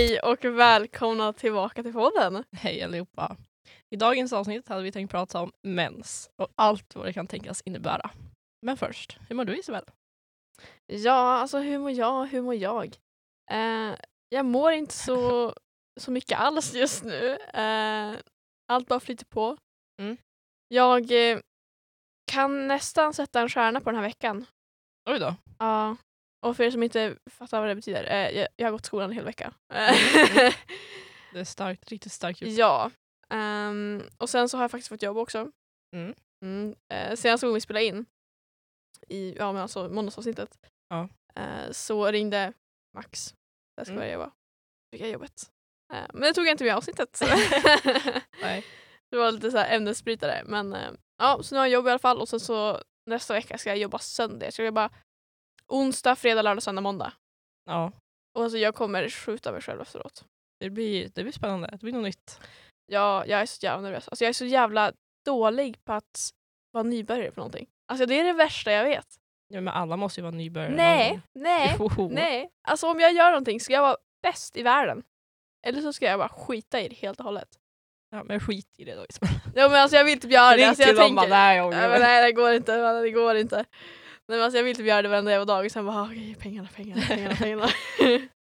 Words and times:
Hej 0.00 0.20
och 0.20 0.44
välkomna 0.44 1.32
tillbaka 1.32 1.82
till 1.82 1.92
podden. 1.92 2.44
Hej 2.52 2.82
allihopa. 2.82 3.36
I 3.90 3.96
dagens 3.96 4.32
avsnitt 4.32 4.68
hade 4.68 4.82
vi 4.82 4.92
tänkt 4.92 5.10
prata 5.10 5.40
om 5.40 5.52
mens 5.62 6.30
och 6.36 6.48
allt 6.54 6.94
vad 6.94 7.06
det 7.06 7.12
kan 7.12 7.26
tänkas 7.26 7.62
innebära. 7.64 8.10
Men 8.66 8.76
först, 8.76 9.18
hur 9.28 9.36
mår 9.36 9.44
du 9.44 9.58
Isabel? 9.58 9.84
Ja, 10.86 11.12
alltså 11.12 11.58
hur 11.58 11.78
mår 11.78 11.90
jag? 11.90 12.26
Hur 12.26 12.42
mår 12.42 12.54
jag? 12.54 12.96
Eh, 13.50 13.94
jag 14.28 14.46
mår 14.46 14.72
inte 14.72 14.94
så, 14.94 15.54
så 16.00 16.10
mycket 16.10 16.38
alls 16.38 16.74
just 16.74 17.04
nu. 17.04 17.38
Eh, 17.54 18.14
allt 18.72 18.88
bara 18.88 19.00
flyter 19.00 19.26
på. 19.26 19.56
Mm. 20.02 20.16
Jag 20.68 21.30
eh, 21.32 21.38
kan 22.32 22.68
nästan 22.68 23.14
sätta 23.14 23.40
en 23.40 23.48
stjärna 23.48 23.80
på 23.80 23.90
den 23.90 24.00
här 24.00 24.08
veckan. 24.08 24.46
Oj 25.10 25.18
då. 25.18 25.34
Ja. 25.58 25.96
Och 26.46 26.56
för 26.56 26.64
er 26.64 26.70
som 26.70 26.82
inte 26.82 27.16
fattar 27.30 27.60
vad 27.60 27.68
det 27.68 27.74
betyder, 27.74 28.04
eh, 28.10 28.38
jag, 28.38 28.48
jag 28.56 28.66
har 28.66 28.72
gått 28.72 28.86
skolan 28.86 29.10
en 29.10 29.16
hel 29.16 29.24
vecka. 29.24 29.52
Det 31.32 31.40
är 31.40 31.44
starkt, 31.44 31.88
riktigt 31.90 32.12
starkt 32.12 32.40
gjort. 32.42 32.50
ja. 32.50 32.90
Ehm, 33.30 34.02
och 34.18 34.30
sen 34.30 34.48
så 34.48 34.56
har 34.56 34.64
jag 34.64 34.70
faktiskt 34.70 34.88
fått 34.88 35.02
jobb 35.02 35.16
också. 35.16 35.50
Mm. 35.96 36.14
Mm. 36.44 36.74
Eh, 36.92 37.16
senaste 37.16 37.46
gången 37.46 37.54
vi 37.54 37.60
spelade 37.60 37.84
in, 37.84 38.06
i 39.08 39.34
ja, 39.38 39.52
men 39.52 39.62
alltså 39.62 39.88
måndagsavsnittet, 39.88 40.58
Ja. 40.88 41.08
eh, 41.34 41.70
så 41.70 42.06
ringde 42.10 42.52
Max. 42.96 43.34
Där 43.76 43.84
ska 43.84 43.92
Mm. 43.92 44.04
jag 44.04 44.12
jobba. 44.12 44.30
Fick 44.92 45.00
jag 45.02 45.10
jobbet. 45.10 45.50
Eh, 45.92 46.06
men 46.12 46.22
det 46.22 46.32
tog 46.34 46.46
jag 46.46 46.52
inte 46.52 46.64
med 46.64 46.70
i 46.70 46.74
avsnittet. 46.74 47.20
Nej. 48.42 48.64
det 49.10 49.16
var 49.16 49.32
lite 49.32 49.50
så 49.50 49.58
här 49.58 49.76
ämnesbrytare. 49.76 50.42
Men 50.46 50.72
eh, 50.72 50.90
ja, 51.18 51.42
så 51.42 51.54
nu 51.54 51.58
har 51.58 51.66
jag 51.66 51.72
jobb 51.72 51.86
i 51.86 51.90
alla 51.90 51.98
fall 51.98 52.20
och 52.20 52.28
sen 52.28 52.40
så 52.40 52.82
nästa 53.06 53.34
vecka 53.34 53.58
ska 53.58 53.70
jag 53.70 53.78
jobba 53.78 53.98
söndag. 53.98 54.46
Jag 54.46 54.52
ska 54.52 54.64
jobba 54.64 54.90
onsdag, 55.70 56.16
fredag, 56.16 56.42
lördag, 56.42 56.62
söndag, 56.62 56.80
måndag. 56.82 57.12
Ja, 57.66 57.92
Och 58.34 58.42
alltså 58.42 58.58
jag 58.58 58.74
kommer 58.74 59.08
skjuta 59.08 59.52
mig 59.52 59.60
själv 59.62 59.80
efteråt. 59.80 60.24
det 60.60 60.70
blir, 60.70 61.08
det 61.14 61.22
blir 61.22 61.32
spännande. 61.32 61.68
Det 61.72 61.78
blir 61.78 61.92
något 61.92 62.02
nytt. 62.02 62.40
Jag, 62.86 63.28
jag 63.28 63.40
är 63.40 63.46
så 63.46 63.66
jävla 63.66 63.82
nervös. 63.82 64.08
Alltså 64.08 64.24
jag 64.24 64.28
är 64.28 64.32
så 64.32 64.44
jävla 64.44 64.92
dålig 65.26 65.84
på 65.84 65.92
att 65.92 66.30
vara 66.72 66.82
nybörjare 66.84 67.30
på 67.30 67.40
någonting. 67.40 67.66
Alltså 67.88 68.06
det 68.06 68.20
är 68.20 68.24
det 68.24 68.32
värsta 68.32 68.72
jag 68.72 68.84
vet. 68.84 69.06
Ja, 69.48 69.60
men 69.60 69.74
alla 69.74 69.96
måste 69.96 70.20
ju 70.20 70.22
vara 70.22 70.34
nybörjare. 70.34 70.74
Nej, 70.74 71.20
nej, 71.34 71.76
Jo. 71.78 72.08
nej. 72.12 72.50
Alltså 72.68 72.90
om 72.90 73.00
jag 73.00 73.12
gör 73.12 73.30
någonting 73.30 73.60
ska 73.60 73.72
jag 73.72 73.82
vara 73.82 73.96
bäst 74.22 74.56
i 74.56 74.62
världen. 74.62 75.02
Eller 75.66 75.80
så 75.80 75.92
ska 75.92 76.06
jag 76.06 76.18
bara 76.18 76.28
skita 76.28 76.80
i 76.80 76.88
det 76.88 76.94
helt 76.94 77.18
och 77.18 77.24
hållet. 77.24 77.48
Ja, 78.10 78.24
men 78.24 78.40
skit 78.40 78.74
i 78.78 78.84
det 78.84 78.94
då. 78.94 79.06
Ja 79.54 79.68
men 79.68 79.80
alltså 79.80 79.96
jag 79.96 80.04
vill 80.04 80.20
typ 80.20 80.30
göra 80.32 80.56
det. 80.56 80.64
Alltså, 80.64 80.82
jag 80.82 80.96
tänker, 80.96 81.16
bara, 81.16 81.28
nej, 81.28 81.56
jag 81.56 81.70
nej, 81.70 81.88
men 81.88 82.00
nej 82.00 82.24
det 82.24 82.32
går 82.32 82.52
inte. 82.52 82.76
men 82.78 83.02
Det 83.02 83.10
går 83.10 83.36
inte. 83.36 83.64
Nej, 84.30 84.38
men 84.38 84.44
alltså, 84.44 84.56
jag 84.56 84.64
vill 84.64 84.76
typ 84.76 84.86
göra 84.86 85.02
det 85.02 85.08
varenda 85.08 85.30
jävla 85.30 85.44
dag 85.44 85.64
och 85.64 85.70
sen 85.72 85.86
bara 85.86 86.02
okej 86.02 86.34
pengarna, 86.34 86.68
pengarna, 86.74 87.02
pengarna, 87.08 87.34
pengarna. 87.38 87.66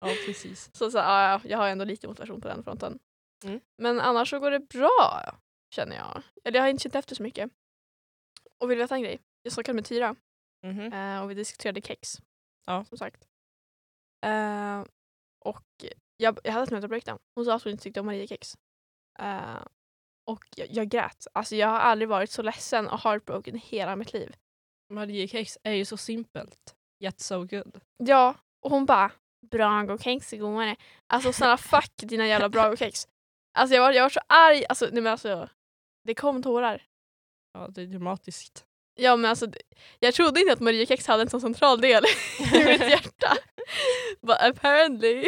Ja, 0.00 0.14
precis. 0.26 0.70
så, 0.76 0.90
så 0.90 0.98
ja, 0.98 1.30
ja, 1.32 1.40
jag 1.44 1.58
har 1.58 1.68
ändå 1.68 1.84
lite 1.84 2.08
motivation 2.08 2.40
på 2.40 2.48
den 2.48 2.64
fronten. 2.64 2.98
Mm. 3.44 3.60
Men 3.82 4.00
annars 4.00 4.30
så 4.30 4.38
går 4.38 4.50
det 4.50 4.60
bra 4.60 5.34
känner 5.74 5.96
jag. 5.96 6.22
Eller 6.44 6.58
jag 6.58 6.64
har 6.64 6.68
inte 6.70 6.82
känt 6.82 6.94
efter 6.94 7.14
så 7.14 7.22
mycket. 7.22 7.50
Och 8.60 8.70
vill 8.70 8.78
du 8.78 8.84
veta 8.84 8.94
en 8.94 9.02
grej? 9.02 9.18
Jag 9.42 9.52
snackade 9.52 9.74
med 9.76 9.84
Tyra 9.84 10.16
Mhm. 10.66 10.92
eh, 10.92 11.22
och 11.22 11.30
vi 11.30 11.34
diskuterade 11.34 11.80
kex. 11.82 12.16
Ja. 12.66 12.84
Som 12.84 12.98
sagt. 12.98 13.28
Eh, 14.26 14.84
och 15.44 15.64
jag, 16.16 16.38
jag 16.44 16.52
hade 16.52 16.64
ett 16.64 16.70
mental 16.70 16.88
breakdown. 16.88 17.18
Hon 17.34 17.44
sa 17.44 17.54
att 17.54 17.62
hon 17.62 17.70
inte 17.72 17.82
tyckte 17.82 18.00
om 18.00 18.06
Mariekex. 18.06 18.56
Uh, 19.22 19.62
och 20.30 20.44
jag, 20.56 20.68
jag 20.70 20.88
grät. 20.88 21.26
Alltså 21.32 21.56
jag 21.56 21.68
har 21.68 21.78
aldrig 21.78 22.08
varit 22.08 22.30
så 22.30 22.42
ledsen 22.42 22.88
och 22.88 23.00
heartbroken 23.00 23.56
i 23.56 23.58
hela 23.58 23.96
mitt 23.96 24.12
liv. 24.12 24.34
Mariekex 24.90 25.58
är 25.62 25.72
ju 25.72 25.84
så 25.84 25.96
simpelt. 25.96 26.74
Yet 27.04 27.20
so 27.20 27.44
good. 27.44 27.80
Ja, 27.96 28.34
och 28.62 28.70
hon 28.70 28.86
bara 28.86 29.10
Brago-kex 29.50 30.32
är 30.34 30.38
godare. 30.38 30.76
Alltså 31.06 31.32
snälla 31.32 31.56
fuck 31.72 31.92
dina 31.96 32.26
jävla 32.26 32.48
Brago-kex. 32.48 33.08
Alltså 33.58 33.74
jag 33.74 33.82
var, 33.82 33.92
jag 33.92 34.02
var 34.02 34.10
så 34.10 34.20
arg. 34.26 34.64
Alltså, 34.68 34.84
nej 34.92 35.02
men 35.02 35.12
alltså, 35.12 35.48
det 36.04 36.14
kom 36.14 36.42
tårar. 36.42 36.82
Ja, 37.52 37.68
det 37.68 37.82
är 37.82 37.86
dramatiskt. 37.86 38.64
Ja 39.00 39.16
men 39.16 39.30
alltså, 39.30 39.46
jag 39.98 40.14
trodde 40.14 40.40
inte 40.40 40.52
att 40.52 40.60
Mariekex 40.60 41.06
hade 41.06 41.22
en 41.22 41.30
så 41.30 41.40
central 41.40 41.80
del 41.80 42.04
i 42.54 42.64
mitt 42.64 42.80
hjärta. 42.90 43.36
But 44.22 44.36
apparently. 44.40 45.24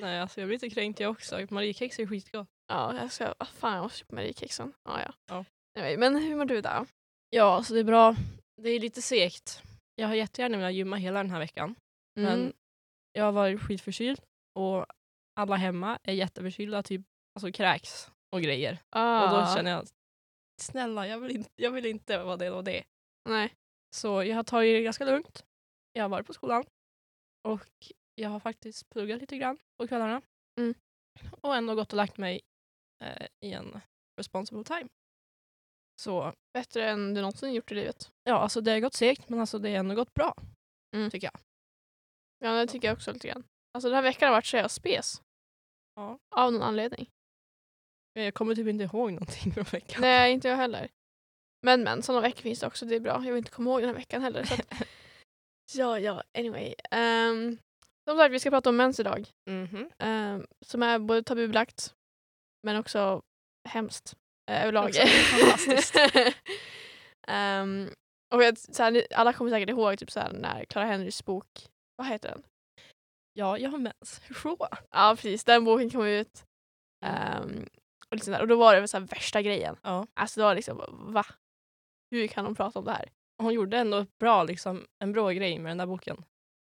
Nej, 0.00 0.20
alltså 0.20 0.40
jag 0.40 0.48
blir 0.48 0.56
lite 0.56 0.70
kränkt 0.70 1.00
jag 1.00 1.10
också. 1.10 1.46
Mariekex 1.50 1.98
är 1.98 2.06
skitgott. 2.06 2.48
ja, 2.68 2.96
jag 2.96 3.12
ska, 3.12 3.34
fan 3.54 3.74
jag 3.74 3.82
måste 3.82 3.98
köpa 3.98 4.14
Mariekexen. 4.14 4.72
Ja, 4.84 5.00
ja. 5.02 5.12
Ja. 5.28 5.44
Anyway, 5.78 5.96
men 5.96 6.16
hur 6.16 6.36
mår 6.36 6.44
du 6.44 6.60
då? 6.60 6.86
Ja, 7.30 7.54
alltså 7.56 7.74
det 7.74 7.80
är 7.80 7.84
bra. 7.84 8.16
Det 8.62 8.70
är 8.70 8.80
lite 8.80 9.02
segt. 9.02 9.62
Jag 9.94 10.08
har 10.08 10.14
jättegärna 10.14 10.56
velat 10.56 10.74
gymma 10.74 10.96
hela 10.96 11.18
den 11.22 11.30
här 11.30 11.38
veckan. 11.38 11.74
Mm. 12.18 12.30
Men 12.40 12.52
jag 13.12 13.24
har 13.24 13.32
varit 13.32 13.60
skitförkyld 13.60 14.20
och 14.58 14.86
alla 15.40 15.56
hemma 15.56 15.98
är 16.02 16.12
jätteförkylda, 16.12 16.82
typ 16.82 17.02
alltså 17.34 17.52
kräks 17.52 18.10
och 18.34 18.42
grejer. 18.42 18.78
ah. 18.90 19.24
Och 19.24 19.30
då 19.30 19.54
känner 19.56 19.70
jag, 19.70 19.86
snälla 20.60 21.06
jag 21.06 21.18
vill 21.18 21.36
inte, 21.36 21.50
jag 21.56 21.70
vill 21.70 21.86
inte 21.86 22.22
vara 22.22 22.36
det 22.36 22.50
och 22.50 22.64
det. 22.64 22.84
Nej. 23.28 23.54
Så 23.96 24.24
jag 24.24 24.36
har 24.36 24.44
tagit 24.44 24.76
det 24.76 24.82
ganska 24.82 25.04
lugnt. 25.04 25.44
Jag 25.92 26.04
har 26.04 26.08
varit 26.08 26.26
på 26.26 26.32
skolan 26.34 26.64
och 27.48 27.92
jag 28.14 28.30
har 28.30 28.40
faktiskt 28.40 28.90
pluggat 28.90 29.20
lite 29.20 29.36
grann 29.36 29.58
på 29.78 29.88
kvällarna. 29.88 30.22
Mm. 30.60 30.74
Och 31.30 31.56
ändå 31.56 31.74
gått 31.74 31.92
och 31.92 31.96
lagt 31.96 32.16
mig 32.16 32.40
eh, 33.04 33.26
i 33.44 33.52
en 33.52 33.80
responsible 34.20 34.64
time. 34.64 34.88
Så 36.00 36.32
Bättre 36.52 36.90
än 36.90 37.14
du 37.14 37.20
någonsin 37.20 37.52
gjort 37.52 37.72
i 37.72 37.74
livet. 37.74 38.10
ja, 38.24 38.34
alltså 38.34 38.60
det 38.60 38.70
har 38.70 38.80
gått 38.80 38.94
segt 38.94 39.28
men 39.28 39.40
alltså 39.40 39.58
det 39.58 39.70
har 39.70 39.76
ändå 39.76 39.94
gått 39.94 40.14
bra. 40.14 40.34
Mm. 40.96 41.10
Tycker 41.10 41.30
jag. 41.32 41.40
Ja, 42.38 42.60
det 42.60 42.66
tycker 42.66 42.88
jag 42.88 42.96
också 42.96 43.12
lite 43.12 43.28
grann. 43.28 43.44
Alltså 43.74 43.88
den 43.88 43.94
här 43.94 44.02
veckan 44.02 44.26
har 44.26 44.36
varit 44.36 44.46
så 44.46 44.56
jävla 44.56 44.68
spes. 44.68 45.22
Ja. 45.96 46.18
Av 46.36 46.52
någon 46.52 46.62
anledning. 46.62 47.10
Jag 48.12 48.34
kommer 48.34 48.54
typ 48.54 48.66
inte 48.66 48.84
ihåg 48.84 49.12
någonting 49.12 49.52
från 49.52 49.64
veckan. 49.64 50.00
Nej, 50.00 50.32
inte 50.32 50.48
jag 50.48 50.56
heller. 50.56 50.88
Men 51.62 51.82
men, 51.82 52.02
sådana 52.02 52.20
veckor 52.20 52.42
finns 52.42 52.60
det 52.60 52.66
också. 52.66 52.86
Det 52.86 52.96
är 52.96 53.00
bra. 53.00 53.12
Jag 53.12 53.32
vill 53.32 53.36
inte 53.36 53.50
komma 53.50 53.70
ihåg 53.70 53.80
den 53.80 53.88
här 53.88 53.96
veckan 53.96 54.22
heller. 54.22 54.44
Så 54.44 54.54
att, 54.54 54.72
ja, 55.74 55.98
ja, 55.98 56.22
anyway. 56.38 56.74
Um, 56.90 57.58
som 58.08 58.18
sagt, 58.18 58.32
vi 58.32 58.40
ska 58.40 58.50
prata 58.50 58.68
om 58.68 58.76
mens 58.76 59.00
idag. 59.00 59.28
Mhm. 59.50 59.90
Ehm, 59.98 60.46
som 60.66 60.82
är 60.82 60.98
både 60.98 61.22
tabubelagt 61.22 61.94
men 62.62 62.76
också 62.76 63.22
hemskt 63.68 64.16
överlag. 64.52 64.88
Också 64.88 65.06
fantastiskt. 65.06 65.96
Ehm, 67.28 67.90
och 68.34 68.42
jag, 68.42 68.58
så 68.58 68.82
här, 68.82 69.06
alla 69.14 69.32
kommer 69.32 69.50
säkert 69.50 69.68
ihåg 69.68 69.98
typ, 69.98 70.10
så 70.10 70.20
här, 70.20 70.32
när 70.32 70.64
Clara 70.64 70.84
Henrys 70.84 71.24
bok, 71.24 71.68
vad 71.96 72.06
heter 72.06 72.28
den? 72.28 72.42
Ja, 73.32 73.58
jag 73.58 73.70
har 73.70 73.78
mens. 73.78 74.20
Hur 74.28 74.34
så? 74.34 74.68
Ja 74.90 75.12
precis, 75.16 75.44
den 75.44 75.64
boken 75.64 75.90
kom 75.90 76.06
ut. 76.06 76.44
Ehm, 77.04 77.68
och, 78.10 78.16
liksom 78.16 78.32
där, 78.32 78.40
och 78.40 78.48
då 78.48 78.56
var 78.56 78.80
det 78.80 78.88
så 78.88 78.98
här 78.98 79.06
värsta 79.06 79.42
grejen. 79.42 79.76
Ja. 79.82 80.06
Alltså 80.14 80.40
det 80.40 80.44
var 80.44 80.54
liksom, 80.54 80.80
va? 81.12 81.26
Hur 82.10 82.26
kan 82.26 82.44
de 82.44 82.54
prata 82.54 82.78
om 82.78 82.84
det 82.84 82.92
här? 82.92 83.10
Hon 83.42 83.54
gjorde 83.54 83.78
ändå 83.78 84.06
bra, 84.18 84.42
liksom, 84.44 84.86
en 85.04 85.12
bra 85.12 85.30
grej 85.30 85.58
med 85.58 85.70
den 85.70 85.78
där 85.78 85.86
boken. 85.86 86.24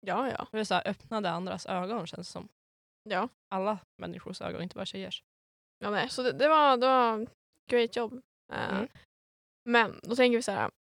Ja, 0.07 0.29
ja. 0.29 0.47
Det 0.51 0.65
så 0.65 0.73
här, 0.73 0.87
öppnade 0.87 1.29
andras 1.29 1.65
ögon 1.65 2.07
känns 2.07 2.27
det 2.27 2.31
som. 2.31 2.47
Ja, 3.09 3.29
Alla 3.49 3.77
människors 4.01 4.41
ögon, 4.41 4.61
inte 4.61 4.75
bara 4.75 4.85
tjejers. 4.85 5.23
ja 5.79 5.89
nej, 5.89 6.09
så 6.09 6.23
det, 6.23 6.31
det, 6.31 6.47
var, 6.47 6.77
det 6.77 6.87
var 6.87 7.27
great 7.69 7.95
jobb. 7.95 8.21
Eh, 8.53 8.69
Mm. 8.75 8.87
Men 9.69 9.99
då 10.03 10.15
tänker 10.15 10.37
vi 10.37 10.41
så 10.43 10.51
här, 10.51 10.71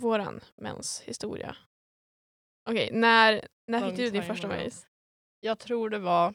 våran 0.00 0.40
menshistoria. 0.56 1.56
Okej, 2.70 2.90
när, 2.92 3.48
när 3.66 3.80
Long 3.80 3.90
fick 3.90 3.98
du 3.98 4.10
din 4.10 4.22
första 4.22 4.48
mens? 4.48 4.86
Jag 5.40 5.58
tror 5.58 5.90
det 5.90 5.98
var 5.98 6.34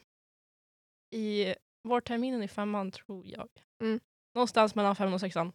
i 1.15 1.55
vårterminen 1.87 2.43
i 2.43 2.47
femman, 2.47 2.91
tror 2.91 3.25
jag. 3.27 3.49
Mm. 3.83 3.99
Någonstans 4.35 4.75
mellan 4.75 4.95
femman 4.95 5.13
och 5.13 5.19
sexan. 5.19 5.53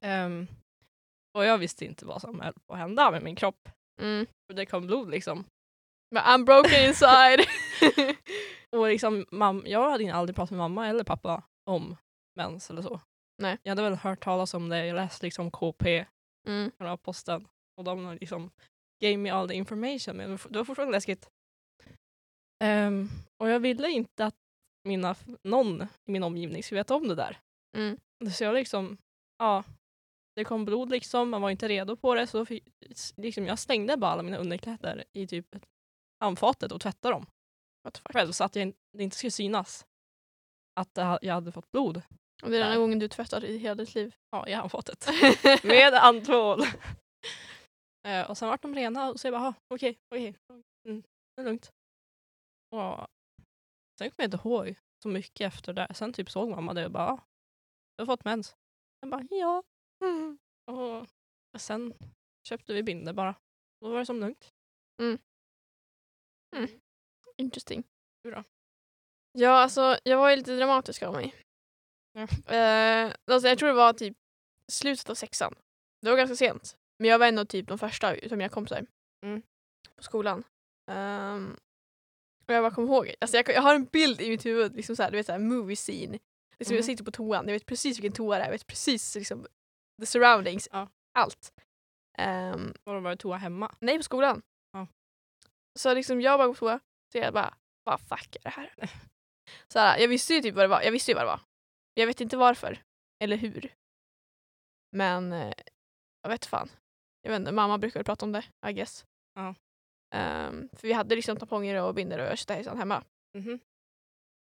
Ehm, 0.00 0.46
och 1.34 1.44
jag 1.44 1.58
visste 1.58 1.84
inte 1.84 2.04
vad 2.06 2.20
som 2.20 2.40
höll 2.40 2.52
på 2.66 2.72
att 2.72 2.78
hända 2.78 3.10
med 3.10 3.22
min 3.22 3.36
kropp. 3.36 3.68
Mm. 4.00 4.26
Det 4.54 4.66
kom 4.66 4.86
blod 4.86 5.10
liksom. 5.10 5.44
Men 6.10 6.22
I'm 6.22 6.44
broken 6.44 6.88
inside. 6.88 7.40
Och 8.76 8.88
liksom, 8.88 9.24
mam- 9.24 9.66
jag 9.66 9.90
hade 9.90 10.14
aldrig 10.14 10.36
pratat 10.36 10.50
med 10.50 10.58
mamma 10.58 10.88
eller 10.88 11.04
pappa 11.04 11.42
om 11.70 11.96
mens 12.36 12.70
eller 12.70 12.82
så. 12.82 13.00
Nej. 13.42 13.58
Jag 13.62 13.70
hade 13.70 13.82
väl 13.82 13.94
hört 13.94 14.24
talas 14.24 14.54
om 14.54 14.68
det, 14.68 14.86
jag 14.86 14.94
läste 14.96 15.26
liksom 15.26 15.50
KP 15.50 16.04
mm. 16.46 16.72
här 16.78 16.96
posten. 16.96 17.48
Och 17.76 17.84
de 17.84 18.18
liksom 18.20 18.50
gave 19.02 19.16
me 19.16 19.30
all 19.30 19.48
the 19.48 19.54
information. 19.54 20.16
Men 20.16 20.30
det 20.30 20.58
var- 20.58 20.64
fortfarande 20.64 20.92
läskigt. 20.92 21.30
Ehm, 22.64 23.08
och 23.36 23.48
jag 23.48 23.60
ville 23.60 23.90
inte 23.90 24.26
att 24.26 24.36
mina, 24.84 25.16
någon 25.42 25.82
i 25.82 26.10
min 26.10 26.22
omgivning 26.22 26.62
skulle 26.62 26.80
veta 26.80 26.94
om 26.94 27.08
det 27.08 27.14
där. 27.14 27.38
Mm. 27.76 27.98
Så 28.32 28.44
jag 28.44 28.54
liksom, 28.54 28.98
ja, 29.38 29.64
det 30.36 30.44
kom 30.44 30.64
blod 30.64 30.90
liksom, 30.90 31.30
man 31.30 31.42
var 31.42 31.50
inte 31.50 31.68
redo 31.68 31.96
på 31.96 32.14
det. 32.14 32.26
Så 32.26 32.44
fi- 32.46 32.72
liksom, 33.16 33.46
jag 33.46 33.58
stängde 33.58 33.96
bara 33.96 34.10
alla 34.10 34.22
mina 34.22 34.36
underkläder 34.36 35.04
i 35.12 35.26
typ 35.26 35.56
handfatet 36.20 36.72
och 36.72 36.80
tvättade 36.80 37.14
dem 37.14 37.26
själv 38.04 38.32
så 38.32 38.44
att 38.44 38.56
jag, 38.56 38.72
det 38.92 39.02
inte 39.02 39.16
skulle 39.16 39.30
synas 39.30 39.86
att 40.80 40.98
jag 41.22 41.34
hade 41.34 41.52
fått 41.52 41.70
blod. 41.70 42.02
Och 42.42 42.50
det 42.50 42.56
är 42.56 42.60
den 42.60 42.68
enda 42.68 42.80
gången 42.80 42.98
du 42.98 43.08
tvättar 43.08 43.44
i 43.44 43.58
hela 43.58 43.74
ditt 43.74 43.94
liv. 43.94 44.14
Ja, 44.30 44.48
jag 44.48 44.58
har 44.58 44.68
fått 44.68 44.88
ett. 44.88 45.06
Med 45.64 45.94
andtvål. 45.94 46.60
Eh, 48.06 48.30
och 48.30 48.38
sen 48.38 48.48
vart 48.48 48.62
de 48.62 48.74
rena 48.74 49.10
och 49.10 49.20
så 49.20 49.26
jag 49.26 49.34
bara, 49.34 49.48
"Ah, 49.48 49.54
okej, 49.74 49.98
okej. 50.14 50.34
Mm, 50.88 51.02
det 51.36 51.42
är 51.42 51.44
lugnt. 51.44 51.72
Och 52.70 53.06
sen 53.98 54.10
kommer 54.10 54.14
jag 54.16 54.26
inte 54.26 54.48
ihåg 54.48 54.74
så 55.02 55.08
mycket 55.08 55.46
efter 55.46 55.72
det. 55.72 55.94
Sen 55.94 56.12
typ 56.12 56.30
såg 56.30 56.48
mamma 56.48 56.74
det 56.74 56.84
och 56.84 56.90
bara, 56.90 57.08
"Ah, 57.08 57.20
du 57.96 58.02
har 58.02 58.06
fått 58.06 58.24
mens. 58.24 58.56
Jag 59.00 59.10
bara, 59.10 59.22
ja. 59.30 59.62
Och 61.54 61.60
sen 61.60 61.94
köpte 62.48 62.74
vi 62.74 62.82
binder 62.82 63.12
bara. 63.12 63.34
Då 63.80 63.90
var 63.90 63.98
det 63.98 64.06
som 64.06 64.20
lugnt. 64.20 64.52
Interesting. 67.36 67.84
Du 68.22 68.30
då? 68.30 68.44
Ja, 69.32 69.50
alltså 69.50 69.98
jag 70.04 70.18
var 70.18 70.30
ju 70.30 70.36
lite 70.36 70.56
dramatisk 70.56 71.02
av 71.02 71.12
mig. 71.12 71.34
Ja. 72.12 72.20
Eh, 72.54 73.12
alltså, 73.26 73.48
jag 73.48 73.58
tror 73.58 73.68
det 73.68 73.74
var 73.74 73.92
typ 73.92 74.16
slutet 74.72 75.10
av 75.10 75.14
sexan. 75.14 75.54
Det 76.02 76.10
var 76.10 76.16
ganska 76.16 76.36
sent. 76.36 76.76
Men 76.98 77.10
jag 77.10 77.18
var 77.18 77.26
ändå 77.26 77.44
typ 77.44 77.68
de 77.68 77.78
första 77.78 78.14
utav 78.14 78.38
mina 78.38 78.48
kompisar 78.48 78.86
Mm. 79.24 79.42
på 79.96 80.02
skolan. 80.02 80.44
Ehm, 80.90 81.56
och 82.46 82.54
jag 82.54 82.64
bara 82.64 82.70
kommer 82.74 82.88
ihåg, 82.88 83.14
alltså 83.20 83.36
jag, 83.36 83.48
jag 83.48 83.62
har 83.62 83.74
en 83.74 83.84
bild 83.84 84.20
i 84.20 84.28
mitt 84.30 84.46
huvud, 84.46 84.76
liksom 84.76 84.96
såhär, 84.96 85.10
du 85.10 85.16
vet 85.16 85.26
såhär 85.26 85.38
movie 85.38 85.76
scene. 85.76 86.18
Liksom 86.58 86.74
Jag 86.76 86.82
Mhm. 86.82 86.86
sitter 86.86 87.04
på 87.04 87.10
toan, 87.10 87.46
jag 87.46 87.52
vet 87.52 87.66
precis 87.66 87.98
vilken 87.98 88.12
toa 88.12 88.36
det 88.36 88.42
är, 88.42 88.46
jag 88.46 88.52
vet 88.52 88.66
precis 88.66 89.14
liksom 89.14 89.46
the 90.00 90.06
surroundings, 90.06 90.68
Ja. 90.72 90.88
allt. 91.18 91.52
Um, 92.18 92.74
då 92.84 93.00
var 93.00 93.10
det 93.10 93.16
toa 93.16 93.36
hemma. 93.36 93.74
nej, 93.80 93.96
på 93.96 94.02
skolan. 94.02 94.42
Ja. 94.72 94.86
Så 95.78 95.94
liksom 95.94 96.20
jag 96.20 96.38
bara 96.38 96.46
går 96.46 96.54
på 96.54 96.58
toa, 96.58 96.80
så 97.12 97.18
jag 97.18 97.32
bara, 97.34 97.54
vad 97.84 98.00
fuck 98.00 98.36
är 98.36 98.40
det 98.42 98.48
här? 98.50 98.72
Så 99.72 99.78
här, 99.78 99.98
jag 99.98 100.08
visste 100.08 100.34
ju 100.34 100.40
typ 100.40 100.54
vad 100.54 100.64
det 100.64 100.68
var, 100.68 100.82
jag 100.82 100.92
visste 100.92 101.10
ju 101.10 101.14
vad 101.14 101.22
det 101.24 101.26
var. 101.26 101.40
Jag 101.98 102.06
vet 102.06 102.20
inte 102.20 102.36
varför, 102.36 102.82
eller 103.24 103.36
hur. 103.36 103.72
Men 104.96 105.32
eh, 105.32 105.52
jag 106.22 106.30
vet 106.30 106.46
fan. 106.46 106.68
Jag 107.22 107.30
vet 107.30 107.38
inte, 107.40 107.52
mamma 107.52 107.78
brukade 107.78 108.04
prata 108.04 108.26
om 108.26 108.32
det, 108.32 108.44
I 108.68 108.72
guess. 108.72 109.04
Ja. 109.34 109.54
Ehm, 110.14 110.68
för 110.72 110.88
vi 110.88 110.92
hade 110.92 111.14
liksom 111.14 111.36
tamponger 111.36 111.82
och 111.82 111.94
binder 111.94 112.30
och 112.30 112.38
tjottahejsan 112.38 112.78
hemma. 112.78 113.04
Mhm. 113.38 113.60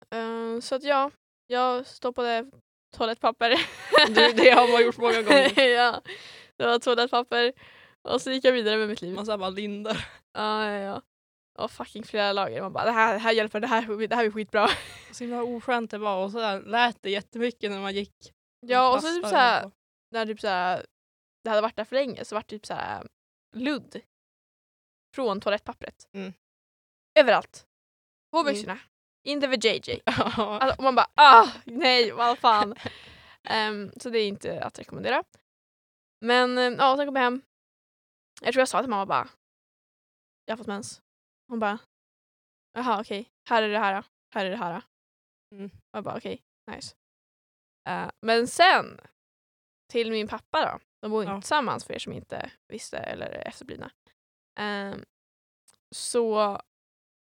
Ehm, 0.09 0.61
så 0.61 0.75
att 0.75 0.83
ja, 0.83 1.11
jag 1.47 1.87
stoppade 1.87 2.51
toalettpapper. 2.97 3.49
Du, 4.07 4.33
det 4.33 4.49
har 4.49 4.71
man 4.71 4.85
gjort 4.85 4.97
många 4.97 5.21
gånger. 5.21 5.59
ja, 5.75 6.01
det 6.57 6.65
var 6.65 6.79
toalettpapper. 6.79 7.53
Och 8.01 8.21
så 8.21 8.31
gick 8.31 8.45
jag 8.45 8.51
vidare 8.53 8.77
med 8.77 8.87
mitt 8.87 9.01
liv. 9.01 9.15
Man 9.15 9.25
bara 9.25 9.49
lindar. 9.49 10.07
Ja, 10.33 10.71
ja, 10.71 10.79
ja. 10.79 11.01
Och 11.57 11.71
fucking 11.71 12.03
flera 12.03 12.33
lager. 12.33 12.61
Man 12.61 12.73
bara 12.73 12.85
det 12.85 12.91
här, 12.91 13.13
det 13.13 13.19
här 13.19 13.31
hjälper, 13.31 13.59
det 13.59 13.67
här, 13.67 14.07
det 14.07 14.15
här 14.15 14.25
är 14.25 14.31
skitbra. 14.31 14.67
Så 15.11 15.23
himla 15.23 15.43
oskönt 15.43 15.91
det 15.91 15.97
var 15.97 16.23
och 16.25 16.31
så 16.31 16.59
lät 16.59 17.01
det 17.01 17.09
jättemycket 17.09 17.71
när 17.71 17.79
man 17.79 17.93
gick. 17.93 18.33
Ja 18.59 18.93
och 18.95 19.01
så 19.01 19.13
typ 19.13 19.25
såhär, 19.27 19.71
när 20.11 20.25
typ 20.25 20.39
såhär, 20.39 20.85
det 21.43 21.49
hade 21.49 21.61
varit 21.61 21.75
där 21.75 21.83
för 21.85 21.95
länge 21.95 22.25
så 22.25 22.35
vart 22.35 22.47
det 22.47 22.55
typ 22.55 22.65
såhär 22.65 23.07
ludd 23.55 24.01
från 25.15 25.41
toalettpappret. 25.41 26.09
Mm. 26.13 26.33
Överallt. 27.19 27.67
På 28.31 28.37
Mm. 28.39 28.53
byxorna. 28.53 28.79
Inte 29.23 29.47
vid 29.47 29.65
JJ. 29.65 30.01
Alltså, 30.05 30.81
man 30.81 30.95
bara 30.95 31.09
ah, 31.15 31.47
nej 31.65 32.11
vad 32.11 32.39
fan. 32.39 32.75
Ehm, 33.43 33.91
så 33.97 34.09
det 34.09 34.19
är 34.19 34.27
inte 34.27 34.63
att 34.63 34.79
rekommendera. 34.79 35.23
Men 36.21 36.57
um, 36.57 36.75
ja, 36.79 36.97
sen 36.97 37.05
kom 37.05 37.15
jag 37.15 37.23
hem. 37.23 37.41
Jag 38.41 38.53
tror 38.53 38.61
jag 38.61 38.67
sa 38.67 38.81
till 38.81 38.89
mamma 38.89 39.05
bara 39.05 39.27
jag 40.45 40.51
har 40.53 40.57
fått 40.57 40.67
mens. 40.67 41.01
Hon 41.47 41.59
bara 41.59 41.79
jaha 42.73 43.01
okej, 43.01 43.29
här 43.49 43.63
är 43.63 43.69
det 43.69 43.79
här, 43.79 44.03
här 44.35 44.45
är 44.45 44.49
det 44.49 44.57
här. 44.57 44.81
Mm. 45.55 45.69
Jag 45.91 46.03
bara 46.03 46.17
okej, 46.17 46.41
nice. 46.71 46.95
Eh, 47.89 48.09
men 48.21 48.47
sen 48.47 48.99
till 49.91 50.11
min 50.11 50.27
pappa 50.27 50.71
då. 50.71 50.79
De 51.01 51.11
bor 51.11 51.21
inte 51.23 51.33
Ja. 51.33 51.41
tillsammans 51.41 51.85
för 51.85 51.93
er 51.93 51.99
som 51.99 52.13
inte 52.13 52.51
visste 52.67 52.97
eller 52.97 53.25
är 53.25 53.47
efterblivna. 53.47 53.91
Ehm, 54.59 55.05
så 55.95 56.39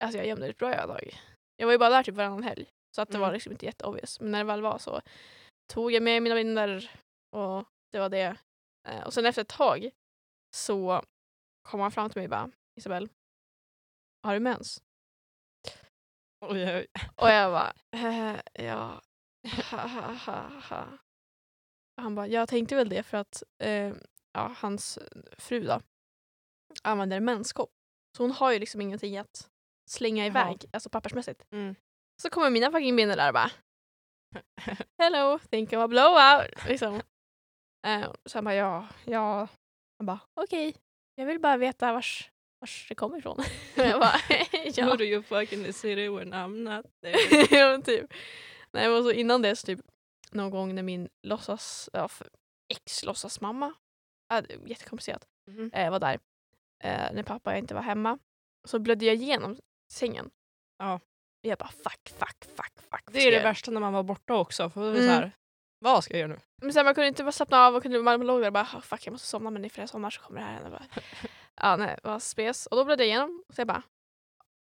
alltså 0.04 0.18
jag 0.18 0.26
gömde 0.26 0.46
ett 0.46 0.58
bra 0.58 0.86
tag. 0.86 1.20
Jag 1.56 1.66
var 1.66 1.72
ju 1.72 1.78
bara 1.78 1.90
där 1.90 2.02
typ 2.02 2.14
varannan 2.14 2.42
helg. 2.42 2.66
Så 2.96 3.02
att 3.02 3.08
det 3.08 3.14
Mm. 3.16 3.26
var 3.26 3.32
liksom 3.32 3.52
inte 3.52 3.66
jätteobvious. 3.66 4.20
Men 4.20 4.30
när 4.30 4.38
det 4.38 4.44
väl 4.44 4.62
var 4.62 4.78
så 4.78 5.00
tog 5.72 5.92
jag 5.92 6.02
med 6.02 6.22
mina 6.22 6.34
vänner 6.34 6.90
och 7.36 7.64
det 7.92 7.98
var 7.98 8.08
det. 8.08 8.36
Eh, 8.88 9.02
och 9.06 9.14
sen 9.14 9.26
efter 9.26 9.42
ett 9.42 9.48
tag 9.48 9.90
så 10.56 11.02
kom 11.68 11.80
han 11.80 11.92
fram 11.92 12.10
till 12.10 12.18
mig 12.18 12.26
och 12.26 12.30
bara 12.30 12.50
Isabel, 12.78 13.08
har 14.26 14.34
du 14.34 14.40
mens? 14.40 14.82
Oj, 16.40 16.74
oj. 16.74 16.86
Och 17.16 17.28
jag 17.28 17.52
bara 17.52 17.72
eh, 17.92 18.40
ja. 18.64 19.02
Ha, 19.70 19.86
ha, 19.86 20.12
ha, 20.12 20.60
ha. 20.68 20.98
Han 21.96 22.14
bara, 22.14 22.26
jag 22.26 22.48
tänkte 22.48 22.76
väl 22.76 22.88
det 22.88 23.02
för 23.02 23.16
att 23.16 23.42
eh, 23.62 23.94
ja, 24.32 24.54
hans 24.56 24.98
fru 25.38 25.60
då 25.60 25.80
använder 26.82 27.16
en 27.16 27.24
menskopp. 27.24 27.70
Så 28.16 28.22
hon 28.22 28.30
har 28.30 28.52
ju 28.52 28.58
liksom 28.58 28.80
ingenting 28.80 29.18
att 29.18 29.50
slänga 29.90 30.26
iväg, 30.26 30.64
alltså 30.72 30.90
pappersmässigt. 30.90 31.46
Mm. 31.50 31.74
Så 32.22 32.30
kommer 32.30 32.50
mina 32.50 32.70
fucking 32.72 32.96
bilder 32.96 33.16
där 33.16 33.28
och 33.28 33.34
bara 33.34 33.50
Hello, 34.98 35.38
think 35.38 35.72
I'm 35.72 35.84
a 35.84 35.88
blowout. 35.88 36.68
Liksom. 36.68 37.02
Eh, 37.86 38.12
så 38.24 38.38
han 38.38 38.44
bara 38.44 38.54
ja, 38.54 38.88
ja. 39.04 39.48
Han 39.98 40.06
bara 40.06 40.20
okej, 40.34 40.76
jag 41.14 41.26
vill 41.26 41.40
bara 41.40 41.56
veta 41.56 41.92
vars, 41.92 42.30
vars 42.66 42.86
det 42.88 42.94
kommer 42.94 43.18
ifrån. 43.18 43.42
jag 43.74 44.00
bara 44.00 44.14
ja. 44.74 44.86
Who 44.86 44.96
do 44.96 45.04
you 45.04 45.22
fuck 45.22 45.52
in 45.52 45.64
the 45.64 45.72
city 45.72 46.08
when 46.08 46.34
I'm 46.34 46.62
not 46.74 46.86
there? 47.02 47.56
ja 47.58 47.82
typ. 47.82 48.12
Nej 48.72 48.88
men 48.88 49.02
så 49.02 49.10
innan 49.12 49.42
dess 49.42 49.62
typ 49.62 49.80
någon 50.30 50.50
gång 50.50 50.74
när 50.74 50.82
min 50.82 51.08
låtsas, 51.22 51.90
ja, 51.92 52.04
f- 52.04 52.22
ex 52.68 53.04
låtsasmamma, 53.04 53.74
äh, 54.34 54.44
jättekomplicerat, 54.66 55.24
Mhm. 55.50 55.70
eh, 55.74 55.90
var 55.90 56.00
där. 56.00 56.18
Eh, 56.84 57.12
när 57.12 57.22
pappa 57.22 57.56
inte 57.56 57.74
var 57.74 57.82
hemma. 57.82 58.18
Så 58.64 58.78
blödde 58.78 59.04
jag 59.06 59.14
igenom 59.14 59.58
sängen. 59.92 60.30
Ja. 60.78 61.00
Jag 61.40 61.58
bara 61.58 61.68
fuck, 61.70 62.08
fuck, 62.08 62.44
fuck, 62.56 62.72
fuck. 62.90 63.02
Det 63.12 63.18
är 63.20 63.30
det 63.30 63.42
värsta 63.42 63.70
när 63.70 63.80
man 63.80 63.92
var 63.92 64.02
borta 64.02 64.34
också. 64.34 64.70
För 64.70 64.90
Mm. 64.90 65.02
så 65.02 65.08
här, 65.12 65.32
vad 65.78 66.04
ska 66.04 66.14
jag 66.14 66.20
göra 66.20 66.32
nu? 66.32 66.38
Men 66.62 66.72
sen 66.72 66.84
man 66.84 66.94
kunde 66.94 67.08
inte 67.08 67.22
bara 67.24 67.32
slappna 67.32 67.66
av 67.66 67.74
och 67.76 67.82
kunde, 67.82 68.02
man 68.02 68.20
låg 68.26 68.40
där 68.40 68.46
och 68.46 68.52
bara 68.52 68.68
"Ah, 68.74 68.80
fuck 68.80 69.06
jag 69.06 69.12
måste 69.12 69.26
somna 69.28 69.50
men 69.50 69.64
ifall 69.64 69.82
jag 69.82 69.88
somnar 69.88 70.10
så 70.10 70.20
kommer 70.20 70.40
det 70.40 70.46
här 70.46 70.52
hända. 70.62 70.82
Ja 71.62 71.76
nej, 71.76 71.98
det 72.02 72.08
var 72.08 72.18
spes. 72.18 72.66
Och 72.66 72.76
då 72.76 72.84
blödde 72.84 73.02
jag 73.04 73.08
igenom 73.08 73.44
så 73.54 73.60
jag 73.60 73.68
bara, 73.68 73.82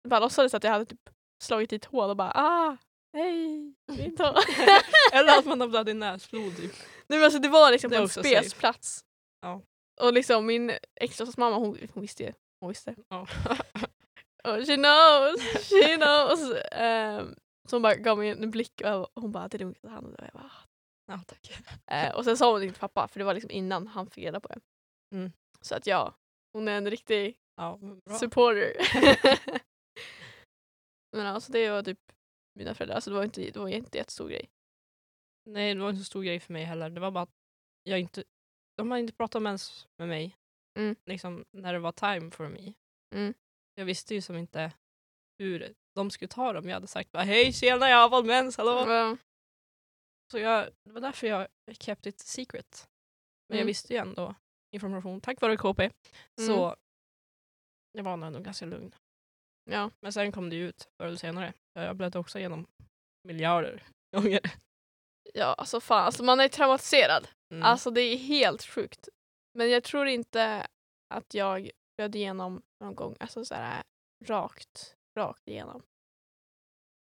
bara 0.08 0.20
låtsades 0.20 0.54
att 0.54 0.64
jag 0.64 0.70
hade 0.70 0.84
typ 0.84 1.10
slagit 1.42 1.72
i 1.72 1.76
ett 1.76 1.84
hål 1.84 2.10
och 2.10 2.16
bara 2.16 2.32
ah, 2.34 2.76
nej, 3.12 3.74
min 3.86 4.16
tå. 4.16 4.34
Eller 5.12 5.38
att 5.38 5.44
man 5.44 5.60
har 5.60 5.68
blöd 5.68 5.88
i 5.88 5.94
näsblod. 5.94 6.56
Typ. 6.56 6.72
Nej 7.06 7.18
men 7.18 7.24
alltså 7.24 7.38
det 7.38 7.48
var 7.48 7.70
liksom 7.70 7.90
Det 7.90 7.96
på 7.96 8.00
en 8.00 8.04
också 8.04 8.20
spes 8.20 8.44
safe. 8.50 8.60
plats. 8.60 9.04
Ja. 9.40 9.62
Och 10.00 10.12
liksom 10.12 10.46
min 10.46 10.72
exlåtsasmamma 11.00 11.56
hon, 11.56 11.78
hon 11.94 12.00
visste 12.00 12.22
ju. 12.22 12.32
Hon 12.60 12.68
visste. 12.68 12.94
Ja. 13.08 13.20
Och 14.44 14.66
she 14.66 14.76
knows, 14.76 15.40
she 15.70 15.96
knows. 15.96 16.62
Ehm, 16.72 17.34
så 17.68 17.76
hon 17.76 17.82
bara 17.82 17.94
gav 17.94 18.18
mig 18.18 18.28
en 18.30 18.50
blick 18.50 18.82
och 18.84 19.08
hon 19.14 19.32
bara 19.32 19.48
det 19.48 19.56
är 19.56 19.58
lugnt. 19.58 19.78
Och 19.82 19.90
han- 19.90 20.04
och 20.14 20.24
jag 20.24 20.32
bara, 20.32 20.44
"Ah." 20.44 20.66
ja, 21.12 21.20
tack. 21.26 21.52
Eh, 21.86 22.14
och 22.14 22.24
sen 22.24 22.36
sa 22.36 22.50
hon 22.52 22.60
det 22.60 22.66
till 22.66 22.80
pappa 22.80 23.08
för 23.08 23.18
det 23.18 23.24
var 23.24 23.34
liksom 23.34 23.50
innan 23.50 23.86
han 23.86 24.10
fick 24.10 24.24
reda 24.24 24.40
på 24.40 24.48
det. 24.48 24.60
Mm. 25.16 25.32
Så 25.60 25.74
att 25.74 25.86
ja, 25.86 26.14
hon 26.54 26.68
är 26.68 26.76
en 26.78 26.90
riktig 26.90 27.36
Ja, 27.56 27.78
supporter. 28.20 28.72
Men 31.16 31.26
alltså 31.26 31.52
det 31.52 31.70
var 31.70 31.82
typ 31.82 31.98
mina 32.58 32.74
föräldrar, 32.74 32.94
alltså 32.94 33.10
det 33.10 33.16
var 33.16 33.24
inte, 33.24 33.40
det 33.50 33.56
var 33.58 33.68
inte 33.68 33.98
jättestor 33.98 34.28
grej. 34.28 34.50
Nej, 35.50 35.74
det 35.74 35.80
var 35.80 35.90
inte 35.90 35.98
så 36.00 36.04
stor 36.04 36.22
grej 36.22 36.40
för 36.40 36.52
mig 36.52 36.64
heller. 36.64 36.90
Det 36.90 37.00
var 37.00 37.10
bara 37.10 37.22
att 37.22 37.34
jag 37.82 38.00
inte, 38.00 38.24
de 38.76 38.90
har 38.90 38.98
inte 38.98 39.12
pratat 39.12 39.34
om 39.34 39.46
ens 39.46 39.86
med 39.98 40.08
mig. 40.08 40.36
Mm. 40.78 40.96
Liksom 41.04 41.44
när 41.50 41.72
det 41.72 41.78
var 41.78 41.92
time 41.92 42.30
for 42.30 42.48
me. 42.48 42.72
Mm. 43.14 43.34
Jag 43.74 43.84
visste 43.84 44.14
ju 44.14 44.22
som 44.22 44.36
inte 44.36 44.72
hur 45.38 45.74
de 45.94 46.10
skulle 46.10 46.28
ta 46.28 46.52
dem. 46.52 46.68
Jag 46.68 46.74
hade 46.74 46.86
sagt 46.86 47.12
bara 47.12 47.22
hej 47.22 47.52
tjena 47.52 47.88
jag 47.88 47.96
har 47.96 48.10
fått 48.10 48.26
mens, 48.26 48.56
hallå. 48.56 48.90
Ja. 48.92 49.16
Så 50.32 50.38
jag, 50.38 50.68
det 50.84 50.92
var 50.92 51.00
därför 51.00 51.26
jag 51.26 51.48
kept 51.78 52.06
it 52.06 52.20
secret. 52.20 52.88
Men 53.48 53.56
jag 53.58 53.62
Mm. 53.62 53.66
visste 53.66 53.92
ju 53.92 53.98
ändå 53.98 54.34
information 54.74 55.20
tack 55.20 55.40
vare 55.40 55.56
KP. 55.56 55.90
Så 56.40 56.76
jag 57.92 58.04
var 58.04 58.16
nog 58.16 58.26
ändå 58.26 58.40
ganska 58.40 58.66
lugn. 58.66 58.94
ja. 59.70 59.90
Men 60.00 60.12
sen 60.12 60.32
kom 60.32 60.50
det 60.50 60.56
ut 60.56 60.88
förr 61.00 61.06
eller 61.06 61.16
senare. 61.16 61.52
Jag 61.72 61.96
blödde 61.96 62.18
också 62.18 62.38
igenom 62.38 62.66
miljarder 63.28 63.82
gånger. 64.16 64.40
Ja, 65.34 65.54
alltså 65.54 65.80
fan, 65.80 66.04
alltså 66.04 66.24
man 66.24 66.40
är 66.40 66.48
traumatiserad. 66.48 67.28
Mm. 67.52 67.62
Alltså 67.62 67.90
det 67.90 68.00
är 68.00 68.16
helt 68.16 68.62
sjukt. 68.62 69.08
Men 69.58 69.70
jag 69.70 69.84
tror 69.84 70.06
inte 70.06 70.66
att 71.14 71.34
jag 71.34 71.70
blödde 71.98 72.18
igenom 72.18 72.62
någon 72.84 72.94
gång, 72.94 73.16
alltså 73.20 73.44
så 73.44 73.54
här 73.54 73.82
rakt, 74.24 74.96
rakt 75.18 75.48
igenom. 75.48 75.82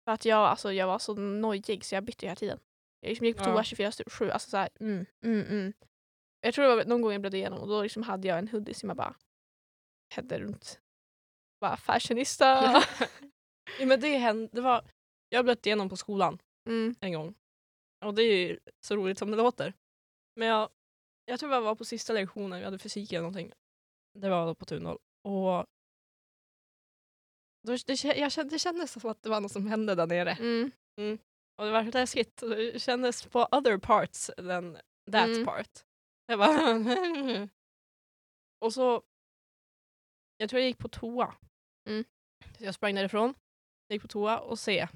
För 0.07 0.13
att 0.13 0.25
jag, 0.25 0.39
alltså, 0.39 0.73
jag 0.73 0.87
var 0.87 0.99
så 0.99 1.13
nojig 1.15 1.85
så 1.85 1.95
jag 1.95 2.03
bytte 2.03 2.25
hela 2.25 2.35
tiden. 2.35 2.59
Jag 3.01 3.09
liksom 3.09 3.25
gick 3.25 3.37
på 3.37 3.43
Ja. 3.43 3.53
toa 3.53 3.61
24-7, 3.61 4.31
alltså 4.31 4.49
så 4.49 4.57
här, 4.57 4.69
mm, 4.79 5.05
mm, 5.25 5.45
mm. 5.47 5.73
Jag 6.41 6.53
tror 6.53 6.65
det 6.65 6.75
var 6.75 6.85
någon 6.85 7.01
gång 7.01 7.11
jag 7.11 7.21
blödde 7.21 7.37
igenom 7.37 7.59
och 7.59 7.67
då 7.67 7.83
liksom 7.83 8.03
hade 8.03 8.27
jag 8.27 8.39
en 8.39 8.47
hoodie 8.47 8.73
som 8.73 8.89
jag 8.89 8.97
bara 8.97 9.15
hade 10.15 10.39
runt. 10.39 10.79
Bara 11.61 11.77
fashionista. 11.77 12.45
ja, 13.79 13.85
men 13.85 13.99
det 14.01 14.17
hände, 14.17 14.49
det 14.51 14.61
var, 14.61 14.85
jag 15.29 15.45
blödde 15.45 15.69
igenom 15.69 15.89
på 15.89 15.97
skolan 15.97 16.39
mm, 16.67 16.95
en 16.99 17.13
gång. 17.13 17.35
Och 18.05 18.13
det 18.13 18.23
är 18.23 18.37
ju 18.47 18.59
så 18.85 18.95
roligt 18.95 19.17
som 19.17 19.31
det 19.31 19.37
låter. 19.37 19.73
Men 20.35 20.47
jag, 20.47 20.69
jag 21.25 21.39
tror 21.39 21.51
jag 21.51 21.61
var 21.61 21.75
på 21.75 21.85
sista 21.85 22.13
lektionen, 22.13 22.59
vi 22.59 22.65
hade 22.65 22.79
fysik 22.79 23.11
eller 23.11 23.21
någonting. 23.21 23.51
Det 24.13 24.29
var 24.29 24.53
på 24.53 24.65
Tunhåll. 24.65 24.97
Och 25.23 25.65
då, 27.67 27.77
det, 27.85 28.03
jag 28.03 28.31
kände, 28.31 28.55
det 28.55 28.59
kändes 28.59 28.91
som 28.91 29.11
att 29.11 29.23
det 29.23 29.29
var 29.29 29.41
något 29.41 29.51
som 29.51 29.67
hände 29.67 29.95
där 29.95 30.07
nere. 30.07 30.31
Mm. 30.31 30.71
Och 31.57 31.65
det 31.65 31.71
var 31.71 31.83
läskigt. 31.83 32.37
Det 32.37 32.81
kändes 32.81 33.25
på 33.25 33.47
other 33.51 33.77
parts 33.77 34.31
than 34.37 34.77
that 35.11 35.27
Mm. 35.27 35.45
part. 35.45 35.85
Jag 36.29 36.39
bara... 36.39 36.59
och 38.59 38.73
så... 38.73 39.03
Jag 40.37 40.49
tror 40.49 40.59
jag 40.59 40.67
gick 40.67 40.77
på 40.77 40.87
toa. 40.89 41.35
Mm. 41.89 42.03
Så 42.57 42.63
jag 42.63 42.75
sprang 42.75 42.95
därifrån, 42.95 43.33
gick 43.89 44.01
på 44.01 44.07
toa 44.07 44.39
och 44.39 44.59
se. 44.59 44.87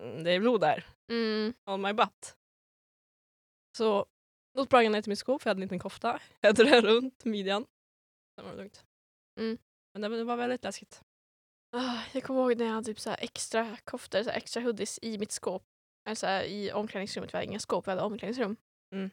Mm, 0.00 0.24
Det 0.24 0.30
är 0.30 0.40
blod 0.40 0.60
där. 0.60 0.86
Mm. 1.10 1.54
On 1.64 1.82
my 1.82 1.92
butt. 1.92 2.36
Så 3.78 4.06
då 4.54 4.64
sprang 4.64 4.82
jag 4.84 4.92
ner 4.92 5.02
till 5.02 5.10
min 5.10 5.16
skåp 5.16 5.42
för 5.42 5.50
jag 5.50 5.54
hade 5.54 5.58
en 5.58 5.66
liten 5.66 5.78
kofta. 5.78 6.20
Jag 6.40 6.54
drog 6.54 6.84
runt 6.84 7.24
midjan. 7.24 7.66
Sen 8.36 8.44
var 8.44 8.52
det 8.52 8.58
lugnt. 8.58 8.84
Mm. 9.40 9.58
Men 9.92 10.02
det, 10.02 10.24
var- 10.24 10.36
väldigt 10.36 10.64
läskigt. 10.64 11.02
Ah, 11.76 12.02
jag 12.14 12.22
kommer 12.24 12.40
ihåg 12.40 12.58
när 12.58 12.64
jag 12.64 12.72
hade 12.72 12.84
typ 12.84 13.00
så 13.00 13.10
här 13.10 13.18
extra 13.20 13.76
koftor, 13.76 14.22
så 14.22 14.30
extra 14.30 14.62
hoodies 14.62 14.98
i 15.02 15.18
mitt 15.18 15.32
skåp. 15.32 15.64
Eller 16.06 16.14
så 16.14 16.26
I 16.26 16.72
omklädningsrummet, 16.72 17.34
vi 17.34 17.36
hade 17.36 17.46
inga 17.48 17.58
skåp, 17.58 17.86
vi 17.86 17.90
hade 17.90 18.02
omklädningsrum. 18.02 18.56
Mm. 18.94 19.10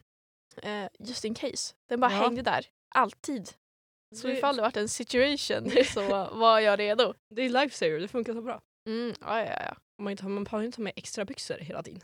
Eh, 0.64 0.90
just 1.00 1.26
in 1.26 1.34
case. 1.36 1.76
Den 1.90 2.00
bara 2.00 2.12
Ja. 2.12 2.18
hängde 2.18 2.42
där, 2.42 2.66
alltid. 2.96 3.50
Så 4.16 4.28
Det- 4.28 4.38
ifall 4.38 4.56
det 4.56 4.62
vart 4.62 4.78
en 4.78 4.90
situation 4.90 5.72
så 5.94 6.08
var 6.36 6.60
jag 6.60 6.80
redo. 6.80 7.14
Det 7.36 7.42
är 7.42 7.50
lifesaver, 7.50 8.00
det 8.00 8.08
funkar 8.08 8.34
så 8.34 8.42
bra. 8.42 8.62
Mm, 8.88 9.14
ja, 9.22 9.40
ja, 9.46 9.64
ja. 9.66 9.76
Man, 10.02 10.12
inte, 10.12 10.24
har- 10.24 10.30
man 10.30 10.44
behöver 10.44 10.66
inte 10.66 10.78
ha 10.78 10.84
med 10.84 10.94
extra 10.96 11.26
byxor 11.26 11.58
hela 11.58 11.84
tiden. 11.84 12.04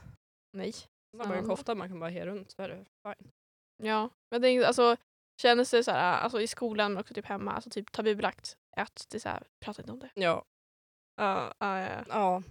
Nej. 0.54 0.74
Man 1.18 1.28
har 1.28 1.36
en 1.36 1.48
kofta 1.48 1.76
man 1.76 1.90
kan 1.90 2.00
bara 2.00 2.10
ha 2.12 2.26
runt 2.26 2.52
så 2.52 2.62
är 2.62 2.70
det 2.70 2.86
fine. 3.04 3.32
Ja, 3.84 4.10
men 4.32 4.42
det 4.42 4.50
är 4.50 4.64
alltså 4.66 4.96
kändes 5.42 5.72
det 5.72 5.84
så 5.84 5.92
här, 5.92 6.18
alltså 6.22 6.42
i 6.42 6.48
skolan 6.48 6.94
men 6.94 7.02
också 7.02 7.14
typ 7.14 7.26
hemma, 7.26 7.52
alltså 7.52 7.70
typ 7.70 7.92
tabubelagt 7.92 8.58
att 8.78 9.06
det 9.10 9.18
är 9.18 9.20
så 9.20 9.30
här, 9.30 9.44
prata 9.66 9.82
inte 9.82 9.92
om 9.92 10.00
det. 10.00 10.10
Ja. 10.16 10.46
Ja, 11.18 11.54
ja, 11.60 11.80
ja. 11.80 12.04
ja, 12.10 12.44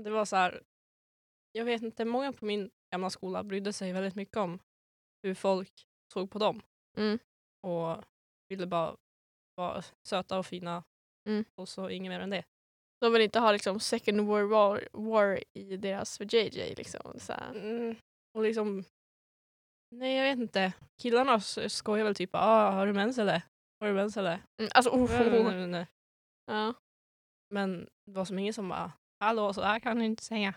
det 0.00 0.10
var 0.10 0.24
så 0.24 0.36
här. 0.36 0.62
Jag 1.52 1.64
vet 1.64 1.82
inte, 1.82 2.04
många 2.04 2.32
på 2.32 2.44
min 2.44 2.70
gamla 2.92 3.10
skola 3.10 3.42
brydde 3.44 3.72
sig 3.72 3.92
väldigt 3.92 4.14
mycket 4.14 4.36
om 4.36 4.58
hur 5.22 5.34
folk 5.34 5.86
såg 6.12 6.30
på 6.30 6.38
dem. 6.38 6.62
Mm. 6.96 7.18
Och 7.66 8.04
ville 8.48 8.66
bara 8.66 8.96
vara 9.56 9.82
söta 10.08 10.38
och 10.38 10.46
fina. 10.46 10.82
Mm. 11.28 11.44
Och 11.54 11.68
så 11.68 11.90
inget 11.90 12.10
mer 12.10 12.20
än 12.20 12.30
det. 12.30 12.44
De 13.00 13.12
vill 13.12 13.22
inte 13.22 13.38
ha 13.38 13.52
liksom 13.52 13.80
second 13.80 14.20
world 14.20 14.50
war, 14.50 14.88
war 14.92 15.40
i 15.52 15.76
deras 15.76 16.20
JJ 16.20 16.74
liksom. 16.74 17.20
Så 17.20 17.32
här. 17.32 17.54
Mm. 17.54 17.96
Och 18.34 18.42
liksom, 18.42 18.84
nej 19.94 20.16
jag 20.16 20.24
vet 20.24 20.38
inte. 20.38 20.72
Killarna 21.02 21.40
skojar 21.40 22.04
väl 22.04 22.14
typ 22.14 22.30
ah, 22.32 22.70
har 22.70 22.86
du 22.86 22.92
mens 22.92 23.18
eller? 23.18 23.42
Har 23.80 23.88
du 23.88 23.94
mens 23.94 24.16
eller? 24.16 24.42
Mm, 24.60 24.70
alltså, 24.74 24.90
oh, 24.90 25.10
Nej, 25.10 25.66
nej. 25.66 25.86
Ja. 26.46 26.74
Men 27.54 27.88
det 28.06 28.12
var 28.12 28.24
som 28.24 28.38
ingen 28.38 28.54
som 28.54 28.68
bara 28.68 28.92
hallå 29.20 29.52
så 29.52 29.60
där 29.60 29.80
kan 29.80 29.98
du 29.98 30.04
inte 30.04 30.24
säga. 30.24 30.54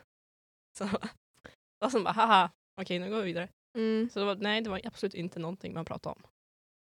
Så 0.78 0.84
det 1.44 1.80
var 1.80 1.90
som 1.90 2.04
bara 2.04 2.14
haha 2.14 2.52
okej 2.82 3.00
nu 3.00 3.10
går 3.10 3.18
vi 3.18 3.24
vidare. 3.24 3.50
Mm. 3.76 4.10
Så 4.10 4.20
det 4.20 4.26
var, 4.26 4.36
nej 4.36 4.62
det 4.62 4.70
var 4.70 4.82
absolut 4.84 5.14
inte 5.14 5.40
någonting 5.40 5.74
man 5.74 5.86
pratade 5.86 6.16
om. 6.16 6.24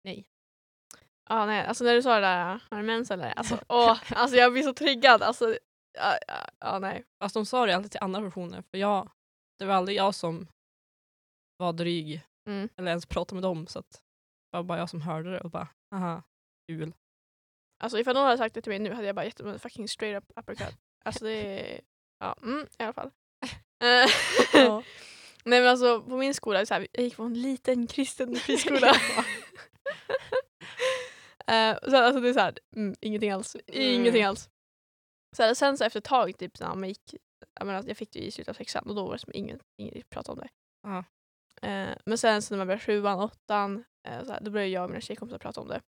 Nej. 0.05 0.27
Ja, 1.29 1.47
nej, 1.47 1.67
alltså 1.67 1.85
när 1.85 1.95
du 1.95 2.03
sa 2.03 2.15
det 2.15 2.21
där, 2.21 2.61
har 2.71 2.77
du 2.79 2.83
mens 2.83 3.11
eller? 3.11 3.31
Alltså, 3.33 3.59
åh, 3.69 3.99
alltså 4.11 4.37
jag 4.37 4.53
blir 4.53 4.63
så 4.63 4.73
triggad. 4.75 5.23
Alltså, 5.23 5.59
ja, 5.99 6.19
ja, 6.29 6.35
ja, 6.61 6.79
nej. 6.79 7.05
Fast 7.23 7.35
de 7.35 7.47
sa 7.47 7.67
det 7.67 7.77
alltid 7.77 7.91
till 7.91 8.01
andra 8.03 8.21
personer 8.21 8.63
för 8.71 8.79
jag, 8.79 9.11
det 9.59 9.65
var 9.65 9.75
aldrig 9.75 9.97
jag 9.97 10.15
som 10.15 10.49
var 11.57 11.73
dryg 11.73 12.23
Mm. 12.49 12.69
eller 12.77 12.89
ens 12.91 13.07
pratade 13.07 13.35
med 13.35 13.43
dem 13.43 13.67
så 13.67 13.79
att 13.79 13.91
det 13.91 14.57
var 14.57 14.63
bara 14.63 14.79
jag 14.79 14.91
som 14.91 15.01
hörde 15.01 15.31
det 15.31 15.41
och 15.41 15.51
bara 15.51 15.69
haha 15.91 16.23
kul. 16.69 16.95
Alltså 17.83 17.99
ifall 17.99 18.15
någon 18.15 18.25
hade 18.25 18.39
sagt 18.39 18.55
det 18.55 18.63
till 18.63 18.71
mig 18.71 18.79
nu 18.79 18.93
hade 18.93 19.07
jag 19.07 19.17
bara 19.17 19.25
gett 19.25 19.37
dem 19.37 19.49
en 19.49 19.59
fucking 19.59 19.89
straight 19.89 20.23
up 20.25 20.39
uppercut. 20.39 20.77
Alltså 21.05 21.25
det 21.25 21.33
är, 21.75 21.81
ja, 22.19 22.37
mm, 22.43 22.67
i 22.79 22.83
alla 22.83 22.93
fall. 22.93 23.11
Ja. 24.53 24.83
Nej 25.45 25.61
men 25.61 25.69
alltså 25.71 26.03
på 26.03 26.17
min 26.17 26.35
skola, 26.35 26.67
så 26.67 26.75
här, 26.75 26.87
jag 26.93 27.05
gick 27.05 27.17
på 27.17 27.23
en 27.23 27.35
liten 27.43 27.87
kristen 27.87 28.37
friskola. 28.37 28.93
Eh, 31.47 31.79
så 31.91 31.97
alltså 31.97 32.21
det 32.21 32.29
är 32.29 32.33
såhär, 32.33 32.59
mm, 32.77 32.95
ingenting 33.01 33.31
alls. 33.31 33.57
Ingenting 33.67 34.23
Mm. 34.23 34.29
alls. 34.29 34.51
Så 35.37 35.43
här, 35.43 35.55
sen 35.55 35.79
så 35.79 35.85
efter 35.85 35.99
ett 35.99 36.05
tag, 36.05 36.39
typ 36.39 36.61
när 36.61 36.75
man 36.75 36.89
gick, 36.89 37.15
jag, 37.55 37.67
menar, 37.67 37.85
jag 37.87 37.97
fick 37.97 38.13
det 38.13 38.19
i 38.19 38.31
slutet 38.31 38.51
av 38.51 38.55
sexan 38.55 38.89
och 38.89 38.95
då 38.95 39.05
var 39.05 39.13
det 39.13 39.19
som 39.19 39.33
ingen, 39.35 39.61
ingen 39.79 40.03
pratade 40.11 40.33
om 40.33 40.39
det. 40.39 40.49
Ja. 40.89 41.05
Eh, 41.69 41.97
men 42.07 42.19
sen 42.19 42.43
så 42.43 42.55
när 42.55 42.59
man 42.59 42.67
började 42.67 42.85
sjuan, 42.85 43.19
åttan, 43.21 43.85
eh, 44.09 44.25
så 44.25 44.33
här, 44.33 44.41
då 44.41 44.51
började 44.51 44.71
jag 44.71 44.85
och 44.85 44.91
mina 44.91 45.01
tjejkompisar 45.01 45.39
prata 45.39 45.61
om 45.61 45.69
det. 45.69 45.81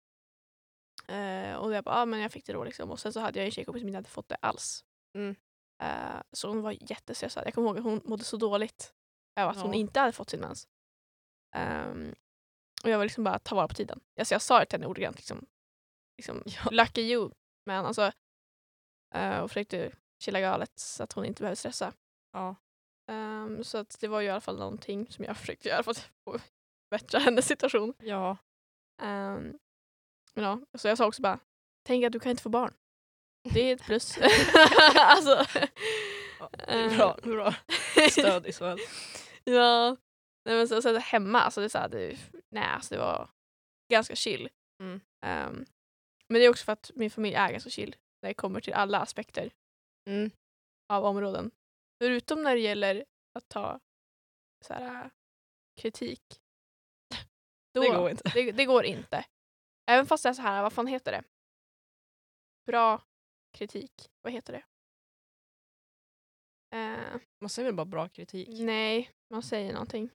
Och 1.58 1.74
jag 1.74 1.84
bara, 1.84 1.96
ah, 1.96 2.06
men 2.06 2.20
jag 2.20 2.32
fick 2.32 2.46
det 2.46 2.54
då 2.54 2.64
liksom. 2.64 2.92
Och 2.92 3.00
sen 3.00 3.14
så 3.14 3.20
hade 3.20 3.40
jag 3.40 3.46
en 3.46 3.52
tjejkompis 3.52 3.82
som 3.82 3.88
inte 3.88 3.98
hade 3.98 4.10
fått 4.10 4.30
det 4.30 4.36
alls. 4.36 4.86
Mm. 5.18 5.36
Så 6.32 6.48
hon 6.48 6.62
var 6.62 6.72
jättestressad. 6.90 7.44
Jag 7.46 7.54
kommer 7.54 7.68
ihåg 7.68 7.78
att 7.78 7.84
hon 7.84 8.02
mådde 8.06 8.24
så 8.24 8.38
dåligt 8.38 8.94
över 9.36 9.52
att 9.52 9.62
hon 9.62 9.72
Ja. 9.74 9.78
inte 9.80 10.00
hade 10.00 10.12
fått 10.12 10.30
sin 10.30 10.40
mens. 10.40 10.68
Ehm, 11.56 12.16
och 12.84 12.90
jag 12.90 12.98
var 12.98 13.06
liksom 13.06 13.24
bara, 13.24 13.40
ta 13.40 13.56
vara 13.56 13.68
på 13.68 13.74
tiden. 13.74 14.00
Alltså 14.20 14.34
jag 14.34 14.42
sa 14.42 14.60
det 14.60 14.66
till 14.66 14.80
henne 14.80 14.88
ordagrant. 14.88 15.16
Liksom, 15.18 15.46
liksom, 16.18 16.44
Ja. 16.46 16.70
Lucky 16.72 17.02
you. 17.02 17.32
Men 17.66 17.86
alltså, 17.86 18.12
eh, 19.16 19.40
och 19.40 19.50
försökte 19.52 19.92
chilla 20.24 20.40
galet 20.42 20.80
så 20.80 21.04
att 21.04 21.14
hon 21.14 21.26
inte 21.26 21.42
behövde 21.42 21.56
stressa. 21.56 21.94
Ja. 22.34 22.56
Ehm, 23.12 23.64
så 23.64 23.78
att 23.78 24.00
det 24.00 24.08
var 24.08 24.22
ju 24.22 24.28
i 24.28 24.32
alla 24.32 24.42
fall 24.42 24.58
någonting 24.60 25.08
som 25.12 25.26
jag 25.26 25.38
försökte 25.42 25.70
göra 25.70 25.84
för 25.84 25.92
att 25.92 26.10
förbättra 26.90 27.20
hennes 27.20 27.48
situation. 27.48 27.94
Ja. 28.00 28.38
Um, 29.02 29.60
men 30.36 30.44
ja, 30.46 30.60
så 30.78 30.88
jag 30.88 30.98
sa 30.98 31.06
också 31.08 31.22
bara, 31.22 31.40
tänk 31.84 32.06
att 32.06 32.12
du 32.12 32.20
kan 32.20 32.30
inte 32.30 32.44
få 32.44 32.50
barn. 32.50 32.74
Det 33.54 33.60
är 33.72 33.76
ett 33.76 33.84
plus. 33.84 34.18
alltså, 34.96 35.46
Ja, 36.40 36.50
är 36.58 36.98
bra, 36.98 37.18
bra 37.24 37.56
stöd 38.12 38.46
i 38.48 38.52
så 38.54 38.60
fall. 38.60 38.80
ja. 39.44 39.98
Nej, 40.46 40.56
men 40.56 40.68
så, 40.68 40.82
så 40.82 40.98
hemma, 40.98 41.42
alltså 41.42 41.60
det, 41.62 41.66
är 41.68 41.70
så 41.70 41.78
här, 41.78 41.90
det, 41.90 42.18
nej, 42.50 42.64
alltså 42.68 42.96
det 42.96 43.02
var 43.02 43.30
ganska 43.92 44.16
chill. 44.16 44.50
Mm. 44.82 45.02
Ehm, 45.26 45.66
men 46.28 46.40
det 46.40 46.46
är 46.46 46.50
också 46.50 46.66
för 46.66 46.72
att 46.72 46.92
min 46.96 47.12
familj 47.12 47.36
är 47.36 47.52
ganska 47.52 47.70
chill 47.70 47.96
när 48.22 48.30
det 48.30 48.34
kommer 48.34 48.62
till 48.62 48.74
alla 48.74 49.00
aspekter 49.00 49.52
Mm. 50.10 50.32
av 50.90 51.06
områden. 51.06 51.52
Förutom 52.02 52.44
när 52.44 52.56
det 52.56 52.62
gäller 52.62 53.06
att 53.34 53.50
ta 53.50 53.80
så 54.66 54.74
här, 54.74 55.10
kritik. 55.82 56.24
Då, 57.74 57.82
Det 57.82 57.90
går 57.90 58.10
inte. 58.10 58.32
Det, 58.34 58.52
det 58.52 58.66
går 58.66 58.86
inte. 58.86 59.26
Även 59.92 60.06
fast 60.06 60.24
det 60.24 60.30
är 60.30 60.34
så 60.34 60.42
här, 60.42 60.64
vad 60.64 60.74
fan 60.74 60.88
heter 60.88 61.12
det? 61.12 61.24
Bra 62.66 63.02
kritik. 63.58 64.12
Vad 64.22 64.34
heter 64.34 64.54
det? 64.54 64.64
Eh, 66.74 67.20
Man 67.42 67.50
säger 67.50 67.66
väl 67.68 67.76
bara 67.76 67.86
bra 67.86 68.10
kritik. 68.10 68.50
nej, 68.60 69.12
man 69.30 69.44
säger 69.44 69.74
någonting. 69.74 70.10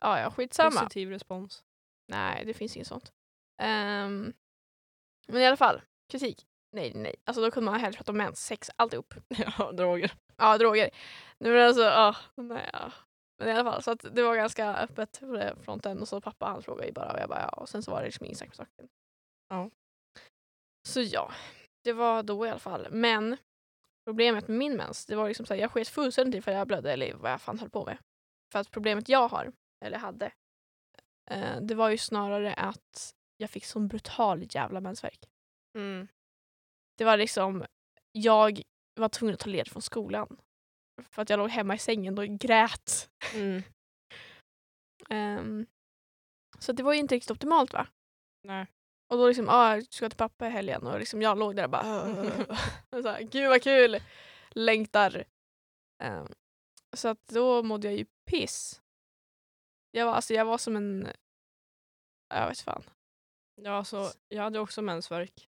Ja, 0.00 0.20
ja, 0.20 0.30
skitsamma. 0.30 0.70
Positiv 0.70 1.10
respons. 1.10 1.64
Nej, 2.08 2.44
det 2.44 2.54
finns 2.54 2.76
inget 2.76 2.88
sånt. 2.88 3.12
Ehm, 3.62 4.32
men 5.28 5.42
i 5.42 5.46
alla 5.46 5.56
fall, 5.56 5.82
kritik. 6.12 6.46
Nej, 6.72 6.92
nej. 6.94 7.14
Alltså 7.24 7.42
då 7.42 7.50
kunde 7.50 7.70
man 7.70 7.80
hellre 7.80 7.96
prata 7.96 8.12
om 8.12 8.18
mens, 8.18 8.46
sex, 8.46 8.70
alltihop. 8.76 9.14
Ja, 9.58 9.72
droger. 9.72 10.12
Ja, 10.36 10.58
droger. 10.58 10.90
Nej 11.38 11.52
men 11.52 11.66
alltså, 11.66 11.82
ja. 11.82 12.16
nej, 12.36 12.70
ja. 12.72 12.92
Men 13.38 13.48
i 13.48 13.52
alla 13.52 13.72
fall, 13.72 13.82
så 13.82 13.90
att 13.90 14.04
det 14.14 14.22
var 14.22 14.36
ganska 14.36 14.76
öppet 14.76 15.20
på 15.20 15.26
den 15.32 15.62
fronten 15.62 16.00
och 16.00 16.08
så 16.08 16.20
pappa 16.20 16.46
han 16.46 16.62
frågade 16.62 16.86
ju 16.86 16.92
bara 16.92 17.12
och 17.12 17.18
jag 17.20 17.28
bara 17.28 17.40
ja. 17.40 17.48
Och 17.48 17.68
sen 17.68 17.82
så 17.82 17.90
var 17.90 17.98
det 18.00 18.04
liksom 18.06 18.24
ingen 18.26 18.36
snack 18.36 18.48
på 18.50 18.54
saken. 18.56 18.88
Ja. 19.48 19.70
Så 20.88 21.00
ja, 21.00 21.32
det 21.84 21.92
var 21.92 22.22
då 22.22 22.46
i 22.46 22.50
alla 22.50 22.58
fall. 22.58 22.86
Men 22.90 23.36
problemet 24.08 24.48
med 24.48 24.58
min 24.58 24.76
mens, 24.76 25.06
det 25.06 25.16
var 25.16 25.28
liksom 25.28 25.46
så 25.46 25.54
här, 25.54 25.60
jag 25.60 25.70
sket 25.70 25.88
fullständigt 25.88 26.38
i 26.38 26.42
för 26.42 26.52
jag 26.52 26.66
blödde 26.66 26.92
eller 26.92 27.14
vad 27.14 27.32
jag 27.32 27.40
fan 27.40 27.58
höll 27.58 27.70
på 27.70 27.84
med. 27.84 27.98
För 28.52 28.58
att 28.58 28.70
problemet 28.70 29.08
jag 29.08 29.28
har, 29.28 29.52
eller 29.84 29.98
hade, 29.98 30.32
eh, 31.30 31.60
det 31.60 31.74
var 31.74 31.88
ju 31.90 31.98
snarare 31.98 32.54
att 32.54 33.14
jag 33.36 33.50
fick 33.50 33.64
sån 33.64 33.88
brutal 33.88 34.46
jävla 34.50 34.80
mensvärk. 34.80 35.28
Mm. 35.78 36.08
Det 36.98 37.04
var 37.04 37.16
liksom, 37.16 37.64
jag 38.12 38.62
var 39.00 39.08
tvungen 39.08 39.34
att 39.34 39.40
ta 39.40 39.50
led 39.50 39.68
från 39.68 39.82
skolan. 39.82 40.40
För 41.10 41.22
att 41.22 41.30
jag 41.30 41.38
låg 41.38 41.50
hemma 41.50 41.74
i 41.74 41.78
sängen 41.78 42.18
och 42.18 42.26
grät. 42.26 43.10
Mm. 43.34 43.62
Ehm, 45.10 45.66
så 46.58 46.72
det 46.72 46.82
var 46.82 46.92
ju 46.92 46.98
inte 46.98 47.14
riktigt 47.14 47.30
optimalt 47.30 47.72
va? 47.72 47.86
Nej. 48.44 48.66
Och 49.10 49.18
då 49.18 49.28
liksom, 49.28 49.48
ah, 49.48 49.74
jag 49.74 49.92
ska 49.92 50.08
till 50.08 50.16
pappa 50.16 50.46
i 50.46 50.50
helgen 50.50 50.86
och 50.86 50.98
liksom 50.98 51.22
jag 51.22 51.38
låg 51.38 51.56
där 51.56 51.64
och 51.64 51.70
bara 51.70 52.02
och 52.90 53.02
så 53.02 53.08
här, 53.08 53.22
Gud 53.22 53.48
vad 53.48 53.62
kul! 53.62 54.00
Längtar. 54.50 55.24
Ehm, 56.02 56.26
så 56.96 57.08
att 57.08 57.26
då 57.28 57.62
mådde 57.62 57.88
jag 57.88 57.96
ju 57.96 58.06
piss. 58.30 58.82
Jag 59.90 60.06
var, 60.06 60.12
alltså, 60.12 60.34
jag 60.34 60.44
var 60.44 60.58
som 60.58 60.76
en... 60.76 61.08
Jag 62.34 62.48
vet 62.48 62.60
fan. 62.60 62.82
Ja, 63.54 63.70
alltså, 63.72 64.12
jag 64.28 64.42
hade 64.42 64.60
också 64.60 64.82
mensvärk. 64.82 65.48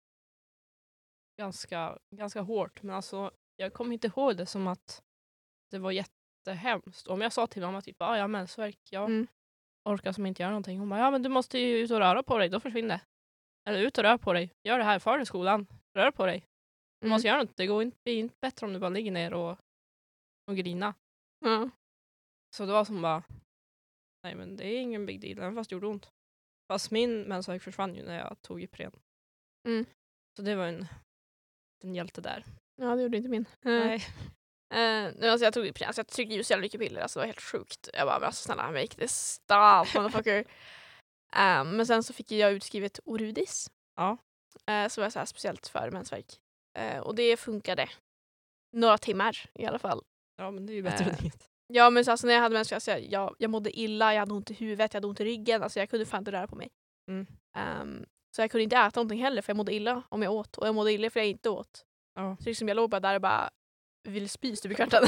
Ganska, 1.38 2.00
ganska 2.16 2.42
hårt, 2.42 2.84
men 2.84 2.96
alltså, 2.96 3.32
jag 3.56 3.74
kommer 3.74 3.94
inte 3.94 4.08
ihåg 4.08 4.38
det 4.38 4.46
som 4.46 4.68
att 4.68 5.04
det 5.72 5.80
var 5.80 5.92
jätte, 5.92 6.12
jättehemskt. 6.46 7.08
Om 7.08 7.22
jag 7.22 7.34
sa 7.34 7.48
till 7.48 7.62
mamma 7.62 7.82
typ 7.82 8.02
ah, 8.02 8.16
jag 8.16 8.24
har 8.24 8.28
mensvärk, 8.28 8.80
jag 8.90 9.06
Mm. 9.06 9.28
orkar 9.84 10.12
som 10.12 10.26
inte 10.26 10.42
göra 10.42 10.52
någonting. 10.52 10.80
Hon 10.80 10.90
bara 10.90 11.00
ja 11.00 11.12
men 11.12 11.24
du 11.24 11.30
måste 11.30 11.60
ju 11.60 11.78
ut 11.78 11.92
och 11.92 12.00
röra 12.00 12.24
på 12.24 12.38
dig, 12.38 12.50
då 12.50 12.60
försvinner 12.60 12.96
det. 12.96 13.02
Eller 13.68 13.80
ut 13.80 13.98
och 13.98 14.04
rör 14.04 14.18
på 14.18 14.34
dig, 14.34 14.52
gör 14.64 14.78
det 14.78 14.84
här, 14.84 15.00
far 15.00 15.18
till 15.18 15.26
skolan, 15.28 15.68
rör 15.98 16.12
på 16.12 16.26
dig. 16.26 16.40
Du 17.02 17.06
Mm. 17.08 17.16
måste 17.16 17.28
göra 17.28 17.44
något, 17.44 17.58
det 17.58 17.68
går 17.68 17.82
inte, 17.84 17.98
blir 18.06 18.20
inte 18.20 18.36
bättre 18.42 18.66
om 18.66 18.74
du 18.74 18.80
bara 18.80 18.90
ligger 18.90 19.12
ner 19.12 19.34
och, 19.34 19.58
och 20.52 20.56
grina. 20.58 20.94
Ja. 21.46 21.70
Så 22.56 22.66
det 22.66 22.72
var 22.72 22.86
som 22.86 23.02
bara, 23.02 23.24
nej 24.24 24.36
men 24.36 24.58
det 24.58 24.66
är 24.68 24.82
ingen 24.82 25.06
big 25.06 25.22
deal, 25.22 25.38
även 25.40 25.56
fast 25.56 25.70
det 25.70 25.74
gjorde 25.74 25.88
ont. 25.88 26.10
Fast 26.72 26.92
min 26.92 27.22
mensvärk 27.22 27.62
försvann 27.64 27.96
ju 27.96 28.04
när 28.04 28.18
jag 28.20 28.42
tog 28.42 28.62
Ipren. 28.64 28.92
Mm. 29.68 29.86
Så 30.38 30.42
det 30.42 30.56
var 30.56 30.66
en, 30.66 30.86
en 31.84 31.96
hjälte 31.96 32.22
där. 32.22 32.46
ja, 32.76 32.96
det 32.96 33.02
gjorde 33.02 33.18
inte 33.18 33.30
min. 33.30 33.46
Nej. 33.62 33.96
Eh, 34.74 35.14
nej, 35.20 35.30
alltså 35.30 35.46
jag, 35.46 35.54
tog, 35.54 35.66
ju- 35.66 35.86
alltså 35.86 36.00
jag 36.00 36.08
tryckte 36.08 36.36
ju 36.36 36.44
så 36.44 36.54
jävla 36.54 36.62
mycket 36.62 36.80
piller, 36.80 37.02
alltså 37.02 37.20
det 37.20 37.22
var 37.22 37.28
helt 37.28 37.42
sjukt. 37.42 37.90
Jag 37.94 38.08
bara, 38.08 38.20
men 38.20 38.26
alltså 38.26 38.44
snälla 38.44 38.72
make 38.72 38.88
this 38.88 39.12
stop 39.16 39.86
motherfucker. 40.00 40.46
Eh, 41.36 41.64
men 41.64 41.86
sen 41.86 42.04
så 42.04 42.14
fick 42.14 42.32
jag 42.32 42.52
utskrivet 42.54 43.00
Orudis. 43.06 43.70
Ja. 43.96 44.18
Uh, 44.70 44.88
som 44.88 45.02
var 45.04 45.10
så 45.10 45.20
här 45.20 45.26
speciellt 45.26 45.68
för 45.68 45.92
mensvärk. 45.92 46.40
Eh, 46.80 47.00
och 47.00 47.16
det 47.16 47.38
funkade. 47.38 47.90
Några 48.74 48.98
timmar 48.98 49.50
i 49.54 49.66
alla 49.66 49.80
fall. 49.80 50.04
Ja 50.38 50.52
men 50.52 50.66
det 50.66 50.74
är 50.74 50.76
ju 50.76 50.82
bättre 50.84 51.06
Eh. 51.06 51.14
än 51.14 51.22
inget. 51.22 51.50
Ja 51.68 51.90
men 51.90 52.06
så 52.06 52.12
alltså, 52.12 52.28
när 52.28 52.34
jag 52.34 52.42
hade 52.42 52.54
mensvärk, 52.54 52.76
alltså, 52.76 52.92
jag, 52.92 53.02
jag, 53.12 53.36
jag 53.40 53.50
mådde 53.52 53.80
illa, 53.80 54.14
jag 54.14 54.20
hade 54.20 54.34
ont 54.34 54.52
i 54.52 54.54
huvudet, 54.54 54.94
jag 54.94 54.98
hade 54.98 55.08
ont 55.08 55.20
i 55.20 55.26
ryggen. 55.26 55.64
Alltså 55.64 55.80
jag 55.80 55.90
kunde 55.90 56.06
fan 56.06 56.20
inte 56.22 56.32
röra 56.32 56.48
på 56.48 56.56
mig. 56.56 56.70
Mm. 57.12 57.26
Ehm, 57.58 58.06
så 58.36 58.42
jag 58.42 58.52
kunde 58.52 58.64
inte 58.64 58.76
äta 58.78 59.00
någonting 59.00 59.20
heller 59.22 59.42
för 59.42 59.50
jag 59.52 59.58
mådde 59.58 59.74
illa 59.74 60.04
om 60.10 60.22
jag 60.22 60.34
åt. 60.34 60.58
Och 60.58 60.68
jag 60.68 60.76
mådde 60.76 60.92
illa 60.92 61.10
för 61.10 61.20
jag 61.20 61.28
inte 61.30 61.50
åt. 61.50 61.86
Ja. 62.16 62.38
Så 62.40 62.50
liksom 62.50 62.68
jag 62.68 62.76
låg 62.76 62.90
bara 62.90 63.00
där 63.00 63.16
och 63.16 63.22
bara 63.22 63.50
ville 64.08 64.28
spy 64.28 64.56
stup 64.56 64.72
i 64.72 64.76
kvarten. 64.76 65.04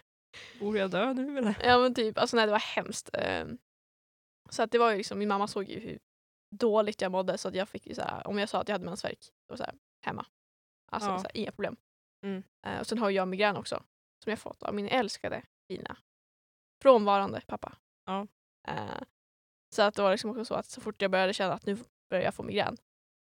Borde 0.60 0.78
jag 0.78 0.90
dö 0.90 1.12
nu 1.14 1.38
eller? 1.38 1.54
ja 1.64 1.78
men 1.78 1.94
typ, 1.94 2.18
alltså 2.18 2.36
nej 2.36 2.46
det 2.46 2.52
var 2.52 2.58
hemskt. 2.58 3.10
Ehm, 3.12 3.58
så 4.52 4.62
att 4.62 4.70
det 4.70 4.78
var 4.78 4.90
ju 4.90 4.96
liksom, 4.96 5.18
min 5.18 5.28
mamma 5.28 5.46
såg 5.46 5.68
ju 5.68 5.80
hur 5.80 5.98
dåligt 6.50 7.00
jag 7.00 7.12
mådde 7.12 7.38
så 7.38 7.48
att 7.48 7.54
jag 7.54 7.68
fick 7.68 7.86
ju 7.86 7.94
såhär, 7.94 8.26
om 8.26 8.38
jag 8.38 8.48
sa 8.48 8.60
att 8.60 8.68
jag 8.68 8.74
hade 8.74 8.84
mensvärk, 8.84 9.18
då 9.48 9.54
det 9.54 9.58
såhär, 9.58 9.74
hemma. 10.00 10.26
Alltså 10.92 11.10
Ja. 11.10 11.18
såhär, 11.18 11.36
inga 11.36 11.50
problem. 11.52 11.76
Mm. 12.24 12.42
Eh, 12.66 12.80
och 12.80 12.86
sen 12.86 12.98
har 12.98 13.10
jag 13.10 13.28
migrän 13.28 13.56
också, 13.56 13.82
som 14.24 14.30
jag 14.30 14.38
fått 14.38 14.62
av 14.62 14.74
min 14.74 14.88
älskade, 14.88 15.42
fina, 15.68 15.96
frånvarande 16.82 17.40
pappa. 17.46 17.76
Ja. 18.06 18.26
Eh, 18.68 19.02
så 19.74 19.82
att 19.82 19.94
det 19.94 20.02
var 20.02 20.10
liksom 20.10 20.30
också 20.30 20.44
så 20.44 20.54
att 20.54 20.66
så 20.66 20.80
fort 20.80 21.02
jag 21.02 21.10
började 21.10 21.32
känna 21.34 21.52
att 21.54 21.66
nu 21.66 21.76
börjar 22.10 22.24
jag 22.24 22.34
få 22.34 22.42
migrän. 22.42 22.76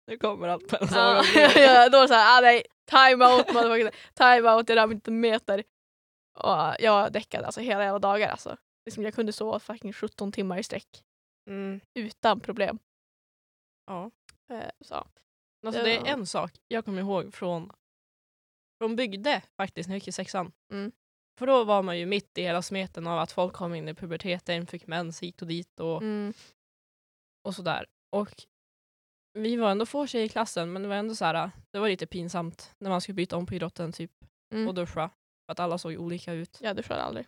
Nu 0.07 0.19
kommer 0.19 0.49
allt 0.49 0.69
på 0.69 0.77
en 0.81 0.89
Ja, 0.93 1.25
ja, 1.57 1.89
då 1.89 1.99
var 1.99 2.03
det 2.03 2.09
såhär, 2.09 2.39
ah, 2.39 2.41
nej, 2.41 2.63
time 2.85 3.27
out 3.27 3.55
motherfucker. 3.55 3.95
time 4.15 4.51
out, 4.51 4.69
jag 4.69 4.77
rör 4.77 4.93
inte 4.93 5.11
meter. 5.11 5.65
Och 6.39 6.75
jag 6.79 7.13
däckade 7.13 7.47
alltså 7.47 7.61
hela 7.61 7.85
jävla 7.85 7.99
dagar 7.99 8.29
alltså. 8.29 8.57
Liksom, 8.85 9.05
jag 9.05 9.15
kunde 9.15 9.33
sova 9.33 9.59
fucking 9.59 9.93
17 9.93 10.33
timmar 10.33 10.59
i 10.59 10.63
sträck 10.63 11.05
Mm. 11.51 11.81
utan 11.95 12.41
problem. 12.41 12.79
Ja. 13.87 14.11
Eh, 14.51 14.71
så. 14.81 14.95
Alltså 15.67 15.83
Det 15.83 15.97
är 15.97 16.07
en 16.07 16.27
sak 16.27 16.53
jag 16.69 16.85
kommer 16.85 17.01
ihåg 17.01 17.35
från, 17.35 17.71
från 18.81 18.97
bygde 18.97 19.43
faktiskt 19.57 19.89
när 19.89 19.95
jag 19.95 19.97
gick 19.99 20.09
i 20.09 20.13
sexan. 20.13 20.53
Mm. 20.73 20.93
För 21.39 21.47
då 21.47 21.65
var 21.65 21.83
man 21.83 21.99
ju 21.99 22.07
mitt 22.07 22.39
i 22.39 22.43
hela 22.43 22.63
smeten 22.63 23.07
av 23.07 23.19
att 23.19 23.33
folk 23.33 23.53
kom 23.55 23.75
in 23.75 23.89
i 23.89 23.95
puberteten, 23.95 24.67
fick 24.67 24.87
mens 24.87 25.23
hit 25.23 25.43
och 25.43 25.49
dit 25.49 25.81
och, 25.81 26.03
Mm. 26.03 26.33
och 27.45 27.55
sådär. 27.55 27.87
Och 28.11 28.47
vi 29.39 29.57
var 29.57 29.71
ändå 29.71 29.87
få 29.87 30.07
tjejer 30.07 30.27
i 30.27 30.29
klassen 30.29 30.73
men 30.73 30.83
det 30.83 30.89
var 30.89 30.97
ändå 30.97 31.15
så 31.15 31.25
här, 31.25 31.51
det 31.71 31.79
var 31.79 31.89
lite 31.89 32.07
pinsamt 32.07 32.75
när 32.79 32.91
man 32.91 33.01
skulle 33.01 33.15
byta 33.15 33.37
om 33.37 33.47
på 33.47 33.55
idrotten 33.55 33.93
typ 33.93 34.13
Mm. 34.55 34.69
och 34.69 34.75
duscha. 34.75 35.11
För 35.47 35.53
att 35.53 35.61
alla 35.61 35.79
såg 35.79 36.01
olika 36.01 36.33
ut. 36.33 36.59
Jag 36.63 36.77
duschade 36.77 37.03
aldrig. 37.03 37.27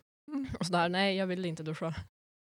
Och 0.59 0.65
sådär, 0.65 0.89
nej 0.89 1.15
jag 1.15 1.27
ville 1.27 1.47
inte 1.47 1.63
duscha. 1.63 1.93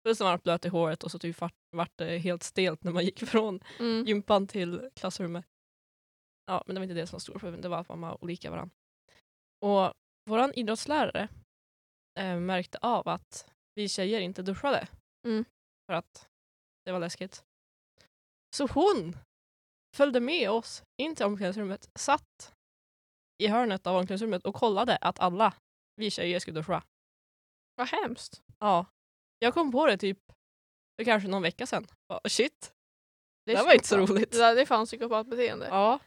Plus 0.05 0.21
att 0.21 0.25
man 0.25 0.31
var 0.33 0.39
blöt 0.39 0.65
i 0.65 0.69
håret 0.69 1.03
och 1.05 1.11
så 1.11 1.19
typ 1.19 1.41
vart, 1.71 1.93
det 1.97 2.19
helt 2.19 2.43
stelt 2.43 2.85
när 2.85 2.93
man 2.93 3.05
gick 3.05 3.29
från 3.29 3.61
Mm. 3.79 4.05
gympan 4.07 4.47
till 4.47 4.91
klassrummet. 4.95 5.45
Ja, 6.47 6.63
men 6.67 6.75
det 6.75 6.81
var 6.81 6.85
inte 6.85 6.95
det 6.95 7.07
som 7.07 7.17
var 7.17 7.21
stora 7.21 7.39
problemet, 7.39 7.63
det 7.63 7.69
var 7.69 7.79
att 7.79 7.89
man 7.89 8.01
var 8.01 8.25
olika 8.25 8.51
varandra. 8.51 8.75
Och 9.61 9.93
vår 10.31 10.59
idrottslärare 10.59 11.29
eh, 12.21 12.37
märkte 12.41 12.79
av 12.79 13.09
att 13.09 13.53
vi 13.75 13.89
tjejer 13.89 14.21
inte 14.21 14.43
duschade. 14.43 14.89
Mm. 15.27 15.45
För 15.87 15.95
att 15.95 16.29
det 16.85 16.93
var 16.93 17.01
läskigt. 17.01 17.45
Så 18.57 18.67
hon 18.67 19.17
följde 19.97 20.21
med 20.21 20.51
oss 20.51 20.83
in 21.03 21.17
till 21.17 21.27
omklädningsrummet, 21.27 21.91
satt 21.95 22.55
i 23.43 23.47
hörnet 23.47 23.87
av 23.87 23.97
omklädningsrummet 23.97 24.45
och 24.45 24.55
kollade 24.55 24.97
att 24.97 25.19
alla 25.21 25.55
vi 25.97 26.11
tjejer 26.11 26.41
skulle 26.41 26.61
duscha. 26.61 26.83
Vad 27.77 27.89
hemskt. 27.89 28.43
Ja. 28.59 28.87
Jag 29.45 29.55
kom 29.55 29.73
på 29.73 29.87
det 29.87 29.97
typ 29.97 30.19
för 30.97 31.05
kanske 31.05 31.29
någon 31.29 31.43
vecka 31.43 31.67
sedan. 31.67 31.87
Bara, 32.09 32.21
shit, 32.29 32.73
Det, 33.47 33.53
det 33.53 33.59
är 33.59 33.65
var 33.65 33.73
inte 33.73 33.89
så 33.89 33.97
roligt. 33.97 34.33
Det, 34.33 34.39
där, 34.39 34.55
det 34.55 34.61
är 34.61 34.67
fan 34.67 34.87
psykopatbeteende. 34.87 35.67
Ja, 35.67 35.99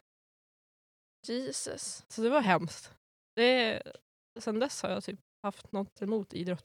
Jesus. 1.26 2.04
så 2.08 2.22
det 2.22 2.30
var 2.30 2.40
hemskt. 2.40 2.92
Det, 3.36 3.82
sen 4.40 4.58
dess 4.58 4.82
har 4.82 4.90
jag 4.90 5.04
typ 5.04 5.20
haft 5.42 5.72
något 5.72 6.02
emot 6.02 6.32
idrott. 6.32 6.64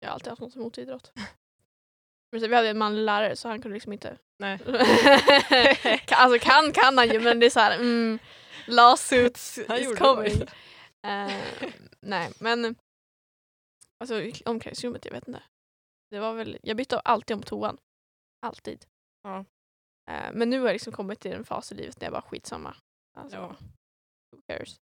Jag 0.00 0.08
har 0.08 0.14
alltid 0.14 0.28
haft 0.28 0.42
något 0.42 0.56
emot 0.56 0.78
idrott. 0.78 1.12
Men 2.32 2.40
så, 2.40 2.48
vi 2.48 2.54
hade 2.54 2.68
en 2.68 2.78
manlig 2.78 3.02
lärare 3.02 3.36
så 3.36 3.48
han 3.48 3.62
kunde 3.62 3.74
liksom 3.74 3.92
inte... 3.92 4.18
Nej. 4.38 4.58
Alltså 6.10 6.38
kan 6.38 6.72
kan 6.72 6.98
han 6.98 7.08
ju 7.08 7.20
men 7.20 7.40
det 7.40 7.46
är 7.46 7.50
såhär 7.50 7.74
mm, 7.78 8.18
lawsuits 8.66 9.58
is 9.78 9.98
coming. 9.98 10.42
Eh, 11.06 11.70
nej 12.00 12.32
men 12.40 12.76
alltså 14.00 14.22
omklädningsrummet, 14.44 15.04
jag 15.04 15.12
vet 15.12 15.28
inte. 15.28 15.42
Det 16.10 16.18
var 16.18 16.34
väl, 16.34 16.58
jag 16.62 16.76
bytte 16.76 17.00
alltid 17.00 17.36
om 17.36 17.42
toan. 17.42 17.78
Alltid. 18.46 18.86
Ja. 19.22 19.44
Eh, 20.10 20.30
men 20.32 20.50
nu 20.50 20.58
har 20.60 20.66
jag 20.66 20.72
liksom 20.74 20.92
kommit 20.92 21.20
till 21.20 21.32
en 21.32 21.44
fas 21.44 21.72
i 21.72 21.74
livet 21.74 22.00
när 22.00 22.04
jag 22.06 22.12
bara 22.12 22.22
skitsamma. 22.22 22.76
Alltså, 23.18 23.36
Ja. 23.36 23.56
who 24.36 24.42
cares? 24.46 24.76
Men, 24.76 24.78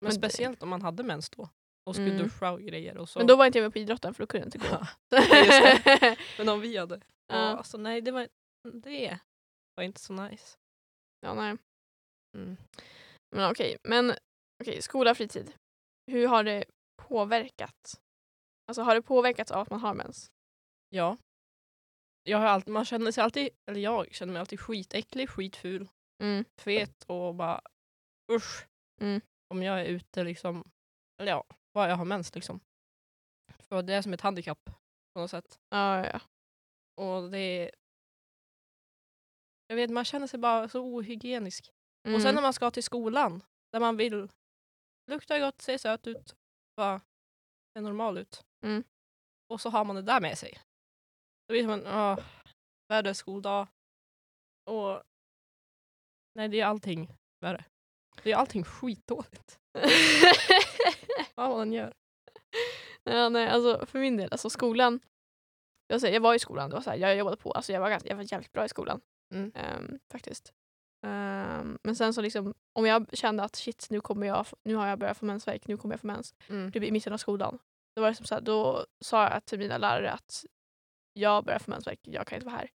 Men 0.00 0.10
det- 0.10 0.16
speciellt 0.28 0.62
om 0.62 0.68
man 0.68 0.82
hade 0.82 1.02
mens 1.02 1.30
då 1.30 1.48
och 1.86 1.94
skulle 1.94 2.10
Mm. 2.10 2.22
duscha 2.22 2.50
och 2.52 2.60
grejer. 2.60 2.96
Och 2.96 3.08
så. 3.08 3.18
Men 3.18 3.26
då 3.26 3.36
var 3.36 3.46
inte 3.46 3.58
jag 3.58 3.64
med 3.64 3.72
på 3.72 3.78
idrotten 3.78 4.14
för 4.14 4.22
då 4.22 4.26
kunde 4.26 4.46
jag 4.46 4.54
inte 4.54 4.58
gå. 4.68 4.86
just 6.16 6.18
Men 6.38 6.48
om 6.48 6.60
vi 6.60 6.76
hade. 6.76 6.94
Ja. 7.26 7.34
Ja. 7.36 7.56
alltså, 7.56 7.78
nej, 7.78 8.00
det 8.00 8.10
var, 8.10 8.28
det 8.72 9.18
var 9.74 9.84
inte 9.84 10.00
så 10.00 10.12
nice. 10.12 10.58
ja, 11.20 11.34
nej. 11.34 11.56
Mm. 12.36 12.56
Men 13.36 13.50
okej, 13.50 13.76
men 13.88 14.12
okej, 14.62 14.82
skola, 14.82 15.14
fritid. 15.14 15.52
Hur 16.10 16.26
har 16.28 16.44
det 16.44 16.64
påverkat? 17.02 18.00
Alltså 18.72 18.82
har 18.82 18.94
det 18.94 19.02
påverkats 19.02 19.50
av 19.50 19.60
att 19.60 19.70
man 19.70 19.80
har 19.80 19.94
mens? 19.94 20.30
Ja. 20.88 21.16
Jag 22.22 22.38
har 22.38 22.46
alltid, 22.46 22.72
man 22.72 22.84
känner 22.84 23.12
sig 23.12 23.24
alltid, 23.24 23.48
eller 23.66 23.80
jag 23.80 24.14
känner 24.14 24.32
mig 24.32 24.40
alltid 24.40 24.60
skitäcklig, 24.60 25.30
skitful, 25.30 25.88
Mm. 26.22 26.44
fet 26.56 27.04
och 27.04 27.34
bara 27.34 27.60
usch. 28.32 28.66
Mm. 29.00 29.20
Om 29.48 29.62
jag 29.62 29.80
är 29.80 29.84
ute 29.84 30.24
liksom, 30.24 30.70
eller 31.20 31.32
ja, 31.32 31.44
bara 31.74 31.88
jag 31.88 31.96
har 31.96 32.04
mens 32.04 32.34
liksom. 32.34 32.60
För 33.58 33.82
det 33.82 33.94
är 33.94 34.02
som 34.02 34.12
ett 34.12 34.20
handikapp 34.20 34.64
på 35.14 35.20
något 35.20 35.30
sätt. 35.30 35.60
Ja, 35.68 36.06
ja. 36.06 36.20
Och 37.04 37.30
det. 37.30 37.70
Jag 39.66 39.76
vet, 39.76 39.90
man 39.90 40.04
känner 40.04 40.26
sig 40.26 40.38
bara 40.40 40.68
så 40.68 40.80
ohygienisk. 40.84 41.72
Mm. 42.06 42.14
Och 42.14 42.22
sen 42.22 42.34
när 42.34 42.42
man 42.42 42.52
ska 42.52 42.70
till 42.70 42.82
skolan, 42.82 43.42
där 43.72 43.80
man 43.80 43.96
vill 43.96 44.28
lukta 45.10 45.38
gott, 45.38 45.60
se 45.60 45.78
söt 45.78 46.06
ut, 46.06 46.36
bara 46.76 47.00
se 47.74 47.80
normal 47.80 48.18
ut. 48.18 48.44
Mm. 48.62 48.84
Och 49.48 49.60
så 49.60 49.70
har 49.70 49.84
man 49.84 49.96
det 49.96 50.02
där 50.02 50.20
med 50.20 50.38
sig. 50.38 50.58
Då 51.48 51.52
blir 51.52 51.66
man, 51.66 51.86
åh, 51.86 52.18
världens 52.88 53.18
skoldag. 53.18 53.68
Och 54.64 55.02
nej, 56.34 56.48
det 56.48 56.60
är 56.60 56.66
allting 56.66 57.08
värre. 57.40 57.64
Det 58.22 58.32
är 58.32 58.36
allting 58.36 58.64
skitdåligt. 58.64 59.58
Vad 61.34 61.50
man 61.50 61.60
än 61.60 61.72
gör. 61.72 61.94
ja, 63.04 63.28
nej, 63.28 63.48
alltså 63.48 63.86
för 63.86 63.98
min 63.98 64.16
del, 64.16 64.28
alltså 64.32 64.50
skolan. 64.50 65.00
Jag, 65.86 66.00
säger, 66.00 66.14
jag 66.14 66.20
var 66.20 66.34
i 66.34 66.38
skolan, 66.38 66.70
det 66.70 66.76
var 66.76 66.82
så 66.82 66.90
här, 66.90 66.96
jag 66.96 67.16
jobbade 67.16 67.36
på, 67.36 67.52
alltså 67.52 67.72
jag 67.72 67.80
var, 67.80 67.90
ganska, 67.90 68.08
jag 68.08 68.16
var 68.16 68.32
jävligt 68.32 68.52
bra 68.52 68.64
i 68.64 68.68
skolan. 68.68 69.00
Mm. 69.34 69.52
Ehm, 69.54 69.98
faktiskt. 70.12 70.52
Ehm, 71.06 71.78
men 71.82 71.96
sen 71.96 72.14
så 72.14 72.20
liksom, 72.20 72.54
om 72.72 72.86
jag 72.86 73.16
kände 73.16 73.42
att 73.42 73.56
shit, 73.56 73.86
nu, 73.90 74.00
kommer 74.00 74.26
jag, 74.26 74.46
nu 74.64 74.74
har 74.74 74.86
jag 74.86 74.98
börjat 74.98 75.18
få 75.18 75.24
mensvärk, 75.24 75.66
nu 75.66 75.76
kommer 75.76 75.92
jag 75.92 76.00
få 76.00 76.06
mens. 76.06 76.34
Mm. 76.48 76.72
Typ 76.72 76.82
i 76.82 76.90
mitten 76.90 77.12
av 77.12 77.18
skolan. 77.18 77.58
Då, 77.94 78.02
var 78.02 78.08
det 78.08 78.14
som 78.14 78.26
så 78.26 78.34
här, 78.34 78.42
då 78.42 78.86
sa 79.00 79.28
jag 79.28 79.44
till 79.44 79.58
mina 79.58 79.78
lärare 79.78 80.12
att 80.12 80.44
jag 81.12 81.44
börjar 81.44 81.58
få 81.58 81.70
mensvärk, 81.70 82.00
jag 82.02 82.26
kan 82.26 82.36
inte 82.36 82.46
vara 82.46 82.56
här. 82.56 82.70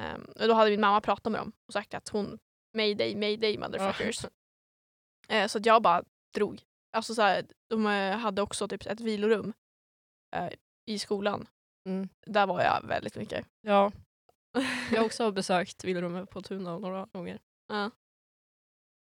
Ehm, 0.00 0.24
och 0.24 0.48
då 0.48 0.54
hade 0.54 0.70
min 0.70 0.80
mamma 0.80 1.00
pratat 1.00 1.32
med 1.32 1.40
dem 1.40 1.52
och 1.66 1.72
sagt 1.72 1.94
att 1.94 2.08
hon 2.08 2.38
mayday, 2.76 3.16
mayday 3.16 3.58
motherfuckers. 3.58 4.26
Eh, 5.28 5.46
så 5.46 5.58
att 5.58 5.66
jag 5.66 5.82
bara 5.82 6.04
drog. 6.34 6.62
Alltså 6.92 7.14
så 7.14 7.22
här, 7.22 7.46
de 7.68 7.86
eh, 7.86 8.16
hade 8.16 8.42
också 8.42 8.68
typ 8.68 8.86
ett 8.86 9.00
vilorum 9.00 9.52
eh, 10.36 10.52
i 10.86 10.98
skolan. 10.98 11.48
Mm. 11.88 12.08
Där 12.26 12.46
var 12.46 12.62
jag 12.62 12.86
väldigt 12.88 13.16
mycket. 13.16 13.46
Ja, 13.60 13.92
jag 14.90 14.98
har 14.98 15.04
också 15.06 15.32
besökt 15.32 15.84
villorummet 15.84 16.30
på 16.30 16.42
Tuna 16.42 16.78
några 16.78 17.06
gånger. 17.06 17.40
Ja. 17.68 17.90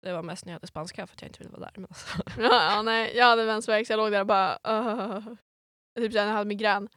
Det 0.07 0.13
var 0.13 0.23
mest 0.23 0.45
när 0.45 0.53
jag 0.53 0.57
hade 0.57 0.67
spanska 0.67 1.07
för 1.07 1.15
att 1.15 1.23
jag 1.23 1.29
inte 1.29 1.39
ville 1.39 1.51
vara 1.51 1.61
där. 1.61 1.73
Men 1.75 1.85
alltså. 1.85 2.23
Ja, 2.43 2.75
ja, 2.75 2.83
nej, 2.83 3.17
jag 3.17 3.25
hade 3.25 3.47
mensvärk 3.47 3.87
så 3.87 3.93
jag 3.93 3.99
låg 3.99 4.13
där 4.13 4.21
och 4.21 4.27
bara 4.27 4.59
uh. 4.69 5.35
Typ 5.99 6.13
när 6.13 6.27
jag 6.27 6.33
hade 6.33 6.49
migrän. 6.49 6.89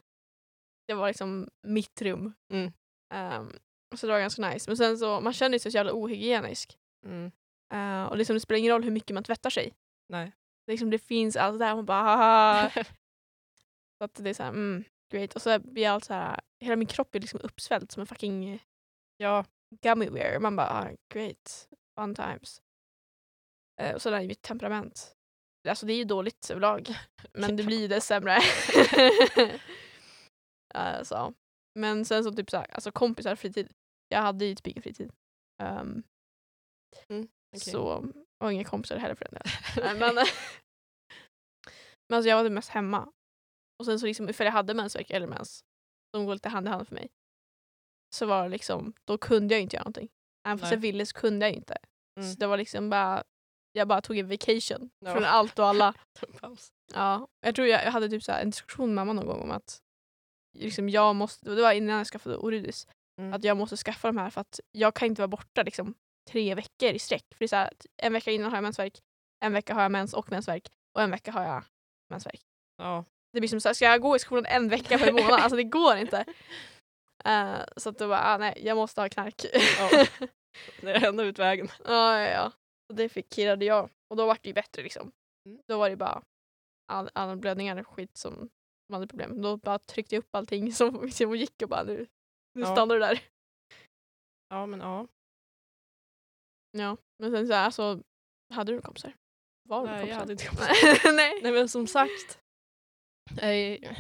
Det 0.88 0.94
var 0.94 1.08
liksom 1.08 1.50
mitt 1.68 2.02
rum. 2.02 2.34
Mm. 2.54 2.72
Ehm, 3.14 3.60
så 3.96 4.08
det 4.08 4.14
var 4.14 4.20
ganska 4.20 4.50
nice. 4.50 4.70
Men 4.70 4.78
sen 4.78 4.98
så, 4.98 5.22
man 5.22 5.34
känner 5.34 5.60
sig 5.60 5.72
så 5.72 5.76
jävla 5.76 5.94
ohygienisk. 5.94 6.78
Mm. 7.06 7.32
Eh, 7.74 8.04
och 8.10 8.18
liksom, 8.18 8.34
det 8.34 8.40
spelar 8.40 8.60
ingen 8.60 8.72
roll 8.72 8.84
hur 8.84 8.92
mycket 8.92 9.14
man 9.14 9.24
tvättar 9.24 9.50
sig. 9.50 9.74
Nej. 10.10 10.32
Det, 10.66 10.72
liksom, 10.72 10.90
det 10.90 11.00
finns 11.00 11.36
allt 11.36 11.60
där. 11.60 11.76
Man 11.76 11.86
bara 11.86 12.02
haha. 12.02 12.70
Så 13.98 14.04
att 14.04 14.16
det 14.16 14.30
är 14.30 14.34
såhär, 14.34 14.50
mm, 14.50 14.84
great. 15.12 15.36
Och 15.36 15.42
så 15.42 15.60
blir 15.60 15.90
allt 15.90 16.06
så 16.06 16.14
här, 16.14 16.40
hela 16.60 16.76
min 16.76 16.88
kropp 16.88 17.16
är 17.16 17.20
liksom 17.20 17.40
uppsvälld 17.44 17.92
som 17.92 18.02
en 18.02 18.08
fucking 18.08 18.64
ja, 19.18 19.46
gummy 19.82 20.10
bear. 20.10 20.40
Man 20.40 20.56
bara, 20.56 20.70
ah, 20.70 20.88
great, 21.14 21.70
fun 21.96 22.16
times. 22.16 22.62
Eh, 23.80 23.96
och 23.96 24.02
så 24.02 24.10
där 24.10 24.20
är 24.20 24.28
mitt 24.28 24.42
temperament. 24.42 25.16
Alltså 25.68 25.86
det 25.86 25.94
är 25.94 25.98
ju 25.98 26.04
dåligt 26.04 26.50
överlag. 26.50 26.90
Men 27.34 27.56
det 27.56 27.64
blir 27.64 27.90
det 27.90 28.02
sämre. 28.02 28.40
Eh, 30.76 31.04
så. 31.04 31.34
Men 31.80 32.06
sen 32.06 32.24
så 32.24 32.32
typ 32.32 32.50
så 32.50 32.58
här, 32.58 32.68
alltså 32.72 32.92
kompisar 32.92 33.36
fritid. 33.36 33.72
Jag 34.10 34.22
hade 34.22 34.46
ju 34.46 34.56
typ 34.56 34.68
ingen 34.68 34.82
fritid. 34.84 35.12
Um, 35.64 36.04
okej. 36.96 37.28
Så, 37.56 38.12
och 38.44 38.54
inga 38.54 38.64
kompisar 38.64 38.98
heller 38.98 39.16
för 39.16 39.26
den 39.26 39.34
delen. 39.34 40.00
Men, 40.00 40.16
men 42.10 42.18
alltså 42.18 42.30
jag 42.30 42.38
var 42.38 42.44
typ 42.44 42.52
mest 42.52 42.70
hemma. 42.70 43.14
Och 43.80 43.86
sen 43.86 44.00
så 44.00 44.06
liksom 44.06 44.30
ifall 44.30 44.46
jag 44.46 44.52
hade 44.52 44.74
mensvärk 44.74 45.10
eller 45.10 45.28
mens, 45.28 45.64
de 46.14 46.26
går 46.26 46.34
lite 46.34 46.50
hand 46.50 46.68
i 46.68 46.70
hand 46.70 46.88
för 46.88 46.96
mig. 46.96 47.10
Så 48.16 48.26
var 48.26 48.44
det 48.44 48.50
liksom, 48.50 48.94
då 49.08 49.18
kunde 49.18 49.56
jag 49.56 49.62
inte 49.62 49.76
göra 49.76 49.84
någonting. 49.84 50.10
Även 50.48 50.58
fast 50.58 50.72
Nej. 50.72 50.78
jag 50.78 50.82
ville 50.82 51.06
så 51.06 51.20
kunde 51.20 51.46
jag 51.46 51.56
inte. 51.56 51.78
Mm. 52.20 52.32
Så 52.32 52.40
det 52.40 52.48
var 52.48 52.58
liksom 52.58 52.90
bara, 52.90 53.24
jag 53.72 53.88
bara 53.88 54.02
tog 54.02 54.18
en 54.18 54.28
vacation 54.30 54.90
Ja. 55.06 55.14
från 55.14 55.24
allt 55.26 55.60
och 55.60 55.68
alla. 55.68 55.94
Ja, 56.94 57.28
jag 57.42 57.56
tror 57.56 57.68
jag, 57.68 57.86
jag 57.86 57.92
hade 57.92 58.10
typ 58.10 58.24
så 58.24 58.32
här 58.32 58.42
en 58.42 58.50
diskussion 58.50 58.88
med 58.94 58.96
mamma 59.08 59.14
någon 59.22 59.28
gång 59.28 59.42
om 59.42 59.52
att 59.52 59.80
liksom 60.58 60.90
jag 60.90 61.16
måste, 61.16 61.50
det 61.56 61.62
var 61.62 61.72
innan 61.72 61.98
jag 61.98 62.08
skaffade 62.08 62.36
Oridis, 62.38 62.88
Mm. 63.22 63.34
att 63.34 63.44
jag 63.44 63.58
måste 63.58 63.78
skaffa 63.78 64.08
de 64.08 64.18
här 64.18 64.30
för 64.30 64.42
att 64.42 64.60
jag 64.72 64.94
kan 64.96 65.06
inte 65.08 65.22
vara 65.22 65.28
borta 65.28 65.64
liksom 65.64 65.94
tre 66.32 66.56
veckor 66.56 66.90
i 66.90 67.00
sträck. 67.00 67.24
För 67.32 67.40
det 67.40 67.46
är 67.46 67.48
så 67.48 67.56
här, 67.56 67.74
en 67.98 68.14
vecka 68.14 68.32
innan 68.32 68.50
har 68.52 68.58
jag 68.58 68.64
mensvärk, 68.64 68.94
en 69.46 69.54
vecka 69.54 69.74
har 69.74 69.82
jag 69.82 69.92
mens 69.92 70.14
och 70.14 70.32
mensvärk 70.32 70.68
och 70.96 71.02
en 71.02 71.12
vecka 71.12 71.32
har 71.32 71.44
jag 71.44 71.64
mensvärk. 72.10 72.42
Ja. 72.78 73.06
Det 73.34 73.40
blir 73.40 73.50
som 73.50 73.62
så 73.62 73.70
här, 73.70 73.74
ska 73.74 73.86
jag 73.86 74.02
gå 74.02 74.16
i 74.16 74.20
skolan 74.20 74.46
en 74.46 74.70
vecka 74.70 74.98
per 74.98 75.12
månad? 75.12 75.32
Alltså 75.40 75.56
det 75.56 75.64
går 75.64 75.98
inte. 75.98 76.26
Eh, 77.26 77.60
så 77.78 77.90
att 77.90 77.98
då 78.00 78.08
bara, 78.08 78.22
ah, 78.24 78.38
nej 78.38 78.62
jag 78.66 78.78
måste 78.78 79.02
ha 79.02 79.10
knark. 79.10 79.46
Ja. 79.80 80.06
Det 80.82 80.92
är 80.92 81.06
enda 81.08 81.24
utvägen. 81.24 81.68
Ja, 81.86 82.20
ja, 82.22 82.30
ja. 82.30 82.52
Och 82.90 82.96
det 82.96 83.10
fick 83.10 83.34
kirrade 83.34 83.66
jag. 83.66 83.90
Och 84.10 84.18
då 84.18 84.26
var 84.26 84.38
det 84.42 84.48
ju 84.50 84.54
bättre 84.54 84.84
liksom. 84.84 85.12
Mm. 85.50 85.62
Då 85.68 85.78
var 85.78 85.90
det 85.90 85.96
bara 85.96 86.24
all, 86.92 87.10
alla 87.14 87.36
blödningar 87.36 87.78
och 87.80 87.88
skit 87.88 88.18
som, 88.18 88.34
som 88.88 88.94
hade 88.94 89.08
problem. 89.08 89.42
Då 89.42 89.58
bara 89.58 89.80
tryckte 89.80 90.16
jag 90.16 90.20
upp 90.20 90.36
allting 90.36 90.72
som, 90.74 91.12
som 91.12 91.36
gick 91.36 91.62
och 91.64 91.70
bara 91.70 91.84
nu, 91.84 92.08
nu 92.56 92.62
Ja. 92.62 92.72
stannar 92.76 92.96
du 92.96 93.00
där. 93.02 93.24
Ja, 94.50 94.66
men 94.66 94.80
ja. 94.80 95.08
Ja. 96.72 96.98
Men 97.20 97.32
sen 97.32 97.48
så 97.48 97.54
här, 97.54 97.66
alltså, 97.66 98.04
hade 98.54 98.72
du 98.72 98.82
kompisar? 98.82 99.14
Var 99.70 99.82
du 99.82 99.86
Nej, 99.88 99.94
jag 99.96 100.02
kompisar? 100.02 100.20
hade 100.20 100.32
inte 100.32 100.46
kompisar. 100.48 101.14
Nej. 101.14 101.40
Nej, 101.44 101.52
men 101.52 101.70
som 101.70 101.88
sagt. 101.88 102.40
eh, 103.42 103.94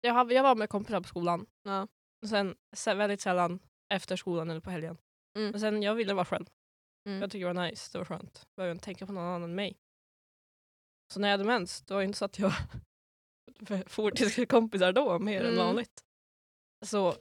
Jag, 0.00 0.32
jag 0.32 0.42
var 0.42 0.54
med 0.54 0.68
kompisar 0.70 1.00
på 1.00 1.08
skolan. 1.08 1.46
Ja. 1.62 1.88
Och 2.22 2.28
sen 2.28 2.56
väldigt 2.86 3.20
sällan 3.20 3.58
efter 3.94 4.16
skolan 4.16 4.50
eller 4.50 4.60
på 4.60 4.70
helgen. 4.70 4.98
Mm. 5.38 5.50
Men 5.50 5.60
sen 5.60 5.82
jag 5.82 5.94
ville 5.94 6.14
vara 6.14 6.24
själv. 6.24 6.46
Mm. 7.06 7.20
Jag 7.20 7.30
tycker 7.30 7.46
det 7.46 7.52
var 7.54 7.68
nice, 7.68 7.88
det 7.92 7.98
var 7.98 8.04
skönt. 8.04 8.46
Behöver 8.56 8.72
inte 8.72 8.84
tänka 8.84 9.06
på 9.06 9.12
någon 9.12 9.24
annan 9.24 9.42
än 9.42 9.54
mig. 9.54 9.76
Så 11.12 11.20
när 11.20 11.28
jag 11.28 11.32
hade 11.38 11.44
mens, 11.44 11.82
då 11.82 11.94
var 11.94 12.00
det 12.00 12.04
inte 12.06 12.18
så 12.18 12.24
att 12.24 12.38
jag 12.38 12.52
for 13.86 14.10
till 14.10 14.48
kompisar 14.48 14.92
då 14.92 15.18
mer 15.18 15.40
än 15.40 15.46
Mm. 15.52 15.66
vanligt. 15.66 16.04
Så 16.86 17.14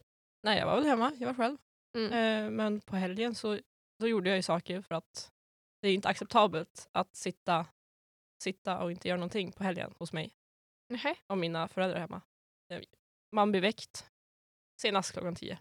nej, 0.44 0.60
jag 0.60 0.66
var 0.66 0.76
väl 0.76 0.86
hemma, 0.86 1.12
jag 1.20 1.28
var 1.28 1.34
själv. 1.34 1.58
Mm. 1.98 2.12
Eh, 2.46 2.52
men 2.52 2.82
på 2.82 2.96
helgen 2.96 3.36
så 3.36 3.60
då 4.00 4.08
gjorde 4.08 4.30
jag 4.30 4.36
ju 4.38 4.44
saker 4.44 4.82
för 4.82 4.96
att 4.96 5.32
det 5.82 5.88
är 5.88 5.94
inte 5.94 6.08
acceptabelt 6.10 6.88
att 6.92 7.16
sitta, 7.16 7.66
sitta 8.44 8.84
och 8.84 8.92
inte 8.92 9.08
göra 9.08 9.18
någonting 9.18 9.52
på 9.52 9.64
helgen 9.64 9.94
hos 10.00 10.14
mig 10.14 10.34
Nähä. 10.90 11.16
och 11.28 11.38
mina 11.38 11.68
föräldrar 11.68 12.00
hemma. 12.00 12.22
Eh, 12.74 12.82
Man 13.36 13.52
blir 13.52 13.62
väckt 13.62 14.10
senast 14.82 15.12
klockan 15.12 15.36
tio. 15.36 15.60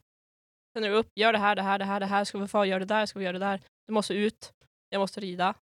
Sen 0.73 0.85
är 0.85 0.91
det 0.91 0.97
upp, 0.97 1.11
gör 1.15 1.33
det 1.33 1.39
här, 1.39 1.57
det 1.57 1.63
här, 1.63 1.79
det 1.79 1.85
här, 1.85 2.01
det 2.01 2.07
här, 2.07 2.25
ska 2.25 2.39
vi 2.39 2.49
få 2.49 2.65
göra 2.67 2.79
det 2.79 2.85
där, 2.85 3.07
ska 3.07 3.19
vi 3.19 3.25
göra 3.25 3.39
det 3.39 3.45
där. 3.45 3.61
Du 3.87 3.93
måste 3.93 4.15
ut, 4.15 4.55
jag 4.89 4.99
måste 4.99 5.21
rida. 5.21 5.55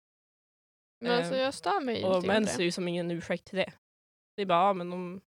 Men 1.00 1.12
alltså 1.12 1.34
Eh, 1.34 1.40
jag 1.40 1.54
stör 1.54 1.80
mig 1.80 2.04
Och 2.04 2.14
lite 2.14 2.26
mens 2.26 2.58
är 2.58 2.62
ju 2.62 2.72
som 2.72 2.88
ingen 2.88 3.10
ursäkt 3.10 3.44
till 3.44 3.56
det. 3.56 3.72
Det 4.36 4.42
är 4.42 4.46
bara, 4.46 4.66
ja, 4.66 4.72
men 4.72 4.92
om, 4.92 5.20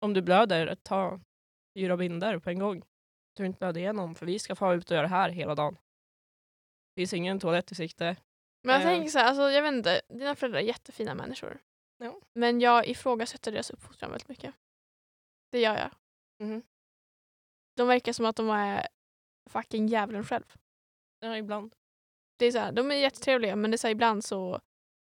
om 0.00 0.14
du 0.14 0.22
blöder, 0.22 0.74
ta 0.74 1.20
fyra 1.74 1.96
binder 1.96 2.38
på 2.38 2.50
en 2.50 2.58
gång. 2.58 2.82
Du 3.36 3.46
inte 3.46 3.58
blöder 3.58 3.80
igenom, 3.80 4.14
för 4.14 4.26
vi 4.26 4.38
ska 4.38 4.54
få 4.54 4.74
ut 4.74 4.90
och 4.90 4.94
göra 4.94 5.02
det 5.02 5.14
här 5.14 5.30
hela 5.30 5.54
dagen. 5.54 5.74
Det 5.74 7.00
finns 7.00 7.12
ingen 7.12 7.40
toalett 7.40 7.72
i 7.72 7.74
sikte. 7.74 8.16
Men 8.62 8.74
jag 8.74 8.82
eh. 8.82 8.88
tänker 8.88 9.10
så 9.10 9.18
här, 9.18 9.26
alltså, 9.26 9.50
jag 9.50 9.62
vet 9.62 9.72
inte, 9.72 10.02
dina 10.08 10.34
föräldrar 10.34 10.60
är 10.60 10.64
jättefina 10.64 11.14
människor. 11.14 11.58
Ja. 11.98 12.20
Men 12.32 12.60
jag 12.60 12.86
ifrågasätter 12.86 13.52
deras 13.52 13.70
uppfostran 13.70 14.10
väldigt 14.10 14.28
mycket. 14.28 14.54
Det 15.50 15.60
gör 15.60 15.76
jag. 15.76 15.90
Mhm. 16.46 16.62
De 17.76 17.88
verkar 17.88 18.12
som 18.12 18.26
att 18.26 18.36
de 18.36 18.50
är 18.50 18.88
fucking 19.50 19.86
djävulen 19.86 20.24
själv. 20.24 20.54
Ja, 21.20 21.36
ibland. 21.36 21.74
Det 22.38 22.46
är 22.46 22.52
så 22.52 22.58
här, 22.58 22.72
de 22.72 22.90
är 22.90 22.94
jättetrevliga 22.94 23.56
men 23.56 23.70
det 23.70 23.74
är 23.74 23.78
så 23.78 23.86
här, 23.86 23.92
ibland 23.92 24.24
så, 24.24 24.60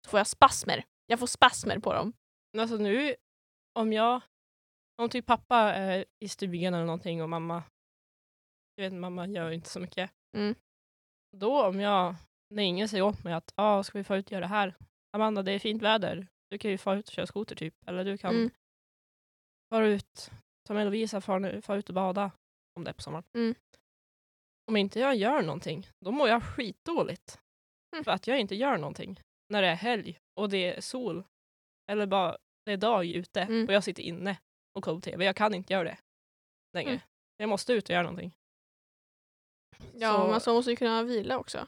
så 0.06 0.10
får 0.10 0.20
jag 0.20 0.28
spasmer. 0.28 0.84
Jag 1.06 1.20
får 1.20 1.28
spasmer 1.28 1.80
på 1.80 1.94
dem. 1.94 2.14
Alltså 2.58 2.78
nu, 2.78 3.16
om 3.80 3.94
jag, 3.94 4.22
om 5.02 5.10
typ 5.10 5.26
pappa 5.26 5.58
är 5.58 6.06
i 6.20 6.30
stugan 6.30 6.74
eller 6.74 6.86
någonting 6.86 7.22
och 7.24 7.30
mamma, 7.30 7.64
jag 8.76 8.84
vet 8.84 8.94
mamma 8.94 9.28
gör 9.28 9.52
inte 9.52 9.70
så 9.70 9.80
mycket. 9.80 10.12
Mm. 10.38 10.56
Då 11.38 11.64
om 11.66 11.80
jag, 11.80 12.16
när 12.50 12.64
ingen 12.64 12.90
säger 12.90 13.04
åt 13.04 13.24
mig 13.24 13.34
att, 13.34 13.54
ah, 13.56 13.84
ska 13.84 13.98
vi 13.98 14.04
få 14.04 14.16
ut 14.16 14.26
och 14.26 14.32
göra 14.32 14.42
det 14.42 14.48
här? 14.48 14.76
Amanda, 15.12 15.44
det 15.44 15.52
är 15.52 15.60
fint 15.60 15.82
väder. 15.82 16.28
Du 16.50 16.58
kan 16.58 16.72
ju 16.72 16.78
få 16.78 16.96
ut 16.96 17.08
och 17.08 17.14
köra 17.14 17.28
skoter 17.28 17.56
typ. 17.56 17.88
Eller 17.88 18.06
du 18.06 18.18
kan 18.18 18.36
Mm. 18.36 18.50
fara 19.70 19.88
ut, 19.88 20.32
ta 20.68 20.74
med 20.74 20.86
Lovisa, 20.86 21.22
fara, 21.22 21.62
fara 21.62 21.78
ut 21.78 21.90
och 21.90 21.96
bada. 21.96 22.32
Om 22.76 22.84
det 22.84 22.90
är 22.90 22.94
på 22.94 23.02
sommaren. 23.02 23.24
Mm. 23.34 23.56
Om 24.68 24.78
inte 24.78 25.00
jag 25.00 25.16
gör 25.16 25.42
någonting, 25.42 25.88
då 26.06 26.12
mår 26.12 26.28
jag 26.30 26.44
skitdåligt. 26.44 27.40
Mm. 27.96 28.04
För 28.04 28.12
att 28.12 28.28
jag 28.28 28.40
inte 28.40 28.56
gör 28.56 28.78
någonting. 28.78 29.20
När 29.50 29.62
det 29.62 29.68
är 29.68 29.76
helg 29.76 30.18
och 30.40 30.50
det 30.50 30.76
är 30.76 30.82
sol. 30.82 31.24
Eller 31.92 32.06
bara 32.06 32.38
det 32.66 32.72
är 32.72 32.78
dag 32.78 33.06
ute 33.06 33.42
Mm. 33.42 33.68
och 33.68 33.74
jag 33.74 33.84
sitter 33.84 34.04
inne 34.04 34.38
och 34.78 34.84
kollar 34.84 34.98
på 34.98 35.02
TV. 35.02 35.26
Jag 35.26 35.36
kan 35.36 35.54
inte 35.54 35.74
göra 35.74 35.84
det 35.84 35.98
längre. 36.74 36.90
Mm. 36.92 37.02
Jag 37.38 37.50
måste 37.50 37.74
ut 37.74 37.84
och 37.84 37.90
göra 37.90 38.04
någonting. 38.04 38.36
Ja, 39.94 40.14
Så- 40.14 40.24
men 40.26 40.34
alltså, 40.34 40.50
man 40.50 40.56
måste 40.56 40.72
ju 40.72 40.78
kunna 40.78 41.04
vila 41.04 41.38
också. 41.40 41.58
Ja, 41.58 41.66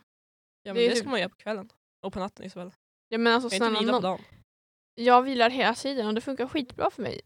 Det 0.63 0.73
men 0.73 0.83
är 0.83 0.87
det, 0.87 0.93
typ- 0.95 0.99
ska 1.03 1.09
man 1.09 1.19
göra 1.19 1.29
på 1.29 1.35
kvällen. 1.35 1.69
Och 2.05 2.13
på 2.13 2.19
natten 2.19 2.45
i 2.45 2.49
så 2.49 2.59
fall. 2.59 2.73
Ja, 3.07 3.17
men 3.17 3.33
alltså, 3.33 3.49
Jag 3.55 3.59
kan 3.61 3.67
inte 3.69 3.79
vila 3.79 3.93
på 3.93 3.99
dagen. 3.99 4.21
jag 4.95 5.21
vilar 5.21 5.49
hela 5.49 5.73
tiden 5.75 6.07
och 6.07 6.13
det 6.13 6.21
funkar 6.21 6.47
skitbra 6.47 6.91
för 6.91 7.01
mig. 7.03 7.21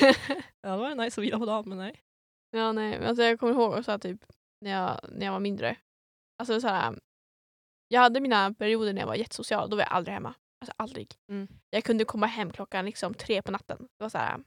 Ja. 0.00 0.12
Ja, 0.60 0.70
det 0.72 0.76
var 0.78 0.94
nice 0.94 1.20
att 1.20 1.24
vila 1.24 1.38
på 1.38 1.46
dagen 1.46 1.68
men 1.68 1.78
nej. 1.78 2.00
Ja, 2.50 2.72
nej. 2.72 3.06
Alltså, 3.06 3.22
jag 3.22 3.40
kommer 3.40 3.52
ihåg 3.52 3.74
att 3.88 4.02
typ, 4.02 4.24
när, 4.66 4.72
jag, 4.72 5.00
när 5.12 5.26
jag 5.26 5.32
var 5.32 5.40
mindre. 5.40 5.76
Alltså, 6.38 6.60
så 6.60 6.68
här, 6.68 6.98
jag 7.88 8.00
hade 8.00 8.20
mina 8.20 8.54
perioder 8.54 8.92
när 8.92 9.00
jag 9.00 9.06
var 9.06 9.14
jättesocial. 9.14 9.70
Då 9.70 9.76
var 9.76 9.82
jag 9.82 9.92
aldrig 9.92 10.14
hemma. 10.14 10.34
Alltså 10.60 10.72
aldrig. 10.76 11.14
Mm. 11.28 11.48
Jag 11.70 11.84
kunde 11.84 12.04
komma 12.04 12.26
hem 12.26 12.52
klockan 12.52 12.84
liksom 12.84 13.14
tre 13.14 13.42
på 13.42 13.50
natten. 13.52 13.78
Det 13.78 14.04
var 14.04 14.08
så 14.08 14.18
här, 14.18 14.44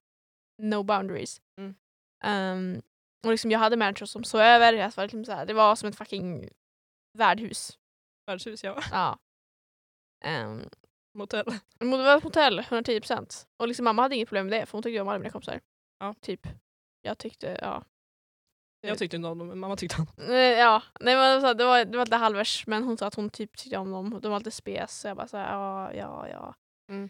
no 0.62 0.84
boundaries. 0.84 1.42
Mm. 1.58 1.76
Ehm, 2.24 2.82
och 3.26 3.32
liksom, 3.32 3.52
jag 3.52 3.60
hade 3.60 3.78
människor 3.78 4.06
som 4.06 4.24
sov 4.24 4.42
över. 4.42 4.74
Jag 4.74 4.92
var 4.96 5.04
liksom 5.04 5.26
så 5.26 5.32
här, 5.32 5.46
det 5.46 5.54
var 5.54 5.76
som 5.76 5.90
ett 5.90 5.98
fucking 5.98 6.50
värdhus. 7.18 7.80
Värdshus, 8.28 8.64
ja. 8.64 8.82
Ja. 8.92 9.18
Um, 10.26 10.70
Motell. 11.14 11.46
det 11.80 11.86
var 11.86 12.18
ett 12.18 12.24
hotell, 12.24 12.60
110%. 12.60 13.48
Och 13.58 13.68
liksom, 13.68 13.84
mamma 13.84 14.02
hade 14.02 14.16
inget 14.16 14.30
problem 14.30 14.48
med 14.48 14.62
det 14.62 14.66
för 14.66 14.72
hon 14.72 14.84
tyckte 14.84 15.02
om 15.02 15.08
alla 15.08 15.20
mina 15.20 15.30
kompisar. 15.30 15.62
Ja. 16.00 16.16
Typ. 16.22 16.48
Jag 17.02 17.18
tyckte, 17.18 17.60
ja. 17.62 17.84
Jag 18.82 18.98
tyckte 18.98 19.16
inte 19.16 19.28
om 19.28 19.38
dem, 19.38 19.48
men 19.48 19.60
mamma 19.60 19.76
tyckte 19.76 19.98
om 20.02 20.06
dem. 20.06 20.36
Ja, 20.36 20.84
nej, 21.00 21.16
men 21.16 21.42
så, 21.42 21.54
det, 21.54 21.66
var, 21.66 21.86
det 21.86 21.98
var 21.98 22.06
lite 22.06 22.16
halvers 22.16 22.68
men 22.68 22.84
hon 22.84 22.98
sa 22.98 23.08
att 23.08 23.16
hon 23.16 23.30
typ 23.30 23.58
tyckte 23.58 23.78
om 23.78 23.92
dem. 23.92 24.20
De 24.22 24.32
var 24.32 24.40
lite 24.40 24.52
spes 24.52 25.00
så 25.00 25.08
jag 25.08 25.18
bara 25.18 25.28
så 25.28 25.38
här, 25.38 25.54
ja, 25.54 25.94
ja, 25.94 26.28
ja. 26.28 26.56
Mm. 26.92 27.10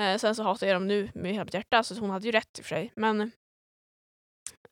Eh, 0.00 0.18
sen 0.18 0.34
så 0.34 0.42
hatar 0.42 0.66
jag 0.66 0.76
dem 0.76 0.86
nu 0.86 1.10
med 1.14 1.32
hela 1.32 1.44
mitt 1.44 1.54
hjärta 1.54 1.82
så 1.82 2.00
hon 2.00 2.10
hade 2.10 2.26
ju 2.26 2.32
rätt 2.32 2.58
i 2.58 2.60
och 2.60 2.64
för 2.64 2.68
sig. 2.68 2.92
Men, 2.96 3.32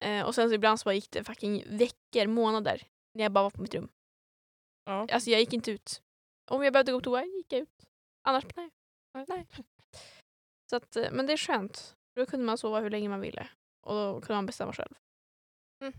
eh, 0.00 0.26
och 0.26 0.34
sen 0.34 0.48
så 0.48 0.54
ibland 0.54 0.80
så 0.80 0.84
bara 0.84 0.94
gick 0.94 1.10
det 1.10 1.24
fucking 1.24 1.64
veckor, 1.66 2.26
månader 2.26 2.82
när 3.14 3.22
jag 3.24 3.32
bara 3.32 3.42
var 3.42 3.50
på 3.50 3.62
mitt 3.62 3.74
rum. 3.74 3.88
Ja. 4.84 5.06
Alltså 5.12 5.30
jag 5.30 5.40
gick 5.40 5.52
inte 5.52 5.70
ut. 5.70 6.02
Om 6.50 6.64
jag 6.64 6.72
behövde 6.72 6.92
gå 6.92 6.98
på 6.98 7.04
toa 7.04 7.24
gick 7.24 7.52
jag 7.52 7.60
ut. 7.60 7.86
Annars 8.28 8.44
nej. 8.56 8.70
nej. 9.28 9.46
Så 10.70 10.76
att, 10.76 10.96
eh, 10.96 11.10
men 11.12 11.26
det 11.26 11.32
är 11.32 11.36
skönt. 11.36 11.96
Då 12.14 12.26
kunde 12.26 12.46
man 12.46 12.58
sova 12.58 12.80
hur 12.80 12.90
länge 12.90 13.08
man 13.08 13.20
ville. 13.20 13.48
Och 13.86 13.94
då 13.94 14.20
kunde 14.20 14.34
man 14.34 14.46
bestämma 14.46 14.72
själv. 14.72 14.94
Det 15.80 15.92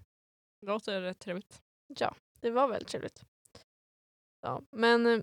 låter 0.64 1.02
rätt 1.02 1.20
trevligt. 1.20 1.62
Ja, 1.88 2.16
det 2.40 2.52
var 2.52 2.68
väldigt 2.68 2.90
trevligt. 2.90 3.24
Ja, 4.42 4.62
men 4.72 5.06
eh, 5.06 5.22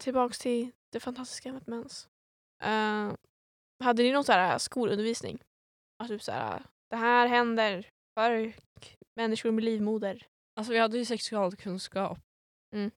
tillbaks 0.00 0.38
till 0.38 0.70
det 0.92 1.00
fantastiska 1.00 1.52
med 1.52 1.68
mens. 1.68 2.08
Eh, 2.62 3.12
hade 3.84 4.02
ni 4.02 4.12
någon 4.12 4.24
så 4.24 4.32
här 4.32 4.58
skolundervisning? 4.58 5.38
Alltså 5.98 6.14
typ 6.14 6.22
så 6.22 6.32
här, 6.32 6.62
det 6.90 6.96
här 6.96 7.26
händer 7.26 7.90
för 8.14 8.54
människor 9.16 9.50
med 9.50 9.64
livmoder. 9.64 10.26
Alltså 10.56 10.72
vi 10.72 10.78
hade 10.78 10.98
ju 10.98 11.04
sexualkunskap. 11.04 12.18
Mm. 12.74 12.90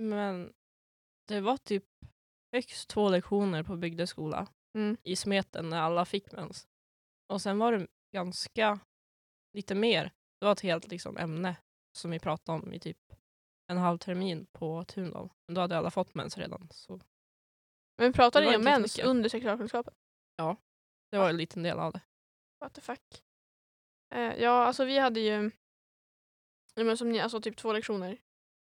Men 0.00 0.52
det 1.28 1.40
var 1.40 1.56
typ 1.56 1.84
högst 2.52 2.88
två 2.88 3.08
lektioner 3.08 3.62
på 3.62 3.76
bygdeskola 3.76 4.46
Mm. 4.76 4.96
i 5.02 5.16
smeten 5.16 5.68
när 5.68 5.80
alla 5.80 6.04
fick 6.04 6.32
mens. 6.32 6.68
Och 7.32 7.42
sen 7.42 7.58
var 7.58 7.72
det 7.72 7.86
ganska 8.14 8.80
lite 9.56 9.74
mer. 9.74 10.12
Det 10.38 10.44
var 10.44 10.52
ett 10.52 10.60
helt 10.60 10.88
liksom, 10.88 11.16
ämne 11.16 11.56
som 11.92 12.10
vi 12.10 12.18
pratade 12.18 12.58
om 12.62 12.72
i 12.72 12.80
typ 12.80 13.12
en 13.66 13.78
halv 13.78 13.98
termin 13.98 14.46
på 14.46 14.84
Tundahl. 14.84 15.30
Men 15.46 15.54
då 15.54 15.60
hade 15.60 15.78
alla 15.78 15.90
fått 15.90 16.14
mens 16.14 16.38
redan. 16.38 16.68
Så 16.70 17.00
Men 17.98 18.12
pratade 18.12 18.50
ni 18.50 18.56
om 18.56 18.62
mens 18.64 18.98
jättemycket. 18.98 19.10
under 19.10 19.28
sexualkunskapen? 19.28 19.94
det 21.10 21.18
var 21.18 21.28
en 21.28 21.36
liten 21.36 21.62
del 21.62 21.78
av 21.78 21.92
det. 21.92 22.00
What 22.60 22.74
the 22.74 22.80
fuck? 22.80 23.24
Eh, 24.14 24.34
ja, 24.42 24.64
alltså 24.64 24.84
vi 24.84 24.98
hade 24.98 25.20
ju 25.20 25.50
ja, 26.74 26.84
men 26.84 26.96
som 26.96 27.08
ni, 27.08 27.20
alltså 27.20 27.40
typ 27.40 27.56
två 27.56 27.72
lektioner. 27.72 28.18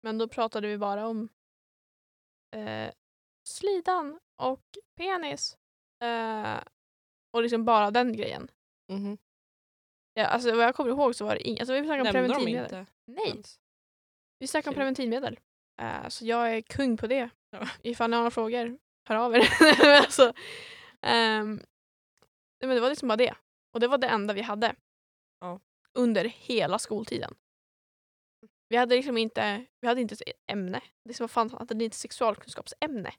Men 0.02 0.18
då 0.18 0.28
pratade 0.28 0.68
vi 0.68 0.78
bara 0.78 1.06
om 1.06 1.28
eh, 2.56 2.92
slidan 3.48 4.20
och 4.37 4.78
penis. 4.96 5.58
Eh, 6.02 6.62
och 7.30 7.42
liksom 7.42 7.64
bara 7.64 7.90
den 7.90 8.16
grejen. 8.16 8.50
Mhm. 8.88 9.18
Ja, 10.14 10.27
alltså 10.27 10.57
vad 10.57 10.64
jag 10.64 10.75
kommer 10.75 10.90
ihåg 10.90 11.14
så 11.14 11.25
var 11.25 11.35
det 11.35 11.48
inget. 11.48 11.61
Alltså 11.61 11.72
vi 11.75 11.81
snackade 11.85 12.01
om 12.01 12.05
Nämnde 12.05 12.20
de 12.20 12.29
preventivmedel. 12.29 12.81
inte 12.81 12.87
Nej, 13.07 13.29
ens? 13.29 13.61
vi 14.38 14.46
snackade 14.46 14.70
om 14.70 14.75
preventivmedel. 14.75 15.40
Eh, 15.83 16.09
så 16.09 16.27
jag 16.27 16.57
är 16.57 16.61
kung 16.61 16.96
på 16.96 17.07
det. 17.07 17.31
Ja. 17.51 17.68
Ifall 17.83 18.11
ni 18.11 18.16
har 18.16 18.20
några 18.22 18.31
frågor, 18.31 18.79
hör 19.09 19.16
av 19.16 19.35
er. 19.35 19.48
Men 19.79 19.96
alltså, 20.05 20.33
ehm, 21.03 21.55
nej, 22.61 22.68
men 22.68 22.75
det 22.75 22.81
var 22.81 22.88
liksom 22.88 23.09
bara 23.09 23.16
det. 23.16 23.35
Och 23.75 23.81
det 23.81 23.88
var 23.88 23.98
det 23.98 24.07
enda 24.07 24.35
vi 24.35 24.42
hade. 24.42 24.75
Ja. 25.40 25.61
Under 25.94 26.25
hela 26.25 26.79
skoltiden. 26.79 27.35
Vi 28.68 28.77
hade 28.77 28.96
liksom 28.96 29.18
inte, 29.18 29.66
vi 29.81 29.88
hade 29.88 30.01
inte 30.01 30.14
ett 30.14 30.22
ämne. 30.46 30.81
Det 31.05 31.14
som 31.14 31.25
var 31.25 31.29
fan 31.29 31.51
hade 31.51 31.75
ni 31.75 31.85
inte 31.85 31.96
sexualkunskapsämne. 31.96 33.14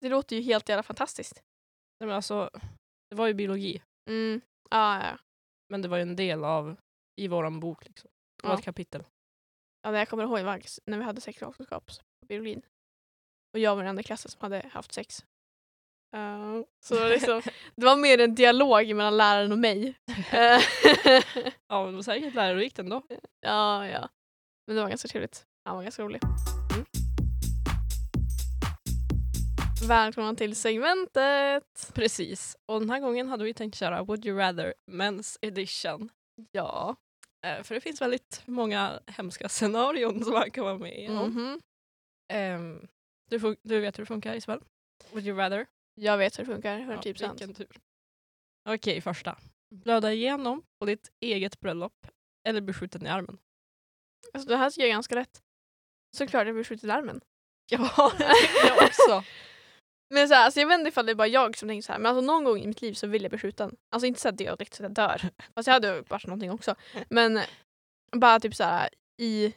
Det 0.00 0.08
låter 0.08 0.36
ju 0.36 0.42
helt 0.42 0.68
jävla 0.68 0.82
fantastiskt. 0.82 1.42
Nej, 2.00 2.06
men 2.06 2.16
alltså, 2.16 2.50
det 3.10 3.16
var 3.16 3.26
ju 3.26 3.34
biologi. 3.34 3.82
Mm. 4.10 4.40
Ja, 4.70 5.04
ja. 5.06 5.18
Men 5.68 5.82
det 5.82 5.88
var 5.88 5.96
ju 5.96 6.02
en 6.02 6.16
del 6.16 6.44
av 6.44 6.76
i 7.16 7.28
våran 7.28 7.60
bok. 7.60 7.84
Liksom. 7.84 8.10
Det 8.42 8.46
var 8.48 8.54
Ja. 8.54 8.58
ett 8.58 8.64
kapitel. 8.64 9.04
Ja, 9.82 9.90
det 9.90 9.98
jag 9.98 10.08
kommer 10.08 10.22
ihåg 10.24 10.40
var 10.42 10.60
när 10.90 10.98
vi 10.98 11.04
hade 11.04 11.20
sexualkunskap 11.20 11.86
på 12.20 12.26
biologin. 12.26 12.62
Och 13.52 13.58
jag 13.58 13.76
var 13.76 13.82
den 13.82 13.90
enda 13.90 14.00
i 14.00 14.04
klassen 14.04 14.30
som 14.30 14.40
hade 14.40 14.68
haft 14.72 14.92
sex. 14.92 15.24
Eh, 16.16 16.60
så 16.84 17.08
liksom, 17.08 17.42
det 17.76 17.84
var 17.86 17.96
mer 17.96 18.20
en 18.20 18.34
dialog 18.34 18.94
mellan 18.94 19.16
läraren 19.16 19.52
och 19.52 19.58
mig. 19.58 19.94
Eh, 20.32 20.60
Ja, 21.68 21.82
men 21.84 21.86
det 21.86 21.92
var 21.96 22.02
säkert 22.02 22.34
lärorikt 22.34 22.78
ändå. 22.78 23.02
ja, 23.40 23.88
ja. 23.88 24.08
Men 24.66 24.76
det 24.76 24.82
var 24.82 24.88
ganska 24.88 25.08
trevligt. 25.08 25.46
Han 25.64 25.76
var 25.76 25.82
ganska 25.82 26.02
rolig. 26.02 26.20
Välkomna 29.82 30.34
till 30.34 30.56
segmentet! 30.56 31.90
Precis. 31.94 32.56
Och 32.66 32.80
den 32.80 32.90
här 32.90 33.00
gången 33.00 33.28
hade 33.28 33.44
vi 33.44 33.54
tänkt 33.54 33.74
köra 33.78 34.02
Would 34.02 34.26
you 34.26 34.38
rather 34.38 34.74
Men's 34.90 35.38
edition. 35.42 36.10
Ja. 36.52 36.96
Eh, 37.46 37.62
för 37.62 37.74
det 37.74 37.80
finns 37.80 38.00
väldigt 38.00 38.42
många 38.46 39.00
hemska 39.06 39.48
scenarion 39.48 40.24
som 40.24 40.32
man 40.32 40.50
kan 40.50 40.64
vara 40.64 40.78
med 40.78 41.10
om. 41.10 41.30
Mhm. 41.30 41.60
Ehm, 42.32 42.86
du, 43.30 43.38
fun- 43.38 43.56
du 43.62 43.80
vet 43.80 43.98
hur 43.98 44.02
det 44.02 44.06
funkar 44.06 44.34
Isabel? 44.34 44.60
Would 45.10 45.26
you 45.26 45.38
rather? 45.38 45.66
Jag 46.00 46.18
vet 46.18 46.38
hur 46.38 46.44
det 46.44 46.52
funkar, 46.52 46.78
Ja, 46.78 46.84
110%. 46.86 47.30
vilken 47.30 47.54
tur. 47.54 47.68
Okej, 48.68 49.00
första. 49.00 49.38
Blöda 49.74 50.12
igenom 50.12 50.62
på 50.80 50.86
ditt 50.86 51.08
eget 51.20 51.60
bröllop 51.60 52.06
eller 52.48 52.60
bli 52.60 52.74
skjuten 52.74 53.06
i 53.06 53.08
armen. 53.08 53.38
Alltså, 54.34 54.48
det 54.48 54.56
här 54.56 54.70
tycker 54.70 54.82
jag 54.82 54.88
är 54.88 54.94
ganska 54.94 55.16
rätt. 55.16 55.42
Såklart 56.16 56.46
jag 56.46 56.54
blir 56.54 56.64
skjuten 56.64 56.90
i 56.90 56.92
armen. 56.92 57.20
Ja, 57.70 58.12
jag 58.66 58.76
också. 58.84 59.24
Men 60.10 60.28
så 60.28 60.34
här, 60.34 60.44
alltså 60.44 60.60
jag 60.60 60.66
vet 60.66 60.78
inte 60.78 60.88
ifall 60.88 61.06
det 61.06 61.12
är 61.12 61.16
bara 61.16 61.28
jag 61.28 61.56
som 61.56 61.68
tänker 61.68 61.82
så 61.82 61.92
här, 61.92 61.98
men 61.98 62.16
alltså 62.16 62.26
någon 62.26 62.44
gång 62.44 62.58
i 62.58 62.66
mitt 62.66 62.82
liv 62.82 62.92
så 62.92 63.06
vill 63.06 63.22
jag 63.22 63.30
bli 63.30 63.38
skjuten. 63.38 63.76
Alltså 63.90 64.06
inte 64.06 64.20
så 64.20 64.28
att 64.28 64.36
dödligt 64.36 64.74
så 64.74 64.82
att 64.82 64.88
jag 64.88 64.94
dör. 64.94 65.30
Fast 65.54 65.66
jag 65.66 65.74
hade 65.74 66.00
varit 66.00 66.26
någonting 66.26 66.50
också. 66.50 66.74
Men 67.10 67.40
bara 68.16 68.40
typ 68.40 68.54
så 68.54 68.64
här 68.64 68.88
i 69.22 69.54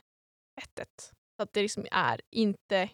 vettet. 0.55 1.13
Så 1.38 1.43
att 1.43 1.53
det 1.53 1.62
liksom 1.62 1.86
är 1.91 2.21
inte 2.31 2.89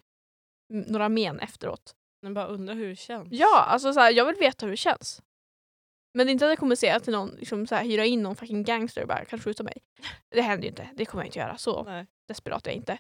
några 0.69 1.09
men 1.09 1.39
efteråt. 1.39 1.95
Men 2.21 2.33
bara 2.33 2.47
undrar 2.47 2.75
hur 2.75 2.89
det 2.89 2.95
känns. 2.95 3.27
Ja, 3.31 3.63
alltså 3.63 3.93
så 3.93 3.99
här, 3.99 4.11
jag 4.11 4.25
vill 4.25 4.35
veta 4.35 4.65
hur 4.65 4.71
det 4.71 4.77
känns. 4.77 5.21
Men 6.13 6.27
det 6.27 6.31
är 6.31 6.33
inte 6.33 6.45
att 6.45 6.51
jag 6.51 6.59
kommer 6.59 6.75
säga 6.75 6.99
till 6.99 7.13
någon, 7.13 7.29
liksom 7.29 7.67
så 7.67 7.75
här, 7.75 7.83
hyra 7.83 8.05
in 8.05 8.23
någon 8.23 8.35
fucking 8.35 8.63
gangster 8.63 9.01
och 9.01 9.07
bara 9.07 9.25
kan 9.25 9.39
skjuta 9.39 9.63
mig. 9.63 9.77
Det 10.29 10.41
händer 10.41 10.63
ju 10.63 10.69
inte, 10.69 10.89
det 10.93 11.05
kommer 11.05 11.23
jag 11.23 11.27
inte 11.27 11.39
göra. 11.39 11.57
Så 11.57 11.83
Nej. 11.83 12.05
desperat 12.27 12.67
är 12.67 12.71
jag 12.71 12.77
inte. 12.77 12.97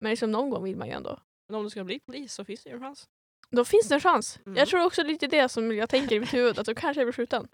Men 0.00 0.10
liksom 0.10 0.30
någon 0.30 0.50
gång 0.50 0.64
vill 0.64 0.76
man 0.76 0.88
ju 0.88 0.94
ändå. 0.94 1.20
Men 1.48 1.58
om 1.58 1.64
du 1.64 1.70
ska 1.70 1.84
bli 1.84 2.00
polis 2.00 2.34
så 2.34 2.44
finns 2.44 2.62
det 2.62 2.70
ju 2.70 2.76
en 2.76 2.82
chans. 2.82 3.08
Då 3.54 3.64
finns 3.64 3.88
det 3.88 3.94
en 3.94 4.00
chans. 4.00 4.38
Mm. 4.46 4.56
Jag 4.56 4.68
tror 4.68 4.84
också 4.84 5.02
lite 5.02 5.26
det 5.26 5.48
som 5.48 5.76
jag 5.76 5.88
tänker 5.88 6.16
i 6.16 6.20
mitt 6.20 6.34
huvud, 6.34 6.58
att 6.58 6.66
då 6.66 6.74
kanske 6.74 7.00
jag 7.00 7.06
blir 7.06 7.12
skjuten. 7.12 7.48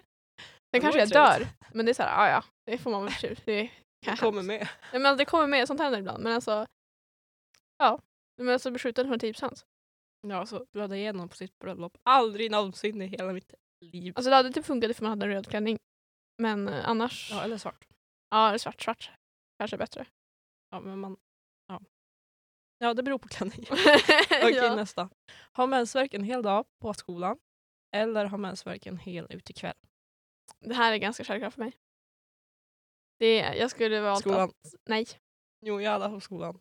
Sen 0.75 0.81
kanske 0.81 1.01
jag 1.01 1.09
dör. 1.09 1.47
Men 1.73 1.87
det 1.87 1.93
är 1.93 1.95
såhär, 1.95 2.11
ja 2.11 2.31
ja, 2.31 2.45
det 2.67 2.79
får 2.79 2.91
man 2.91 3.05
väl. 3.05 3.37
Det, 3.45 3.71
Det 4.07 4.17
kommer 4.21 4.43
med. 4.43 4.69
Ja, 4.93 4.99
men 4.99 5.17
det 5.17 5.25
kommer 5.25 5.47
med, 5.47 5.67
sånt 5.67 5.81
händer 5.81 5.99
ibland. 5.99 6.23
Men 6.23 6.33
alltså, 6.33 6.67
ja. 7.79 8.01
Men 8.37 8.49
alltså 8.49 8.71
bli 8.71 8.79
skjuten 8.79 9.15
110%. 9.15 9.65
Ja, 10.29 10.47
så 10.47 10.67
blöda 10.73 10.97
igenom 10.97 11.29
på 11.29 11.37
sitt 11.37 11.59
bröllop. 11.59 11.99
Aldrig 12.03 12.51
någonsin 12.51 13.03
i 13.03 13.07
hela 13.07 13.33
mitt 13.33 13.55
liv. 13.81 14.13
Alltså 14.17 14.31
det 14.31 14.37
hade 14.37 14.53
typ 14.53 14.67
funkat 14.67 14.91
ifall 14.91 15.03
man 15.03 15.11
hade 15.11 15.27
en 15.27 15.33
röd 15.33 15.49
klänning. 15.49 15.79
Men 16.39 16.69
eh, 16.69 16.89
annars, 16.89 17.31
ja, 17.31 17.37
ja, 17.37 17.43
eller 17.43 17.59
svart. 17.59 17.87
eller 18.35 18.59
svart, 18.59 18.83
svart. 18.83 19.11
Kanske 19.59 19.77
bättre. 19.77 20.07
Ja, 20.71 20.81
men 20.81 20.99
man... 20.99 21.17
Ja, 22.83 22.95
det 22.95 23.03
beror 23.03 23.19
på 23.19 23.29
klänning. 23.29 23.67
Okej, 23.71 24.55
ja. 24.55 24.75
nästa. 24.75 25.11
Ha 25.53 25.67
mensvärk 25.67 26.15
en 26.15 26.25
hel 26.25 26.43
dag 26.43 26.67
på 26.81 26.95
skolan 26.95 27.39
eller 27.93 28.25
ha 28.25 28.37
mensvärk 28.37 28.87
en 28.87 28.99
hel 28.99 29.27
utekväll. 29.31 29.75
Det 30.61 30.75
här 30.75 30.93
är 30.93 30.97
ganska 30.97 31.25
självklart 31.25 31.55
för 31.55 31.61
mig. 31.61 31.77
Det, 33.19 33.37
jag 33.37 33.71
skulle 33.71 34.01
valt 34.01 34.21
Skolan. 34.21 34.49
att, 34.49 34.75
nej. 34.89 35.07
Jo, 35.61 35.81
jag 35.81 35.91
hade 35.91 36.09
på 36.09 36.21
skolan. 36.21 36.61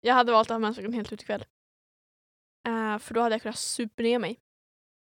Jag 0.00 0.14
hade 0.14 0.32
valt 0.32 0.50
att 0.50 0.54
ha 0.54 0.58
mensvärk 0.58 0.86
en 0.86 0.92
helt 0.92 1.12
utekväll. 1.12 1.44
Uh, 2.68 2.98
för 2.98 3.14
då 3.14 3.20
hade 3.20 3.34
jag 3.34 3.42
kunnat 3.42 3.58
supa 3.58 4.02
ner 4.02 4.18
mig. 4.18 4.40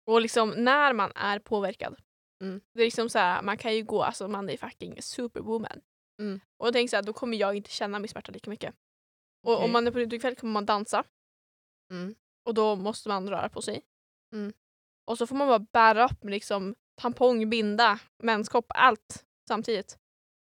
Och 0.06 0.22
liksom 0.22 0.50
när 0.50 0.94
man 0.94 1.12
är 1.16 1.40
påverkad. 1.40 1.96
Mm. 2.44 2.62
Det 2.74 2.82
är 2.82 2.86
liksom 2.86 3.10
så 3.10 3.20
här, 3.20 3.42
man 3.42 3.58
kan 3.58 3.76
ju 3.76 3.84
gå, 3.84 4.04
alltså 4.04 4.28
man 4.28 4.50
är 4.50 4.58
fucking 4.58 5.02
superwoman. 5.02 5.82
Mm. 6.20 6.40
Och 6.58 6.74
tänker 6.74 6.90
så 6.90 6.96
här, 6.96 7.04
då 7.04 7.14
kommer 7.14 7.38
jag 7.38 7.56
inte 7.56 7.72
känna 7.72 8.00
min 8.00 8.10
smärta 8.10 8.32
lika 8.32 8.50
mycket. 8.50 8.76
Och 9.44 9.54
Okej. 9.54 9.66
om 9.66 9.72
man 9.72 9.88
är 9.88 9.92
på 9.92 10.00
utekväll 10.00 10.36
kommer 10.36 10.54
man 10.54 10.66
dansa. 10.66 11.04
Mm. 11.92 12.16
Och 12.44 12.54
då 12.54 12.76
måste 12.76 13.10
man 13.10 13.30
röra 13.30 13.50
på 13.50 13.62
sig. 13.62 13.86
Mm. 14.34 14.54
Och 15.06 15.18
så 15.18 15.28
får 15.28 15.36
man 15.36 15.48
bara 15.48 15.60
bära 15.60 16.06
upp 16.06 16.24
med 16.24 16.32
liksom 16.32 16.76
tampong, 16.96 17.50
binda, 17.50 18.00
menskopp, 18.24 18.66
allt 18.70 19.26
samtidigt. 19.48 20.00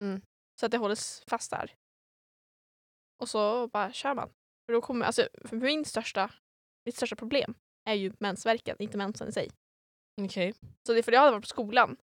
Mm. 0.03 0.21
Så 0.61 0.67
att 0.67 0.73
det 0.73 0.79
hålls 0.79 1.25
fast 1.27 1.51
där. 1.51 1.77
Och 3.21 3.29
så 3.29 3.69
bara 3.69 3.93
kör 3.93 4.15
man. 4.15 4.31
För 4.67 4.73
då 4.73 4.81
kommer, 4.81 5.07
alltså, 5.07 5.29
för 5.45 5.57
min 5.57 5.85
största, 5.85 6.31
mitt 6.85 6.97
största 6.97 7.17
problem 7.17 7.55
är 7.85 7.95
ju 7.95 8.13
mensvärken, 8.19 8.77
inte 8.79 8.99
mensen 8.99 9.29
i 9.29 9.33
sig. 9.33 9.51
Okej. 10.21 10.55
Så 10.87 10.93
det 10.93 10.99
är 10.99 11.03
för 11.03 11.13
jag 11.13 11.21
hade 11.21 11.33
varit 11.33 11.43
på 11.43 11.49
skolan 11.49 11.97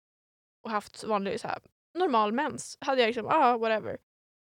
och 0.64 0.72
haft 0.72 1.04
vanlig 1.04 1.40
så 1.40 1.48
här, 1.48 1.60
normal 1.94 2.32
mens. 2.32 2.78
Hade 2.82 3.02
jag 3.02 3.08
liksom, 3.08 3.28
ah 3.28 3.58
whatever. 3.58 3.98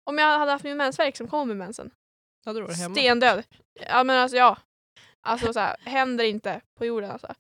Om 0.04 0.18
jag 0.18 0.40
hade 0.40 0.52
haft 0.52 0.64
min 0.64 0.78
mensvärk 0.78 1.18
som 1.18 1.28
kom 1.28 1.48
med 1.48 1.58
mensen, 1.58 1.92
Hade 2.48 2.60
du 2.60 2.66
varit 2.66 2.78
hemma? 2.78 2.96
stendöd. 2.96 3.44
Ja 3.74 4.04
men 4.04 4.18
alltså 4.18 4.38
ja. 4.38 4.58
Alltså 5.22 5.54
så 5.54 5.60
här, 5.60 5.78
händer 5.80 6.24
inte 6.24 6.62
på 6.74 6.86
jorden 6.86 7.12
alltså. 7.12 7.36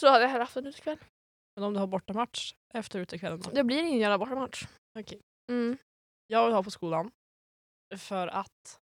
Så 0.00 0.08
hade 0.08 0.24
jag 0.24 0.28
hellre 0.28 0.42
haft 0.42 0.56
en 0.56 0.66
utekväll. 0.66 0.98
Men 1.56 1.64
om 1.64 1.72
du 1.74 1.80
har 1.80 1.86
bortamatch 1.86 2.54
efter 2.74 2.98
utekvällen 2.98 3.40
då? 3.40 3.50
Det 3.50 3.64
blir 3.64 3.82
ingen 3.82 3.98
jävla 3.98 4.18
bortamatch. 4.18 4.66
Okej. 4.98 5.20
Mm. 5.50 5.76
Jag 6.26 6.44
vill 6.44 6.54
ha 6.54 6.62
på 6.62 6.70
skolan. 6.70 7.10
För 7.96 8.28
att 8.28 8.80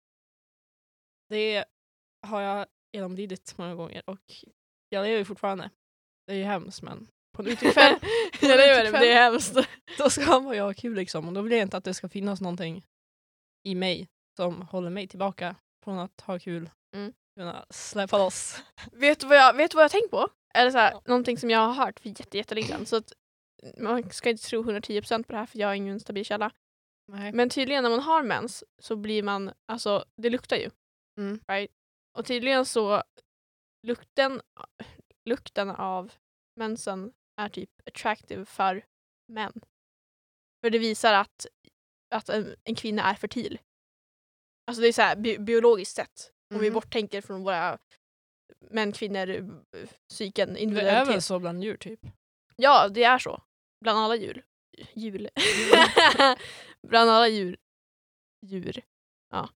det 1.29 1.65
har 2.27 2.41
jag 2.41 2.67
genomlidit 2.93 3.59
många 3.59 3.75
gånger 3.75 4.03
och 4.07 4.33
jag 4.89 5.05
lever 5.05 5.19
ju 5.19 5.25
fortfarande. 5.25 5.71
Det 6.27 6.33
är 6.33 6.37
ju 6.37 6.45
hemskt 6.45 6.83
men 6.83 7.09
på 7.37 7.43
en 7.43 7.49
utekväll 7.49 7.99
jag 8.41 8.57
lever 8.57 8.85
det, 8.85 8.91
men 8.91 9.01
det 9.01 9.13
är 9.13 9.31
hemskt. 9.31 9.57
då 9.99 10.11
ska 10.11 10.41
man 10.41 10.55
ju 10.55 10.61
ha 10.61 10.75
kul 10.75 10.95
liksom 10.95 11.29
och 11.29 11.35
då 11.35 11.43
vill 11.43 11.53
jag 11.53 11.63
inte 11.63 11.77
att 11.77 11.85
det 11.85 11.95
ska 11.95 12.09
finnas 12.09 12.41
någonting 12.41 12.85
i 13.69 13.75
mig 13.75 14.09
som 14.37 14.63
håller 14.63 14.91
mig 14.91 15.09
tillbaka 15.09 15.57
från 15.85 15.99
att 15.99 16.21
ha 16.21 16.39
kul. 16.39 16.71
Mm. 16.95 17.13
Kunna 17.37 17.67
släppa 17.71 18.19
loss. 18.19 18.63
vet, 18.93 19.21
du 19.21 19.27
vad 19.27 19.37
jag, 19.37 19.55
vet 19.57 19.75
vad 19.75 19.85
jag 19.85 19.91
tänkt 19.91 20.11
på? 20.11 20.29
Eller 20.55 20.71
så 20.71 20.79
här, 20.79 20.93
Ja. 20.93 21.03
någonting 21.07 21.39
som 21.39 21.51
jag 21.51 21.59
har 21.59 21.85
hört 21.87 22.01
för 22.01 22.09
jätte, 22.09 22.37
jättelänge 22.37 22.67
sedan. 22.69 22.87
Så 22.87 22.97
att 22.97 23.13
man 23.79 24.11
ska 24.11 24.31
inte 24.31 24.43
tro 24.43 24.63
110% 24.63 25.23
på 25.23 25.33
det 25.33 25.39
här 25.39 25.47
för 25.47 25.59
jag 25.59 25.69
har 25.69 25.75
ingen 25.75 26.01
stabil 26.01 26.25
källa. 26.25 26.51
Nej. 27.13 27.33
Men 27.33 27.51
tydligen 27.51 27.83
när 27.83 27.91
man 27.91 28.01
har 28.01 28.23
mens 28.23 28.65
så 28.79 28.97
blir 28.97 29.23
man, 29.23 29.53
alltså 29.69 30.05
det 30.17 30.31
luktar 30.31 30.57
ju. 30.57 30.71
Mm. 31.19 31.41
Right? 31.49 31.71
Och 32.19 32.27
tydligen 32.27 32.67
så 32.67 33.03
lukten, 33.87 34.41
lukten 35.25 35.71
av 35.71 36.13
mensen 36.57 37.13
är 37.41 37.49
typ 37.49 37.71
attractive 37.87 38.45
för 38.45 38.85
män. 39.29 39.61
För 40.65 40.71
det 40.71 40.79
visar 40.79 41.15
att, 41.15 41.47
att 42.15 42.29
en, 42.29 42.55
en 42.65 42.75
kvinna 42.75 43.03
är 43.11 43.15
fertil. 43.15 43.59
Alltså 44.67 44.81
det 44.83 44.89
är 44.89 44.93
så 44.93 45.03
här 45.03 45.17
bi 45.17 45.39
biologiskt 45.39 45.97
sett. 45.97 46.33
Om 46.55 46.61
vi 46.61 46.67
Mhm. 46.67 46.75
borttänker 46.75 47.21
från 47.21 47.43
våra 47.43 47.79
män, 48.71 48.93
kvinnor, 48.93 49.29
eh, 49.31 49.45
psyken, 50.09 50.53
Det 50.55 50.61
är 50.61 50.63
individualitet. 50.63 51.15
väl 51.15 51.23
så 51.23 51.39
bland 51.39 51.65
djur 51.65 51.77
typ? 51.77 52.01
Ja, 52.57 52.89
det 52.89 53.05
är 53.05 53.19
så. 53.19 53.43
Bland 53.81 53.99
alla 53.99 54.17
djur. 54.17 54.45
Jul. 54.95 55.29
Bland 56.89 57.11
alla 57.11 57.29
djur. 57.29 57.57
Djur. 58.47 58.83
Ja. 59.31 59.49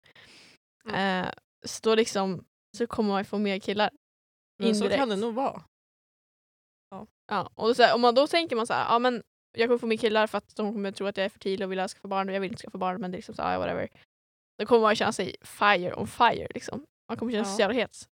Mm. 0.86 1.26
Eh, 1.26 1.32
så 1.66 1.80
då 1.90 1.96
liksom 1.96 2.46
så 2.78 2.88
kommer 2.88 3.10
man 3.10 3.26
få 3.26 3.38
mer 3.38 3.60
killar. 3.60 3.90
Men 4.60 4.76
så 4.76 4.84
Indirekt. 4.84 5.00
kan 5.00 5.10
det 5.10 5.16
nog 5.16 5.34
vara. 5.34 5.64
Ja, 7.28 7.52
och 7.56 7.76
så 7.76 7.84
här, 7.84 7.96
om 7.96 8.02
man 8.02 8.16
då 8.16 8.28
tänker 8.28 8.56
man 8.56 8.68
så 8.68 8.74
här, 8.74 8.94
ja 8.94 9.00
men 9.00 9.24
jag 9.58 9.68
kommer 9.70 9.78
få 9.78 9.88
mer 9.88 9.98
killar 9.98 10.28
för 10.28 10.38
att 10.38 10.56
de 10.56 10.74
kommer 10.74 10.92
tro 10.92 11.08
att 11.08 11.18
jag 11.18 11.26
är 11.26 11.30
fertil 11.30 11.64
och 11.64 11.72
vill 11.72 11.80
skaffa 11.88 12.08
barn 12.08 12.30
och 12.30 12.36
jag 12.36 12.40
vill 12.42 12.52
inte 12.52 12.62
skaffa 12.64 12.78
barn 12.78 13.02
men 13.02 13.12
det 13.12 13.16
är 13.16 13.18
liksom 13.18 13.36
så 13.36 13.42
här, 13.42 13.54
ja, 13.54 13.60
whatever. 13.60 13.90
Då 14.58 14.66
kommer 14.66 14.82
man 14.82 14.96
känna 14.96 15.12
sig 15.12 15.36
fire 15.42 15.94
on 15.96 16.08
fire 16.08 16.48
liksom. 16.54 16.86
Man 17.10 17.18
kommer 17.18 17.32
känna 17.32 17.46
sig 17.46 17.52
Ja. 17.52 17.56
så 17.56 17.62
jävla 17.62 17.76
het. 17.82 18.10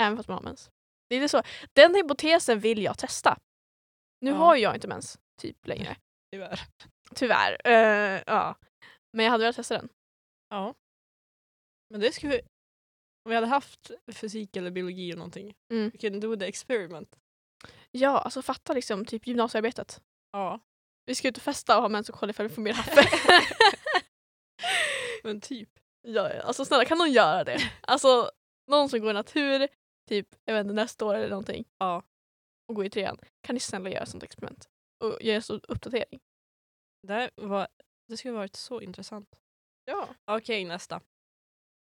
Även 0.00 0.16
fast 0.16 0.28
man 0.28 0.36
har 0.36 0.42
mens. 0.44 0.70
Det 1.08 1.16
är 1.16 1.20
det 1.20 1.28
så. 1.28 1.42
Den 1.72 1.94
hypotesen 1.94 2.60
vill 2.60 2.82
jag 2.82 2.98
testa. 2.98 3.38
Nu 4.20 4.30
Ja. 4.30 4.36
har 4.36 4.56
jag 4.56 4.74
inte 4.74 4.88
mens 4.88 5.18
typ 5.40 5.66
längre. 5.66 5.96
Tyvärr. 6.32 6.60
Tyvärr. 7.14 7.60
Eh, 7.66 8.22
ja. 8.26 8.54
Men 9.12 9.24
jag 9.24 9.30
hade 9.32 9.42
velat 9.44 9.56
testa 9.56 9.74
den. 9.74 9.88
Ja. 10.50 10.74
Men 11.90 12.00
det 12.00 12.12
skulle 12.12 12.32
vi... 12.32 12.40
Om 13.24 13.30
vi 13.30 13.34
hade 13.34 13.46
haft 13.46 13.90
fysik 14.12 14.56
eller 14.56 14.70
biologi 14.70 15.08
eller 15.10 15.18
någonting. 15.18 15.54
Mm. 15.72 15.90
We 15.90 15.98
can 15.98 16.20
do 16.20 16.36
the 16.36 16.46
experiment. 16.46 17.16
Ja, 17.90 18.18
alltså 18.18 18.42
fatta 18.42 18.72
liksom 18.72 19.04
typ 19.04 19.26
gymnasiearbetet. 19.26 20.00
Ja. 20.32 20.60
Vi 21.06 21.14
ska 21.14 21.28
ut 21.28 21.36
och 21.36 21.42
festa 21.42 21.76
och 21.76 21.82
ha 21.82 21.88
mens 21.88 22.08
och 22.08 22.14
kolla 22.14 22.30
ifall 22.30 22.48
vi 22.48 22.54
får 22.54 22.62
mer 22.62 22.72
haffe. 22.72 23.02
Men 25.26 25.40
typ. 25.40 25.68
Ja, 26.02 26.34
ja. 26.34 26.42
alltså 26.42 26.64
snälla 26.64 26.84
kan 26.84 26.98
någon 26.98 27.12
göra 27.12 27.44
det? 27.44 27.58
Alltså 27.82 28.30
någon 28.70 28.88
som 28.88 29.00
går 29.00 29.10
i 29.10 29.14
natur, 29.14 29.68
typ 30.08 30.28
jag 30.44 30.54
vet 30.54 30.60
inte, 30.64 30.74
nästa 30.74 31.04
år 31.04 31.14
eller 31.14 31.28
någonting 31.28 31.64
Ja. 31.78 32.02
och 32.68 32.74
går 32.74 32.84
i 32.84 32.90
trean. 32.90 33.18
Kan 33.40 33.54
ni 33.54 33.60
snälla 33.60 33.90
göra 33.90 34.06
sånt 34.06 34.22
experiment? 34.22 34.68
Och 35.04 35.22
göra 35.22 35.36
en 35.36 35.60
uppdatering. 35.68 36.20
Det, 37.06 37.30
var, 37.34 37.68
det 38.08 38.16
skulle 38.16 38.34
varit 38.34 38.56
så 38.56 38.80
intressant. 38.80 39.40
Ja. 39.84 40.08
Okej, 40.24 40.64
nästa. 40.64 41.00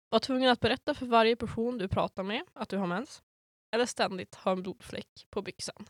Var 0.09 0.19
tvungen 0.19 0.51
att 0.51 0.61
berätta 0.61 0.95
för 0.95 1.07
varje 1.07 1.37
person 1.37 1.79
du 1.79 1.89
pratar 1.89 2.23
med 2.23 2.43
att 2.53 2.69
du 2.69 2.77
har 2.77 2.87
mens. 2.87 3.23
Eller 3.75 3.87
ständigt 3.87 4.35
ha 4.35 4.53
en 4.53 4.63
blodfläck 4.63 5.27
på 5.31 5.43
byxan. 5.43 5.87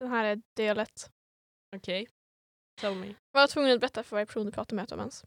Den 0.00 0.08
här 0.10 0.24
är 0.24 0.42
delet. 0.54 1.10
Okej. 1.76 2.08
Tell 2.80 2.94
me. 2.94 3.14
Var 3.32 3.46
tvungen 3.46 3.74
att 3.74 3.80
berätta 3.80 4.02
för 4.02 4.16
varje 4.16 4.26
person 4.26 4.46
du 4.46 4.52
pratar 4.52 4.76
med 4.76 4.82
att 4.82 4.88
du 4.88 4.94
har 4.94 5.02
mens. 5.02 5.24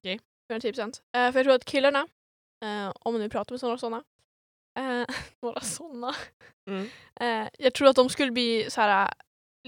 Okej. 0.00 0.20
110 0.50 0.68
procent. 0.72 1.02
Eh, 1.16 1.32
för 1.32 1.38
jag 1.38 1.44
tror 1.44 1.54
att 1.54 1.64
killarna, 1.64 2.08
eh, 2.64 2.92
om 3.00 3.18
ni 3.18 3.28
pratar 3.28 3.54
med 3.54 3.62
några 3.62 3.78
sådana, 3.78 4.04
eh, 4.78 5.06
några 5.42 5.60
sådana, 5.60 6.14
Mm. 6.70 6.88
jag 7.58 7.74
tror 7.74 7.88
att 7.88 7.96
de 7.96 8.08
skulle 8.08 8.32
bli 8.32 8.70
så 8.70 8.80
här, 8.80 9.14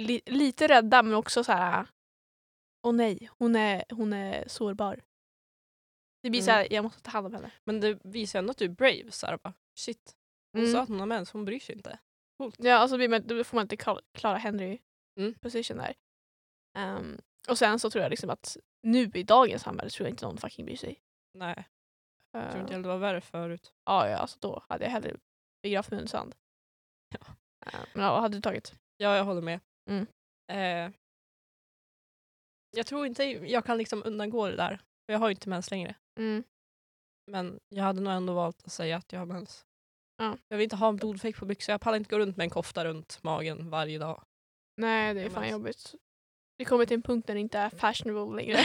li, 0.01 0.21
lite 0.27 0.69
rädda 0.69 1.03
men 1.03 1.15
också 1.15 1.45
så 1.45 1.53
här. 1.53 1.87
Åh 2.87 2.93
nej, 2.95 3.29
hon 3.39 3.57
är, 3.57 3.85
hon 3.91 4.13
är 4.13 4.49
sårbar. 4.49 5.01
Det 6.23 6.31
blir 6.31 6.41
Mm. 6.41 6.47
så 6.47 6.51
här, 6.51 6.73
jag 6.73 6.83
måste 6.85 7.03
ta 7.03 7.11
hand 7.11 7.27
om 7.27 7.35
henne. 7.35 7.51
Men 7.65 7.81
det 7.81 7.99
visar 8.05 8.39
ändå 8.39 8.51
att 8.51 8.57
du 8.59 8.65
är 8.65 8.69
brave. 8.69 9.11
Så 9.11 9.27
här, 9.27 9.39
bara, 9.43 9.55
shit. 9.79 10.17
Hon 10.53 10.61
Mm. 10.63 10.73
sa 10.73 10.81
att 10.83 10.89
hon 10.89 11.01
har 11.01 11.07
mens, 11.07 11.31
hon 11.33 11.45
bryr 11.45 11.61
sig 11.61 11.75
inte. 11.77 11.99
Ja, 12.59 12.75
alltså 12.77 12.97
man, 12.99 13.27
då 13.27 13.45
får 13.45 13.57
man 13.57 13.65
inte 13.65 13.77
Cla- 13.77 14.03
Clara 14.13 14.37
Henry 14.39 14.79
Mm. 15.21 15.35
position 15.35 15.77
där. 15.77 15.95
Ehm, 16.79 17.21
och 17.49 17.59
sen 17.59 17.79
så 17.79 17.91
tror 17.91 18.03
jag 18.03 18.11
liksom 18.11 18.31
att 18.31 18.57
nu 18.83 19.11
i 19.15 19.23
dagens 19.23 19.63
samhälle 19.63 19.91
tror 19.91 20.07
jag 20.07 20.13
inte 20.13 20.25
någon 20.27 20.39
fucking 20.39 20.65
bryr 20.67 20.77
sig. 20.77 21.01
Nej, 21.39 21.69
jag 22.33 22.51
tror 22.51 22.61
inte 22.61 22.73
heller 22.73 22.83
det 22.83 22.89
var 22.89 22.99
värre 22.99 23.21
förut. 23.21 23.73
Ja, 23.85 24.09
ja, 24.09 24.17
alltså 24.17 24.39
då 24.41 24.65
hade 24.69 24.85
jag 24.85 24.91
hellre 24.91 25.17
begravt 25.63 25.91
mig 25.91 25.99
under 25.99 26.09
sand. 26.11 26.35
Eh, 27.15 27.81
Men 27.95 28.05
ja, 28.05 28.13
vad 28.13 28.21
hade 28.23 28.37
du 28.37 28.41
tagit? 28.43 28.75
Ja, 28.97 29.17
jag 29.17 29.25
håller 29.25 29.43
med. 29.43 29.61
Mm. 29.91 30.07
Eh, 30.53 30.93
jag 32.77 32.87
tror 32.87 33.07
inte 33.07 33.25
jag 33.25 33.65
kan 33.65 33.79
liksom 33.79 34.03
undangå 34.07 34.49
det 34.49 34.57
där. 34.57 34.77
För 34.77 35.13
jag 35.13 35.19
har 35.19 35.29
ju 35.29 35.33
inte 35.35 35.49
mens 35.49 35.71
längre. 35.71 35.95
Mm. 36.19 36.45
Men 37.31 37.61
jag 37.69 37.85
hade 37.85 38.01
nog 38.01 38.13
ändå 38.13 38.35
valt 38.35 38.65
att 38.67 38.73
säga 38.73 38.97
att 38.97 39.13
jag 39.13 39.19
har 39.19 39.27
mens. 39.27 39.67
Ja. 40.17 40.37
Jag 40.49 40.57
vill 40.57 40.65
inte 40.65 40.77
ha 40.77 40.89
en 40.89 40.97
blodfläck 40.97 41.37
på 41.37 41.45
byxor. 41.47 41.73
Jag 41.73 41.81
pallar 41.81 41.97
inte 41.99 42.11
gå 42.11 42.19
runt 42.19 42.37
med 42.37 42.45
en 42.45 42.51
kofta 42.51 42.85
runt 42.85 43.23
magen 43.23 43.71
varje 43.71 43.99
dag. 43.99 44.25
Nej, 44.77 45.15
det 45.15 45.21
är 45.21 45.25
Ja, 45.25 45.31
fan 45.31 45.41
men- 45.43 45.51
jobbigt. 45.51 45.95
Det 46.63 46.67
kommer 46.67 46.87
till 46.87 46.95
en 46.95 47.03
punkt 47.03 47.27
där 47.27 47.35
det 47.35 47.41
inte 47.41 47.59
är 47.59 47.71
fashionable 47.71 48.37
längre. 48.37 48.57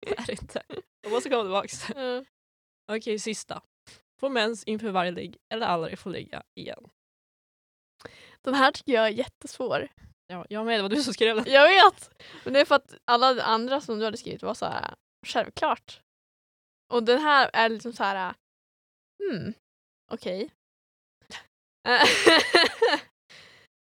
det 0.00 0.10
är 0.18 0.26
det 0.26 0.32
inte. 0.32 0.62
Jag 1.02 1.12
måste 1.12 1.30
komma 1.30 1.42
tillbaks. 1.42 1.90
Ja. 1.96 2.24
Okej, 2.92 3.18
sista. 3.18 3.62
Få 4.20 4.28
mens 4.28 4.64
inför 4.64 4.90
varje 4.90 5.10
ligg 5.10 5.36
eller 5.54 5.66
aldrig 5.66 5.98
få 5.98 6.08
ligga 6.08 6.42
igen. 6.54 6.88
Den 8.42 8.54
här 8.54 8.72
tycker 8.72 8.92
jag 8.92 9.06
är 9.06 9.10
jättesvår. 9.10 9.88
Ja, 10.26 10.46
jag 10.48 10.66
med, 10.66 10.78
det 10.78 10.82
var 10.82 10.88
du 10.88 11.02
som 11.02 11.14
skrev 11.14 11.36
den. 11.36 11.44
Jag 11.52 11.68
vet! 11.68 12.22
Men 12.44 12.52
det 12.52 12.60
är 12.60 12.64
för 12.64 12.74
att 12.74 12.94
alla 13.04 13.42
andra 13.42 13.80
som 13.80 13.98
du 13.98 14.04
hade 14.04 14.16
skrivit 14.16 14.42
var 14.42 14.54
så 14.54 14.66
här 14.66 14.94
självklart. 15.26 16.00
Och 16.92 17.02
den 17.02 17.20
här 17.20 17.50
är 17.52 17.68
liksom 17.68 17.92
så 17.92 18.04
här 18.04 18.34
hmm, 19.22 19.54
okej. 20.12 20.50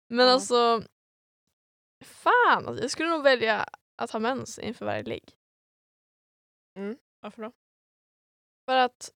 Men 0.09 0.27
Ja. 0.27 0.33
alltså, 0.33 0.83
fan, 2.05 2.67
alltså, 2.69 2.83
jag 2.85 2.91
skulle 2.91 3.09
nog 3.11 3.23
välja 3.23 3.67
att 3.97 4.11
ha 4.11 4.21
mens 4.21 4.59
inför 4.59 4.85
varje 4.87 5.03
ligg. 5.03 5.35
Varför 7.21 7.43
då? 7.43 7.53
För 8.69 8.77
att 8.77 9.13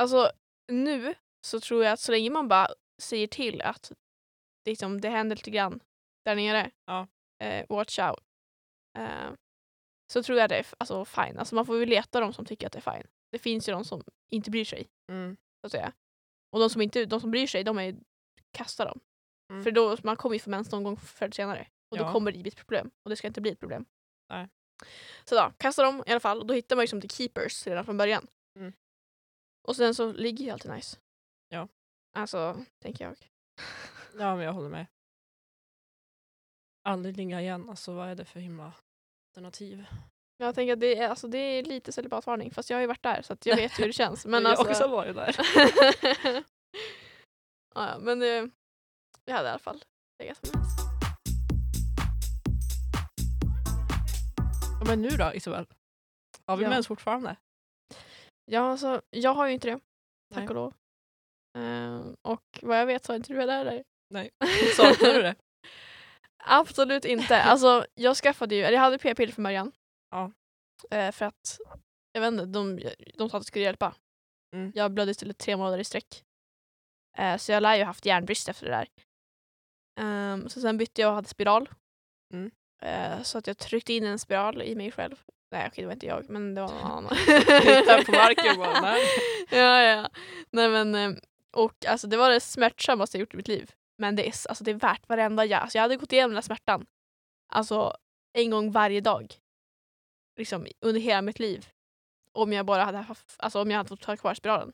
alltså 0.00 0.30
nu 0.72 1.14
så 1.46 1.60
tror 1.60 1.84
jag 1.84 1.92
att 1.92 2.00
så 2.00 2.12
länge 2.12 2.30
man 2.30 2.48
bara 2.48 2.68
säger 3.02 3.26
till 3.26 3.62
att 3.62 3.92
det, 4.64 4.70
liksom, 4.70 5.00
det 5.00 5.08
händer 5.08 5.36
lite 5.36 5.50
grann 5.50 5.80
där 6.24 6.36
nere, 6.36 6.70
Ja. 6.86 7.08
eh, 7.44 7.66
watch 7.68 7.98
out, 7.98 8.20
eh, 8.98 9.30
så 10.12 10.22
tror 10.22 10.38
jag 10.38 10.48
det 10.48 10.56
är 10.58 10.66
alltså, 10.78 11.04
fine. 11.04 11.38
Alltså, 11.38 11.54
man 11.54 11.66
får 11.66 11.78
ju 11.78 11.86
leta 11.86 12.20
de 12.20 12.32
som 12.32 12.44
tycker 12.44 12.66
att 12.66 12.72
det 12.72 12.78
är 12.78 12.92
fine. 12.96 13.06
Det 13.32 13.38
finns 13.38 13.68
ju 13.68 13.72
de 13.72 13.84
som 13.84 14.02
inte 14.30 14.50
bryr 14.50 14.64
sig. 14.64 14.88
Mm. 15.10 15.36
Så 15.60 15.66
att 15.66 15.72
säga. 15.72 15.92
Och 16.52 16.60
de 16.60 16.70
som, 16.70 16.82
inte, 16.82 17.04
de 17.04 17.20
som 17.20 17.30
bryr 17.30 17.46
sig, 17.46 17.64
de 17.64 17.78
är 17.78 17.96
kasta 18.50 18.84
dem. 18.84 19.00
Mm. 19.50 19.64
För 19.64 19.70
då, 19.70 19.96
man 20.02 20.16
kommer 20.16 20.34
ju 20.34 20.38
få 20.38 20.50
mens 20.50 20.72
någon 20.72 20.82
gång 20.84 20.96
förr 20.96 21.24
eller 21.24 21.32
senare. 21.32 21.68
Och 22.00 22.04
då 22.04 22.08
Ja. 22.08 22.12
kommer 22.12 22.32
det 22.32 22.38
bli 22.38 22.48
ett 22.48 22.56
problem. 22.56 22.90
Och 23.02 23.10
det 23.10 23.16
ska 23.16 23.26
inte 23.26 23.40
bli 23.40 23.50
ett 23.50 23.60
problem. 23.60 23.84
Nej. 24.30 24.48
Så 25.24 25.34
då, 25.34 25.52
kasta 25.58 25.82
dem 25.82 26.04
i 26.06 26.10
alla 26.10 26.20
fall. 26.20 26.40
Och 26.40 26.46
då 26.46 26.54
hittar 26.54 26.76
man 26.76 26.82
ju 26.82 26.86
som 26.86 27.00
the 27.00 27.08
keepers 27.08 27.66
redan 27.66 27.84
från 27.84 27.96
början. 27.96 28.26
Mm. 28.58 28.72
Och 29.68 29.76
sen 29.76 29.94
så 29.94 30.12
ligger 30.12 30.44
ju 30.44 30.50
alltid 30.50 30.70
nice. 30.70 30.98
Ja. 31.48 31.68
Alltså, 32.16 32.64
tänker 32.82 33.04
jag. 33.04 33.16
Ja, 34.18 34.36
men 34.36 34.44
jag 34.44 34.52
håller 34.52 34.68
med. 34.68 34.86
Aldrig 36.82 37.16
ligga 37.16 37.40
igen, 37.40 37.70
alltså 37.70 37.92
vad 37.92 38.08
är 38.08 38.14
det 38.14 38.24
för 38.24 38.40
himla 38.40 38.72
alternativ? 39.30 39.84
Jag 40.36 40.54
tänker 40.54 40.72
att 40.72 40.80
det 40.80 40.98
är, 40.98 41.08
alltså, 41.08 41.28
det 41.28 41.38
är 41.38 41.62
lite 41.64 41.92
celibatvarning. 41.92 42.50
Fast 42.50 42.70
jag 42.70 42.76
har 42.76 42.80
ju 42.80 42.86
varit 42.86 43.02
där 43.02 43.22
så 43.22 43.32
att 43.32 43.46
jag 43.46 43.56
vet 43.56 43.78
hur 43.78 43.86
det 43.86 43.92
känns. 43.92 44.26
Men 44.26 44.42
jag 44.42 44.50
alltså... 44.50 44.64
har 44.64 44.70
också 44.70 44.88
varit 44.88 45.14
där. 45.16 45.36
ja, 47.74 47.98
men 47.98 48.18
det, 48.18 48.50
jag 49.24 49.34
hade 49.34 49.48
i 49.48 49.50
alla 49.50 49.58
fall 49.58 49.84
legat 50.18 50.42
med 50.42 50.54
mens. 50.54 50.85
Men 54.86 55.02
nu 55.02 55.08
då 55.08 55.32
Isabel? 55.34 55.66
Har 56.46 56.56
vi 56.56 56.62
Ja. 56.64 56.70
mens 56.70 56.86
fortfarande? 56.86 57.36
Ja, 58.44 58.60
alltså, 58.70 59.02
jag 59.10 59.34
har 59.34 59.46
ju 59.46 59.52
inte 59.52 59.68
det. 59.68 59.80
Tack 60.34 60.38
Nej. 60.40 60.48
och 60.48 60.54
lov. 60.54 60.74
Ehm, 61.58 62.16
och 62.22 62.58
vad 62.62 62.78
jag 62.80 62.86
vet 62.86 63.04
så 63.04 63.12
har 63.12 63.16
inte 63.16 63.32
du 63.32 63.38
det 63.38 63.46
där. 63.46 63.84
Nej. 64.10 64.30
Saknar 64.76 65.14
du 65.14 65.22
det? 65.22 65.34
Absolut 66.44 67.04
inte. 67.04 67.42
Alltså, 67.42 67.86
jag 67.94 68.16
skaffade 68.16 68.54
ju, 68.54 68.62
eller 68.62 68.72
jag 68.74 68.80
hade 68.82 68.98
p-piller 68.98 69.32
från 69.32 69.42
början. 69.42 69.72
Ja. 70.10 70.32
Eh, 70.90 71.12
för 71.12 71.24
att, 71.26 71.58
jag 72.12 72.20
vet 72.20 72.32
inte, 72.32 72.44
de, 72.44 72.80
de 73.14 73.30
sa 73.30 73.36
att 73.36 73.42
det 73.42 73.46
skulle 73.46 73.64
hjälpa. 73.64 73.94
Mm. 74.56 74.72
Jag 74.74 74.90
blödde 74.92 75.10
istället 75.10 75.38
tre 75.38 75.56
månader 75.56 75.78
i 75.78 75.84
sträck. 75.84 76.24
Eh, 77.18 77.36
så 77.36 77.52
jag 77.52 77.62
lär 77.62 77.74
ju 77.74 77.80
ha 77.82 77.86
haft 77.86 78.06
järnbrist 78.06 78.48
efter 78.48 78.66
det 78.66 78.72
där. 78.72 78.88
Ehm, 80.00 80.48
så 80.48 80.60
sen 80.60 80.78
bytte 80.78 81.00
jag 81.00 81.08
och 81.08 81.14
hade 81.14 81.28
spiral. 81.28 81.68
Mm. 82.34 82.50
Eh, 82.82 83.22
så 83.22 83.38
att 83.38 83.46
jag 83.46 83.58
tryckte 83.58 83.92
in 83.92 84.04
en 84.04 84.18
spiral 84.18 84.62
i 84.62 84.74
mig 84.74 84.92
själv. 84.92 85.22
Nej 85.52 85.66
okej 85.68 85.82
det 85.82 85.86
var 85.86 85.92
inte 85.92 86.06
jag 86.06 86.30
men 86.30 86.54
det 86.54 86.60
var 86.60 86.68
någon 86.68 86.80
annan. 86.92 87.16
Hittade 87.62 88.04
på 88.04 88.12
marken 88.12 88.58
bara, 88.58 88.80
nej. 88.82 89.02
ja, 89.50 89.82
ja. 89.82 90.08
Nej 90.50 90.68
men, 90.68 90.94
eh, 90.94 91.18
och 91.52 91.86
alltså 91.86 92.06
det 92.06 92.16
var 92.16 92.30
det 92.30 92.40
smärtsammaste 92.40 93.16
jag 93.16 93.20
gjort 93.20 93.34
i 93.34 93.36
mitt 93.36 93.48
liv. 93.48 93.70
Men 93.98 94.16
det 94.16 94.22
är, 94.28 94.34
alltså, 94.48 94.64
det 94.64 94.70
är 94.70 94.74
värt 94.74 95.08
varenda 95.08 95.44
jag. 95.44 95.62
Alltså, 95.62 95.78
jag 95.78 95.82
hade 95.82 95.96
gått 95.96 96.12
igenom 96.12 96.30
den 96.30 96.36
här 96.36 96.42
smärtan. 96.42 96.86
Alltså 97.52 97.96
en 98.32 98.50
gång 98.50 98.70
varje 98.70 99.00
dag. 99.00 99.34
Liksom 100.38 100.66
under 100.80 101.00
hela 101.00 101.22
mitt 101.22 101.38
liv. 101.38 101.68
Om 102.32 102.52
jag 102.52 102.66
bara 102.66 102.84
hade 102.84 102.98
haft, 102.98 103.36
alltså 103.38 103.62
om 103.62 103.70
jag 103.70 103.76
hade 103.78 103.88
fått 103.88 104.04
ha 104.04 104.16
kvar 104.16 104.34
spiralen. 104.34 104.72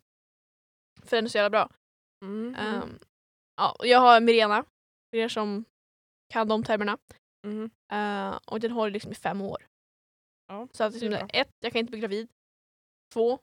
För 1.05 1.17
den 1.17 1.25
är 1.25 1.29
så 1.29 1.39
jävla 1.39 1.51
bra. 1.51 1.71
Mm. 2.25 2.55
Ehm, 2.55 2.99
ja, 3.57 3.77
jag 3.81 3.99
har 3.99 4.21
Mirena, 4.21 4.65
för 5.11 5.17
er 5.17 5.29
som 5.29 5.65
kan 6.29 6.49
de 6.49 6.65
termerna. 6.65 6.99
Mm. 7.47 7.71
Eh, 7.93 8.39
och 8.47 8.61
den 8.61 8.71
håller 8.71 8.91
liksom 8.91 9.13
i 9.13 9.15
fem 9.15 9.41
år. 9.41 9.67
Ja, 10.49 10.69
Så 10.73 10.85
att 10.85 10.93
liksom, 10.93 11.29
ett, 11.33 11.51
jag 11.61 11.73
kan 11.73 11.81
inte 11.81 11.91
bli 11.91 12.01
gravid. 12.01 12.29
Två, 13.13 13.39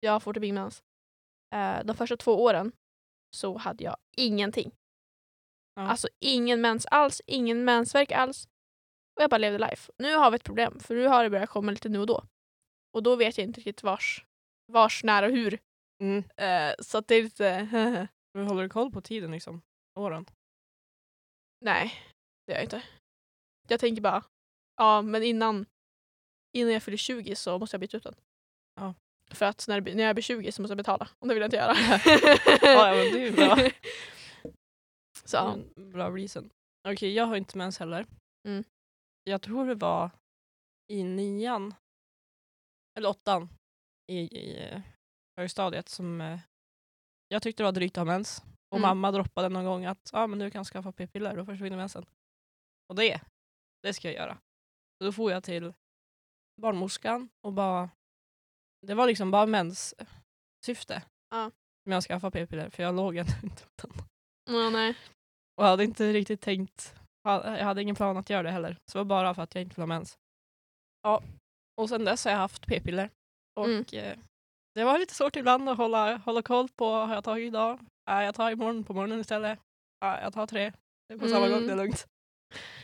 jag 0.00 0.22
får 0.22 0.34
typ 0.34 0.44
ingen. 0.44 0.70
Eh, 1.54 1.84
de 1.84 1.96
första 1.96 2.16
två 2.16 2.42
åren 2.42 2.72
så 3.36 3.56
hade 3.58 3.84
jag 3.84 3.96
ingenting. 4.16 4.72
Ja. 5.74 5.82
Alltså 5.82 6.08
ingen 6.20 6.60
mens 6.60 6.86
alls, 6.86 7.22
ingen 7.26 7.64
mensvärk 7.64 8.12
alls. 8.12 8.46
Och 9.16 9.22
jag 9.22 9.30
bara 9.30 9.38
levde 9.38 9.58
life. 9.58 9.92
Nu 9.98 10.14
har 10.14 10.30
vi 10.30 10.36
ett 10.36 10.44
problem, 10.44 10.80
för 10.80 10.94
nu 10.94 11.06
har 11.06 11.24
det 11.24 11.30
börjat 11.30 11.50
komma 11.50 11.70
lite 11.70 11.88
nu 11.88 11.98
och 11.98 12.06
då. 12.06 12.24
Och 12.92 13.02
då 13.02 13.16
vet 13.16 13.38
jag 13.38 13.46
inte 13.46 13.60
riktigt 13.60 13.82
vars, 13.82 14.24
vars, 14.72 15.04
när 15.04 15.22
och 15.22 15.30
hur. 15.30 15.58
Mm. 16.02 16.24
Eh, 16.36 16.74
så 16.80 16.98
att 16.98 17.08
det 17.08 17.14
är 17.14 17.22
lite... 17.22 17.68
Men 18.34 18.46
håller 18.46 18.62
du 18.62 18.68
koll 18.68 18.92
på 18.92 19.00
tiden 19.00 19.30
liksom? 19.30 19.62
Åren? 19.98 20.26
Nej, 21.64 21.94
det 22.46 22.52
gör 22.52 22.58
jag 22.58 22.64
inte. 22.64 22.82
Jag 23.72 23.80
tänker 23.80 24.02
bara, 24.02 24.24
ja 24.76 25.02
men 25.02 25.22
innan, 25.22 25.66
innan 26.56 26.72
jag 26.72 26.82
fyller 26.82 26.96
20 26.98 27.36
så 27.36 27.58
måste 27.58 27.74
jag 27.74 27.80
byta 27.80 27.96
ut 27.96 28.02
den. 28.02 28.14
Ja. 28.74 28.94
För 29.30 29.46
att 29.46 29.68
när, 29.68 29.80
när 29.80 30.04
jag 30.04 30.14
blir 30.16 30.22
20 30.22 30.52
så 30.52 30.62
måste 30.62 30.72
jag 30.72 30.76
betala. 30.76 31.08
Och 31.18 31.28
det 31.28 31.34
vill 31.34 31.40
jag 31.40 31.46
inte 31.46 31.56
göra. 31.56 31.74
Ja, 32.62 32.94
men 32.94 33.12
det 33.12 33.28
är 33.28 33.32
bra. 33.32 33.70
så 35.24 35.58
Bra 35.76 36.10
reason. 36.10 36.50
Okej, 36.88 37.12
jag 37.12 37.26
har 37.26 37.36
inte 37.36 37.58
mens 37.58 37.78
heller. 37.78 38.06
Mm. 38.48 38.64
Jag 39.24 39.42
tror 39.42 39.66
det 39.66 39.74
var 39.74 40.10
i 40.88 41.02
nian, 41.04 41.74
eller 42.98 43.08
åttan, 43.08 43.48
i, 44.12 44.18
i 44.18 44.72
högstadiet 45.36 45.88
som 45.88 46.20
eh, 46.20 46.38
jag 47.28 47.42
tyckte 47.42 47.62
det 47.62 47.64
var 47.64 47.72
drygt 47.72 47.98
att 47.98 48.06
ha 48.06 48.12
mens. 48.12 48.42
Och 48.70 48.78
Mm. 48.78 48.88
mamma 48.88 49.12
droppade 49.12 49.48
någon 49.48 49.64
gång 49.64 49.84
att 49.84 50.10
ah, 50.12 50.26
men 50.26 50.38
du 50.38 50.50
kan 50.50 50.64
skaffa 50.64 50.92
p-piller, 50.92 51.36
då 51.36 51.44
försvinner 51.44 51.76
mensen. 51.76 52.06
Och 52.88 52.94
det, 52.96 53.20
det 53.82 53.94
ska 53.94 54.08
jag 54.08 54.14
göra. 54.14 54.34
Så 54.98 55.04
då 55.04 55.12
får 55.12 55.32
jag 55.32 55.44
till 55.44 55.72
barnmorskan 56.60 57.28
och 57.40 57.52
bara, 57.52 57.90
det 58.86 58.94
var 58.94 59.06
liksom 59.06 59.30
bara 59.30 59.46
menssyfte. 59.46 61.02
Ja. 61.30 61.50
Med 61.84 61.98
att 61.98 62.04
skaffa 62.04 62.30
p-piller, 62.30 62.70
för 62.70 62.82
jag 62.82 62.94
låg 62.96 63.16
ändå 63.16 63.32
inte 63.42 63.62
utan. 63.64 63.90
Ja, 64.50 64.70
nej. 64.70 64.90
Och 65.56 65.64
jag 65.64 65.68
hade 65.70 65.84
inte 65.84 66.12
riktigt 66.12 66.40
tänkt, 66.40 66.94
jag 67.24 67.64
hade 67.64 67.82
ingen 67.82 67.96
plan 67.96 68.16
att 68.16 68.30
göra 68.30 68.42
det 68.42 68.50
heller. 68.50 68.76
Så 68.86 68.98
det 68.98 69.04
var 69.04 69.04
bara 69.04 69.34
för 69.34 69.42
att 69.42 69.54
jag 69.54 69.62
inte 69.62 69.74
ville 69.74 69.82
ha 69.82 69.86
mens. 69.86 70.18
Ja, 71.02 71.22
och 71.76 71.88
sen 71.88 72.04
dess 72.04 72.24
har 72.24 72.32
jag 72.32 72.38
haft 72.38 72.66
p-piller. 72.66 73.10
Och 73.60 73.64
Mm. 73.66 73.84
eh, 73.92 74.18
det 74.74 74.84
var 74.84 74.98
lite 74.98 75.14
svårt 75.14 75.36
ibland 75.36 75.68
att 75.68 75.76
hålla, 75.76 76.16
hålla 76.16 76.42
koll 76.42 76.68
på, 76.68 76.84
har 76.92 77.14
jag 77.14 77.24
tagit 77.24 77.46
idag? 77.48 77.78
Nej, 78.08 78.24
jag 78.26 78.34
tar 78.34 78.50
imorgon 78.50 78.84
på 78.84 78.94
morgonen 78.94 79.20
istället. 79.20 79.58
Ja, 80.00 80.20
jag 80.20 80.32
tar 80.32 80.46
tre. 80.46 80.72
Det 81.08 81.14
är 81.14 81.18
på 81.18 81.28
samma 81.28 81.48
gång, 81.48 81.56
Mm. 81.58 81.66
det 81.66 81.72
är 81.72 81.76
lugnt. 81.76 82.06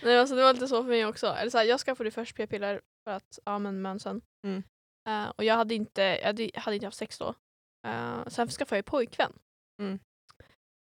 Nej 0.03 0.19
alltså, 0.19 0.37
det 0.37 0.43
var 0.43 0.53
lite 0.53 0.69
så 0.69 0.83
för 0.83 0.91
mig 0.91 1.07
också. 1.07 1.27
Eller 1.27 1.51
så 1.51 1.59
här, 1.59 1.64
jag 1.64 1.81
skaffade 1.81 2.11
först 2.11 2.37
p-piller 2.37 2.81
för 3.05 3.14
att, 3.14 3.39
ja 3.45 3.59
men 3.59 3.83
mensen. 3.83 4.21
Mm. 4.47 4.62
Eh, 5.09 5.33
och 5.37 5.45
jag 5.45 5.55
hade 5.55 5.75
inte, 5.75 6.03
jag 6.03 6.27
hade, 6.27 6.51
hade 6.55 6.77
inte 6.77 6.87
haft 6.87 6.99
sex 6.99 7.19
då. 7.19 7.35
Eh, 7.87 8.27
sen 8.27 8.49
skaffade 8.49 8.79
jag 8.79 8.85
pojkvän. 8.85 9.33
Mm. 9.83 9.99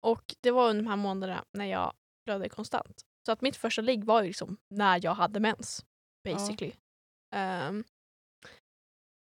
Och 0.07 0.35
det 0.41 0.51
var 0.51 0.71
under 0.71 0.83
de 0.83 0.89
här 0.89 0.97
månaderna 0.97 1.45
när 1.59 1.67
jag 1.67 1.93
blödde 2.27 2.49
konstant. 2.49 3.03
Så 3.27 3.33
att 3.33 3.41
mitt 3.41 3.57
första 3.57 3.83
ligg 3.83 4.05
var 4.05 4.23
ju 4.23 4.29
liksom 4.29 4.57
när 4.75 5.01
jag 5.03 5.15
hade 5.15 5.41
mens. 5.41 5.85
Basically. 6.25 6.73
Ehm, 7.35 7.85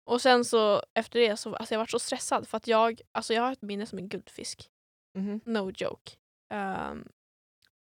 och 0.10 0.22
sen 0.22 0.46
så 0.46 0.84
efter 0.94 1.20
det 1.20 1.38
så 1.38 1.56
alltså 1.56 1.74
jag 1.74 1.80
var 1.80 1.86
så 1.86 2.00
stressad 2.00 2.48
för 2.48 2.58
att 2.58 2.68
jag, 2.68 3.02
alltså 3.12 3.34
jag 3.34 3.42
har 3.42 3.52
ett 3.52 3.62
minne 3.62 3.86
som 3.86 3.98
en 4.00 4.10
guldfisk. 4.10 4.70
Mhm. 5.18 5.42
No 5.46 5.72
joke. 5.72 6.12
Ehm, 6.54 7.08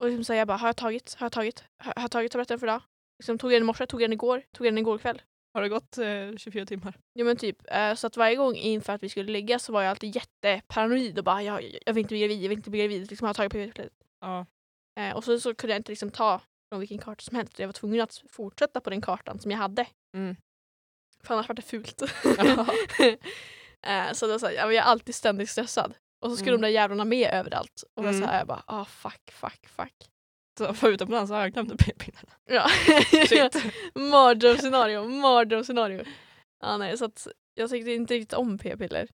och 0.04 0.10
liksom 0.10 0.24
så 0.24 0.34
jag 0.34 0.48
bara, 0.48 0.58
har 0.58 0.68
jag 0.68 0.76
tagit, 0.76 1.14
har 1.18 1.24
jag 1.24 1.32
tagit, 1.32 1.64
har 1.78 1.92
har 1.96 2.02
jag 2.02 2.10
tagit 2.10 2.32
tabletten 2.32 2.58
för 2.58 2.66
idag? 2.66 2.82
Liksom, 3.18 3.38
tog 3.38 3.52
jag 3.52 3.56
den 3.56 3.62
i 3.62 3.66
morse, 3.66 3.86
tog 3.86 4.02
jag 4.02 4.10
den 4.10 4.12
igår, 4.12 4.42
tog 4.52 4.66
jag 4.66 4.72
den 4.72 4.78
igår 4.78 4.98
kväll? 4.98 5.22
Har 5.54 5.62
det 5.62 5.68
gått 5.68 5.98
eh, 5.98 6.36
24 6.36 6.66
timmar? 6.66 6.98
Ja 7.12 7.24
men 7.24 7.36
typ, 7.36 7.58
eh, 7.66 7.94
så 7.94 8.06
att 8.06 8.16
varje 8.16 8.36
gång 8.36 8.54
inför 8.54 8.92
att 8.92 9.02
vi 9.02 9.08
skulle 9.08 9.32
ligga 9.32 9.58
så 9.58 9.72
var 9.72 9.82
jag 9.82 9.90
alltid 9.90 10.16
jätteparanoid 10.16 11.18
och 11.18 11.24
bara 11.24 11.42
jag, 11.42 11.78
jag 11.86 11.94
vill 11.94 12.02
inte 12.02 12.12
bli 12.12 12.20
gravid, 12.20 12.42
jag 12.42 12.48
vill 12.48 12.58
inte 12.58 12.70
bli 12.70 12.80
gravid, 12.80 13.10
liksom 13.10 13.24
har 13.24 13.28
jag 13.28 13.36
tagit 13.36 13.52
p-piller. 13.52 13.90
Ja. 14.20 14.46
Eh, 15.00 15.16
och 15.16 15.24
så, 15.24 15.40
så 15.40 15.54
kunde 15.54 15.74
jag 15.74 15.80
inte 15.80 15.92
liksom 15.92 16.10
ta 16.10 16.40
från 16.68 16.80
vilken 16.80 16.98
karta 16.98 17.22
som 17.22 17.36
helst. 17.36 17.58
Jag 17.58 17.68
var 17.68 17.72
tvungen 17.72 18.00
att 18.00 18.22
fortsätta 18.30 18.80
på 18.80 18.90
den 18.90 19.00
kartan 19.00 19.38
som 19.38 19.50
jag 19.50 19.58
hade. 19.58 19.86
Mm. 20.16 20.36
För 21.22 21.34
annars 21.34 21.48
var 21.48 21.54
det 21.54 21.62
fult. 21.62 22.02
Ja. 22.24 22.66
eh, 24.08 24.12
så 24.12 24.26
det 24.26 24.32
var 24.32 24.38
så 24.38 24.46
här, 24.46 24.52
jag 24.52 24.66
var 24.66 24.74
alltid 24.74 25.14
ständigt 25.14 25.50
stressad. 25.50 25.94
Och 26.24 26.30
så 26.30 26.36
skulle 26.36 26.50
Mm. 26.50 26.60
de 26.60 26.66
där 26.66 26.72
jävlarna 26.74 27.04
med 27.04 27.30
överallt. 27.32 27.84
Och 27.94 28.04
mm. 28.04 28.20
så 28.20 28.26
här, 28.26 28.38
jag 28.38 28.46
bara, 28.46 28.62
ah 28.66 28.84
fuck, 28.84 29.30
fuck, 29.32 29.68
fuck. 29.68 29.94
Så 30.58 30.74
för 30.74 30.88
utomlands 30.92 31.30
har 31.32 31.40
jag 31.40 31.52
glömt 31.52 31.78
p-pillerna. 31.86 32.32
Ja. 32.44 32.66
Mardrömsscenario, 34.10 35.04
mardrömsscenario. 35.08 36.04
Ja, 36.60 36.76
nej, 36.76 36.98
så 36.98 37.04
att 37.04 37.28
jag 37.54 37.70
tyckte 37.70 37.90
inte 37.92 38.14
riktigt 38.14 38.32
om 38.32 38.58
p-piller. 38.58 39.08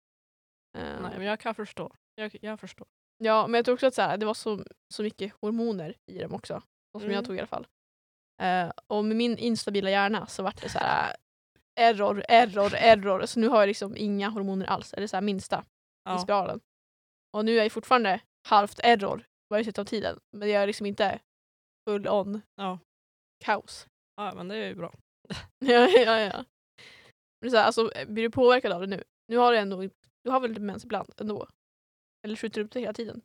Eh, 0.79 1.01
Nej, 1.03 1.13
men 1.17 1.23
jag 1.23 1.41
kan 1.41 1.55
förstå. 1.55 1.93
Jag, 2.15 2.37
jag 2.43 2.61
förstår. 2.61 2.87
Ja, 3.19 3.47
men 3.47 3.59
jag 3.59 3.65
tror 3.65 3.75
också 3.75 3.87
att 3.87 3.95
så 3.95 4.03
här, 4.03 4.17
det 4.17 4.27
var 4.27 4.35
så, 4.35 4.65
så 4.95 5.03
mycket 5.03 5.33
hormoner 5.41 5.95
i 6.07 6.19
dem 6.19 6.35
också. 6.35 6.63
Som 6.93 7.03
Mm. 7.03 7.15
jag 7.15 7.25
tog 7.25 7.37
i 7.37 7.39
alla 7.39 7.47
fall. 7.47 7.67
Eh, 8.43 8.71
och 8.87 9.05
med 9.05 9.17
min 9.17 9.39
instabila 9.39 9.91
hjärna 9.91 10.27
så 10.27 10.43
vart 10.43 10.63
det 10.63 10.69
så 10.69 10.79
här 10.79 11.17
error, 11.81 12.25
error, 12.29 12.75
error. 12.75 13.27
Så 13.27 13.41
nu 13.41 13.49
har 13.49 13.61
jag 13.61 13.67
liksom 13.67 13.97
inga 13.97 14.29
hormoner 14.29 14.67
alls. 14.67 14.93
Eller 14.95 15.07
så 15.07 15.17
här 15.17 15.21
minsta 15.23 15.59
i 15.61 15.65
Ja. 16.05 16.19
spiralen. 16.19 16.61
Och 17.37 17.45
nu 17.45 17.59
är 17.59 17.63
jag 17.63 17.73
fortfarande 17.73 18.21
halvt 18.49 18.81
error 18.83 19.25
varje 19.51 19.65
sätt 19.65 19.79
av 19.79 19.85
tiden. 19.85 20.19
Men 20.37 20.49
jag 20.49 20.63
är 20.63 20.67
liksom 20.67 20.87
inte 20.87 21.21
full 21.89 22.09
on 22.09 22.43
Ja. 22.55 22.79
kaos. 23.45 23.87
ja, 24.17 24.33
men 24.35 24.49
det 24.49 24.57
är 24.57 24.69
ju 24.69 24.75
bra. 24.75 24.95
ja, 25.59 25.89
ja, 25.89 26.21
ja. 26.21 26.45
Men 27.41 27.51
så 27.51 27.57
här, 27.57 27.65
alltså, 27.65 27.91
blir 28.09 28.23
du 28.23 28.31
påverkad 28.31 28.73
av 28.73 28.81
det 28.81 28.87
nu? 28.87 29.05
Nu 29.29 29.37
har 29.37 29.53
du 29.53 29.59
ändå, 29.59 29.83
du 30.25 30.31
har 30.31 30.41
väl 30.41 30.51
lite 30.51 30.61
mens 30.61 30.85
ibland 30.85 31.13
ändå? 31.21 31.49
Eller 32.25 32.37
skjuter 32.37 32.61
du 32.61 32.65
upp 32.65 32.73
det 32.73 32.81
hela 32.81 32.93
tiden? 32.93 33.23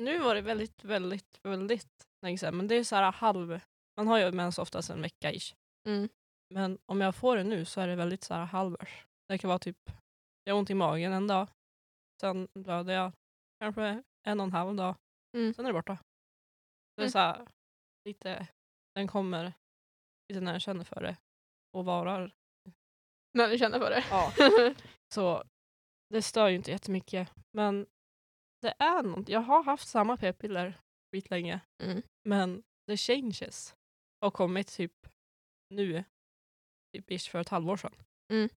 Nu 0.00 0.18
var 0.18 0.34
det 0.34 0.40
väldigt, 0.40 0.84
väldigt, 0.84 1.38
väldigt 1.42 2.06
länge 2.22 2.38
sedan. 2.38 2.56
Men 2.56 2.68
det 2.68 2.74
är 2.74 2.84
så 2.84 2.96
här 2.96 3.12
halv... 3.12 3.60
Man 3.96 4.06
har 4.08 4.18
ju 4.18 4.32
mens 4.32 4.58
oftast 4.58 4.90
en 4.90 5.02
vecka 5.02 5.32
ish. 5.32 5.54
Mm. 5.88 6.08
Men 6.54 6.78
om 6.86 7.00
jag 7.00 7.14
får 7.14 7.36
det 7.36 7.44
nu 7.44 7.64
så 7.64 7.80
är 7.80 7.88
det 7.88 7.96
väldigt 7.96 8.24
så 8.24 8.34
här 8.34 8.44
halvers. 8.44 9.06
Det 9.28 9.38
kan 9.38 9.48
vara 9.48 9.58
typ, 9.58 9.76
jag 10.44 10.54
har 10.54 10.58
ont 10.58 10.70
i 10.70 10.74
magen 10.74 11.12
en 11.12 11.26
dag. 11.26 11.48
Sen 12.20 12.48
blöder 12.54 12.94
jag 12.94 13.12
kanske 13.62 14.02
en 14.22 14.40
och 14.40 14.46
en 14.46 14.52
halv 14.52 14.76
dag. 14.76 14.96
Mm. 15.36 15.54
Sen 15.54 15.64
är 15.64 15.68
det 15.68 15.72
borta. 15.78 15.98
Det 16.96 17.02
är 17.02 17.04
Mm. 17.04 17.10
så 17.10 17.18
här, 17.18 17.46
lite, 18.04 18.48
den 18.94 19.08
kommer 19.08 19.52
lite 20.28 20.40
när 20.40 20.52
jag 20.52 20.62
känner 20.62 20.84
för 20.84 21.00
det. 21.02 21.16
Och 21.72 21.84
varar. 21.84 22.34
När 23.34 23.48
du 23.48 23.58
känner 23.58 23.78
för 23.78 23.90
det? 23.90 24.04
Ja. 24.10 24.32
Så 25.14 25.44
det 26.08 26.22
stör 26.22 26.48
ju 26.48 26.56
inte 26.56 26.70
jättemycket. 26.70 27.32
Men 27.50 27.86
det 28.60 28.74
är 28.78 29.02
något, 29.02 29.28
jag 29.28 29.40
har 29.40 29.62
haft 29.64 29.88
samma 29.88 30.16
p-piller 30.16 30.80
skitlänge. 31.12 31.60
Mm. 31.82 32.02
Men 32.24 32.62
the 32.86 32.96
changes 32.96 33.76
har 34.20 34.30
kommit 34.30 34.68
typ 34.68 35.06
nu, 35.70 36.04
typ 36.92 37.10
ish 37.10 37.30
för 37.30 37.40
ett 37.40 37.48
halvår 37.48 37.76
sedan. 37.76 37.94
Mm. 38.32 38.48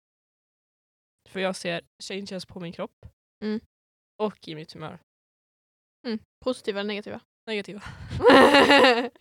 För 1.29 1.39
jag 1.39 1.55
ser 1.55 1.81
changes 2.03 2.45
på 2.45 2.59
min 2.59 2.73
kropp 2.73 3.05
Mm. 3.43 3.59
Och 4.17 4.47
i 4.47 4.55
mitt 4.55 4.73
humör. 4.73 4.99
Mm. 6.07 6.19
Positiva 6.43 6.79
eller 6.79 6.87
negativa? 6.87 7.21
Negativa. 7.47 7.81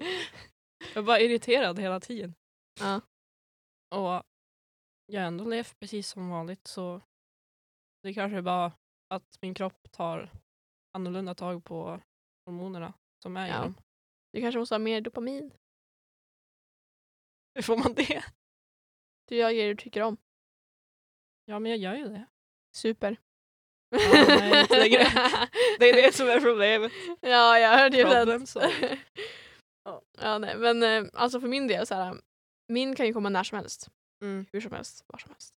Jag 0.94 0.96
är 0.96 1.02
bara 1.02 1.20
irriterad 1.20 1.78
hela 1.78 2.00
tiden. 2.00 2.34
ja. 2.80 3.00
Och 3.90 4.22
jag 5.06 5.20
har 5.20 5.26
ändå 5.28 5.44
levt 5.44 5.78
precis 5.78 6.08
som 6.08 6.28
vanligt 6.30 6.66
så 6.66 7.00
det 8.02 8.14
kanske 8.14 8.36
är 8.38 8.42
bara 8.42 8.72
att 9.14 9.38
min 9.42 9.54
kropp 9.54 9.92
tar 9.92 10.30
annorlunda 10.92 11.34
tag 11.34 11.64
på 11.64 12.00
hormonerna 12.46 12.94
som 13.22 13.36
är 13.36 13.48
Ja. 13.48 13.58
i 13.60 13.62
dem. 13.62 13.74
Du 14.32 14.40
kanske 14.40 14.58
måste 14.58 14.74
ha 14.74 14.78
mer 14.78 15.00
dopamin? 15.00 15.50
Hur 17.54 17.62
får 17.62 17.76
man 17.76 17.94
det? 17.94 18.24
Du 19.28 19.36
gör 19.36 19.50
grejer 19.50 19.68
du 19.68 19.76
tycker 19.76 20.02
om. 20.02 20.16
Ja 21.44 21.58
men 21.58 21.70
jag 21.70 21.78
gör 21.78 21.94
ju 21.94 22.08
det. 22.08 22.26
Super. 22.76 23.16
Ja, 23.98 24.24
nej, 24.28 24.60
inte 24.60 24.78
längre. 24.78 25.04
Det 25.78 25.90
är 25.90 26.02
det 26.02 26.14
som 26.14 26.28
är 26.28 26.40
problemet. 26.40 26.92
ja, 27.20 27.58
jag 27.58 27.78
hörde 27.78 27.96
ju 27.96 28.04
Problem 28.04 28.44
det. 28.54 28.98
ja. 29.84 30.02
ja, 30.20 30.38
nej, 30.38 30.56
men 30.56 30.82
eh, 30.82 31.04
alltså 31.12 31.40
för 31.40 31.48
min 31.48 31.66
del, 31.66 31.86
så 31.86 31.94
här, 31.94 32.16
min 32.68 32.96
kan 32.96 33.06
ju 33.06 33.12
komma 33.12 33.28
när 33.28 33.44
som 33.44 33.58
helst. 33.58 33.88
Mm. 34.22 34.46
Hur 34.52 34.60
som 34.60 34.72
helst, 34.72 35.04
var 35.06 35.18
som 35.18 35.30
helst. 35.30 35.54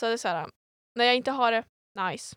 Så 0.00 0.06
det 0.06 0.12
är 0.12 0.16
så 0.16 0.28
här, 0.28 0.50
när 0.94 1.04
jag 1.04 1.16
inte 1.16 1.30
har 1.30 1.52
det, 1.52 1.64
nice. 2.00 2.36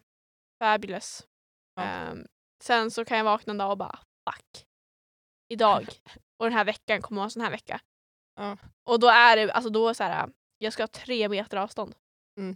Fabulous. 0.64 1.28
Ja. 1.76 1.84
Ehm, 1.84 2.26
sen 2.64 2.92
så 2.92 3.06
kan 3.06 3.18
jag 3.18 3.24
vakna 3.24 3.52
en 3.52 3.58
dag 3.58 3.72
och 3.72 3.78
bara, 3.78 4.00
fuck. 4.30 4.66
Idag 5.50 5.88
och 6.38 6.46
den 6.46 6.54
här 6.54 6.66
veckan 6.66 7.02
kommer 7.02 7.20
vara 7.20 7.26
en 7.26 7.32
sån 7.32 7.42
här 7.42 7.52
vecka. 7.52 7.82
Ja. 8.36 8.58
Och 8.84 9.00
då 9.00 9.08
är 9.08 9.36
det, 9.36 9.52
alltså 9.52 9.70
då 9.70 9.90
är 9.90 9.94
så 9.94 10.04
här, 10.04 10.30
jag 10.58 10.74
ska 10.74 10.84
ha 10.84 10.88
tre 10.88 11.30
meter 11.30 11.58
avstånd. 11.58 11.96
Mm. 12.38 12.56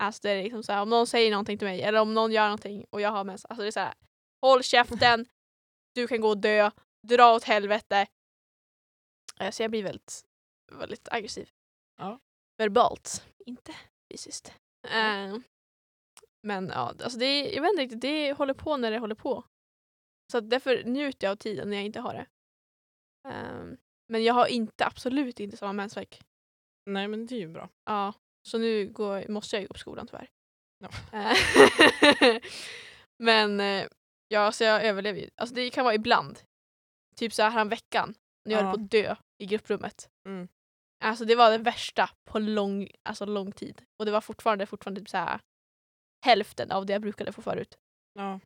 Alltså 0.00 0.20
det 0.22 0.30
är 0.30 0.42
liksom 0.42 0.62
så 0.62 0.72
här, 0.72 0.82
om 0.82 0.90
någon 0.90 1.06
säger 1.06 1.30
någonting 1.30 1.58
till 1.58 1.68
mig 1.68 1.82
eller 1.82 2.00
om 2.00 2.14
någon 2.14 2.32
gör 2.32 2.44
någonting 2.44 2.86
och 2.90 3.00
jag 3.00 3.10
har 3.10 3.24
mens. 3.24 3.44
Alltså 3.44 3.62
det 3.62 3.68
är 3.68 3.72
så 3.72 3.80
här, 3.80 3.94
håll 4.42 4.62
käften, 4.62 5.26
du 5.94 6.06
kan 6.08 6.20
gå 6.20 6.28
och 6.28 6.38
dö, 6.38 6.70
dra 7.08 7.34
åt 7.34 7.44
helvete. 7.44 8.06
Så 9.52 9.62
jag 9.62 9.70
blir 9.70 9.82
väldigt, 9.82 10.24
väldigt 10.72 11.08
aggressiv. 11.12 11.50
Ja. 11.96 12.18
Verbalt, 12.58 13.24
inte 13.46 13.74
fysiskt. 14.12 14.54
Eh, 14.88 15.36
men 16.46 16.68
ja, 16.68 16.94
alltså 17.04 17.18
det, 17.18 17.50
jag 17.50 17.62
vet 17.62 17.70
inte 17.70 17.82
riktigt, 17.82 18.00
det 18.00 18.32
håller 18.32 18.54
på 18.54 18.76
när 18.76 18.90
det 18.90 18.98
håller 18.98 19.14
på. 19.14 19.44
Så 20.32 20.40
därför 20.40 20.84
njuter 20.84 21.26
jag 21.26 21.32
av 21.32 21.36
tiden 21.36 21.70
när 21.70 21.76
jag 21.76 21.86
inte 21.86 22.00
har 22.00 22.14
det. 22.14 22.26
Ehm, 23.28 23.76
men 24.08 24.24
jag 24.24 24.34
har 24.34 24.46
inte, 24.46 24.86
absolut 24.86 25.40
inte 25.40 25.56
samma 25.56 25.72
mensvärk. 25.72 26.20
Nej 26.86 27.08
men 27.08 27.26
det 27.26 27.34
är 27.34 27.40
ju 27.40 27.48
bra. 27.48 27.68
Ja, 27.84 28.14
så 28.42 28.58
nu 28.58 28.86
går, 28.88 29.28
måste 29.28 29.56
jag 29.56 29.66
gå 29.68 29.72
på 29.72 29.78
skolan 29.78 30.06
tyvärr. 30.06 30.30
Ja. 30.78 30.90
Eh, 31.18 32.36
men 33.18 33.60
eh, 33.60 33.86
ja, 34.28 34.52
så 34.52 34.64
jag 34.64 34.84
överlever 34.84 35.20
ju. 35.20 35.30
Alltså 35.36 35.54
det 35.54 35.70
kan 35.70 35.84
vara 35.84 35.94
ibland. 35.94 36.40
Typ 37.16 37.32
så 37.32 37.42
här 37.42 37.64
veckan 37.64 38.14
när 38.44 38.52
jag 38.54 38.62
Ja. 38.62 38.66
höll 38.66 38.74
på 38.78 38.84
att 38.84 38.90
dö 38.90 39.16
i 39.38 39.46
grupprummet. 39.46 40.10
Mm. 40.26 40.48
Alltså 41.04 41.24
det 41.24 41.34
var 41.34 41.50
det 41.50 41.58
värsta 41.58 42.10
på 42.24 42.38
lång, 42.38 42.88
alltså 43.02 43.24
lång 43.26 43.52
tid. 43.52 43.82
Och 43.98 44.04
det 44.06 44.12
var 44.12 44.20
fortfarande, 44.20 44.66
fortfarande 44.66 45.00
typ 45.00 45.08
så 45.08 45.16
här 45.16 45.40
hälften 46.26 46.70
av 46.70 46.86
det 46.86 46.92
jag 46.92 47.02
brukade 47.02 47.32
få 47.32 47.42
förut. 47.42 47.78
Ja. 48.14 48.40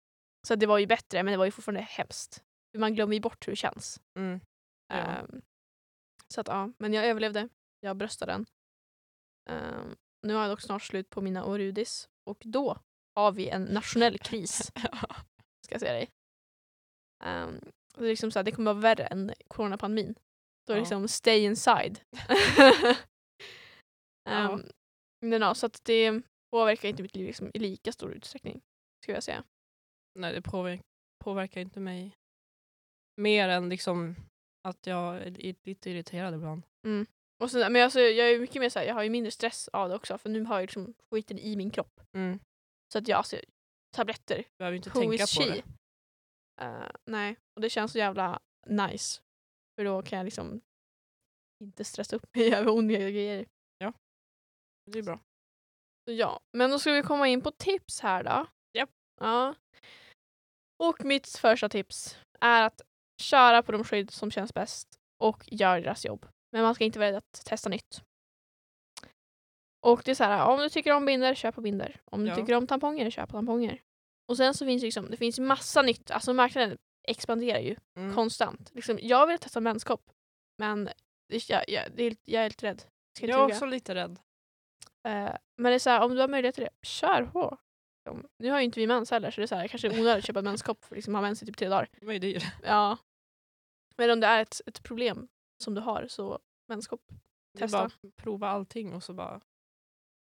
Så 0.47 0.55
det 0.55 0.66
var 0.66 0.78
ju 0.78 0.86
bättre 0.86 1.22
men 1.22 1.32
det 1.32 1.38
var 1.38 1.45
ju 1.45 1.51
fortfarande 1.51 1.80
hemskt. 1.82 2.42
Man 2.76 2.95
glömmer 2.95 3.14
ju 3.14 3.20
bort 3.20 3.47
hur 3.49 3.53
det 3.53 3.57
känns. 3.57 4.01
Mm. 4.18 4.40
Ja. 4.88 4.95
Ehm, 4.97 5.42
så 6.28 6.40
att 6.40 6.49
ja, 6.49 6.70
men 6.78 6.92
jag 6.92 7.07
överlevde. 7.07 7.49
Jag 7.80 7.97
bröstade 7.97 8.32
den. 8.32 8.47
Ehm, 9.51 9.97
nu 10.22 10.34
har 10.34 10.40
jag 10.40 10.51
dock 10.51 10.61
snart 10.61 10.82
slut 10.82 11.11
på 11.11 11.20
mina 11.20 11.45
Orudis 11.45 12.09
och 12.30 12.42
då 12.45 12.78
har 13.14 13.32
vi 13.32 13.49
en 13.49 13.62
nationell 13.64 14.18
kris, 14.18 14.72
ska 15.64 15.74
jag 15.74 15.80
säga 15.80 15.92
dig. 15.92 16.11
Ehm, 17.24 17.61
det, 17.95 18.05
är 18.05 18.09
liksom 18.09 18.30
så 18.30 18.38
här, 18.38 18.45
det 18.45 18.53
kommer 18.53 18.72
vara 18.72 18.80
värre 18.82 19.05
än 19.07 19.32
coronapandemin. 19.49 20.14
Då 20.66 20.72
är 20.72 20.74
det 20.76 20.80
Ja. 20.80 20.82
liksom 20.82 21.09
stay 21.09 21.40
inside. 21.45 22.01
Um, 24.30 24.62
men 25.20 25.42
ja, 25.42 25.55
så 25.55 25.66
att 25.66 25.80
det 25.84 26.22
påverkar 26.51 26.88
inte 26.88 27.03
mitt 27.03 27.14
liv 27.16 27.26
liksom, 27.26 27.51
i 27.55 27.59
lika 27.59 27.92
stor 27.92 28.12
utsträckning, 28.12 28.61
skulle 29.03 29.16
jag 29.16 29.22
säga. 29.22 29.45
Nej 30.18 30.32
det 30.32 30.42
påverkar, 30.42 30.84
påverkar 31.24 31.61
inte 31.61 31.80
mig 31.80 32.16
mer 33.20 33.49
än 33.49 33.68
liksom 33.68 34.16
att 34.68 34.86
jag 34.86 35.16
är 35.16 35.30
li- 35.30 35.57
lite 35.64 35.90
irriterad 35.90 36.34
ibland. 36.34 36.62
Och 37.45 37.51
så, 37.51 37.59
men 37.59 37.76
alltså, 37.76 38.01
jag 38.01 38.30
är 38.30 38.38
mycket 38.38 38.62
mer 38.62 38.68
så 38.68 38.78
här, 38.78 38.86
jag 38.86 38.95
har 38.95 39.03
ju 39.03 39.11
mindre 39.11 39.30
stress 39.30 39.68
av 39.68 39.88
det 39.88 39.95
också 39.95 40.18
för 40.18 40.30
nu 40.30 40.45
har 40.45 40.55
jag 40.55 40.62
liksom 40.62 40.95
skiten 41.11 41.38
i 41.38 41.57
min 41.57 41.70
kropp. 41.70 42.01
Mm. 42.16 42.38
Så 42.92 42.99
att 42.99 43.09
jag, 43.09 43.16
alltså, 43.16 43.36
tabletter, 43.97 44.45
Behöver 44.59 44.76
inte 44.76 44.90
tänka 44.90 45.26
på 45.36 45.42
det. 45.42 45.62
Eh, 46.61 46.90
nej, 47.11 47.36
och 47.55 47.61
det 47.61 47.70
känns 47.70 47.92
så 47.92 47.99
jävla 47.99 48.40
nice. 48.66 49.22
För 49.76 49.84
då 49.84 50.03
kan 50.03 50.16
jag 50.16 50.24
liksom 50.24 50.61
inte 51.64 51.84
stressa 51.84 52.16
upp 52.16 52.36
mig 52.36 52.55
över 52.55 52.70
onödiga 52.70 53.11
grejer. 53.11 53.47
Det 54.92 54.99
är 54.99 55.03
bra. 55.03 55.20
Så 56.09 56.12
ja, 56.12 56.40
men 56.53 56.70
då 56.70 56.78
ska 56.78 56.92
vi 56.92 57.03
komma 57.03 57.28
in 57.28 57.42
på 57.42 57.51
tips 57.51 58.01
här 58.01 58.24
då. 58.24 58.47
Japp. 58.72 58.90
Ja. 59.20 59.55
Och 60.82 61.05
mitt 61.05 61.28
första 61.28 61.68
tips 61.68 62.18
är 62.40 62.62
att 62.62 62.80
köra 63.22 63.62
på 63.62 63.72
de 63.72 63.84
skydd 63.84 64.11
som 64.11 64.30
känns 64.30 64.55
bäst 64.55 64.99
och 65.18 65.45
gör 65.47 65.80
deras 65.80 66.05
jobb. 66.05 66.26
Men 66.55 66.62
man 66.62 66.74
ska 66.74 66.84
inte 66.84 66.98
vara 66.98 67.09
rädd 67.09 67.16
att 67.16 67.44
testa 67.44 67.68
nytt. 67.68 68.02
Och 69.86 70.02
det 70.05 70.11
är 70.11 70.14
så 70.14 70.24
här, 70.24 70.46
om 70.48 70.59
du 70.61 70.68
tycker 70.68 70.92
om 70.92 71.07
binder, 71.07 71.34
köp 71.34 71.55
på 71.55 71.61
binder. 71.61 72.00
Om 72.05 72.22
du 72.24 72.28
Ja. 72.30 72.36
tycker 72.36 72.55
om 72.55 72.66
tamponger, 72.66 73.11
köp 73.11 73.28
på 73.28 73.36
tamponger. 73.36 73.82
Och 74.28 74.36
sen 74.36 74.55
så 74.55 74.66
finns 74.66 74.82
det 74.82 74.86
liksom, 74.86 75.11
det 75.11 75.16
finns 75.16 75.38
massa 75.38 75.82
nytt, 75.82 76.11
alltså 76.11 76.32
marknaden 76.32 76.78
expanderar 77.09 77.59
ju 77.61 77.76
Mm. 77.96 78.14
konstant. 78.14 78.70
Liksom, 78.74 78.98
jag 79.02 79.26
vill 79.26 79.38
testa 79.38 79.61
menskopp, 79.61 80.11
men 80.59 80.84
det, 81.28 81.48
jag, 81.50 81.64
jag, 81.68 81.92
det 81.96 82.05
är, 82.05 82.16
jag 82.24 82.44
är 82.44 82.48
lite 82.48 82.66
rädd. 82.66 82.82
Ska 83.16 83.26
Jag 83.26 83.40
är 83.40 83.44
också 83.55 83.66
lite 83.66 83.94
rädd. 83.94 84.18
Eh, 85.09 85.36
men 85.57 85.70
det 85.70 85.74
är 85.74 85.78
så 85.78 85.90
här, 85.90 86.02
om 86.05 86.14
du 86.14 86.20
har 86.20 86.28
möjlighet 86.28 86.55
till 86.55 86.64
det, 86.64 86.86
kör 86.86 87.24
på. 87.26 87.59
Liksom. 88.07 88.28
Nu 88.38 88.50
har 88.50 88.59
ju 88.59 88.64
inte 88.64 88.80
vi 88.80 88.86
mens 88.86 89.11
heller 89.11 89.30
så 89.30 89.40
det 89.40 89.44
är 89.44 89.46
så 89.46 89.55
här, 89.55 89.68
kanske 89.68 89.88
onödigt 90.00 90.18
att 90.18 90.24
köpa 90.26 90.42
menskopp 90.42 90.84
för 90.84 90.94
liksom, 90.96 91.14
ha 91.14 91.22
mens 91.22 91.42
i 91.42 91.46
typ 91.46 91.57
tre 91.57 91.68
dagar. 91.68 91.88
De 92.00 92.09
är 92.09 92.12
ju 92.12 92.18
dyr. 92.18 92.42
Ja. 92.62 92.98
Men 93.96 94.11
om 94.11 94.20
det 94.20 94.26
är 94.26 94.42
ett, 94.42 94.61
ett 94.66 94.82
problem 94.82 95.28
som 95.59 95.74
du 95.74 95.80
har 95.80 96.07
så 96.09 96.38
är 96.68 97.59
Testa. 97.59 97.78
bara 97.78 97.90
prova 98.16 98.48
allting 98.48 98.92
och 98.92 99.02
så 99.02 99.14
bara 99.14 99.40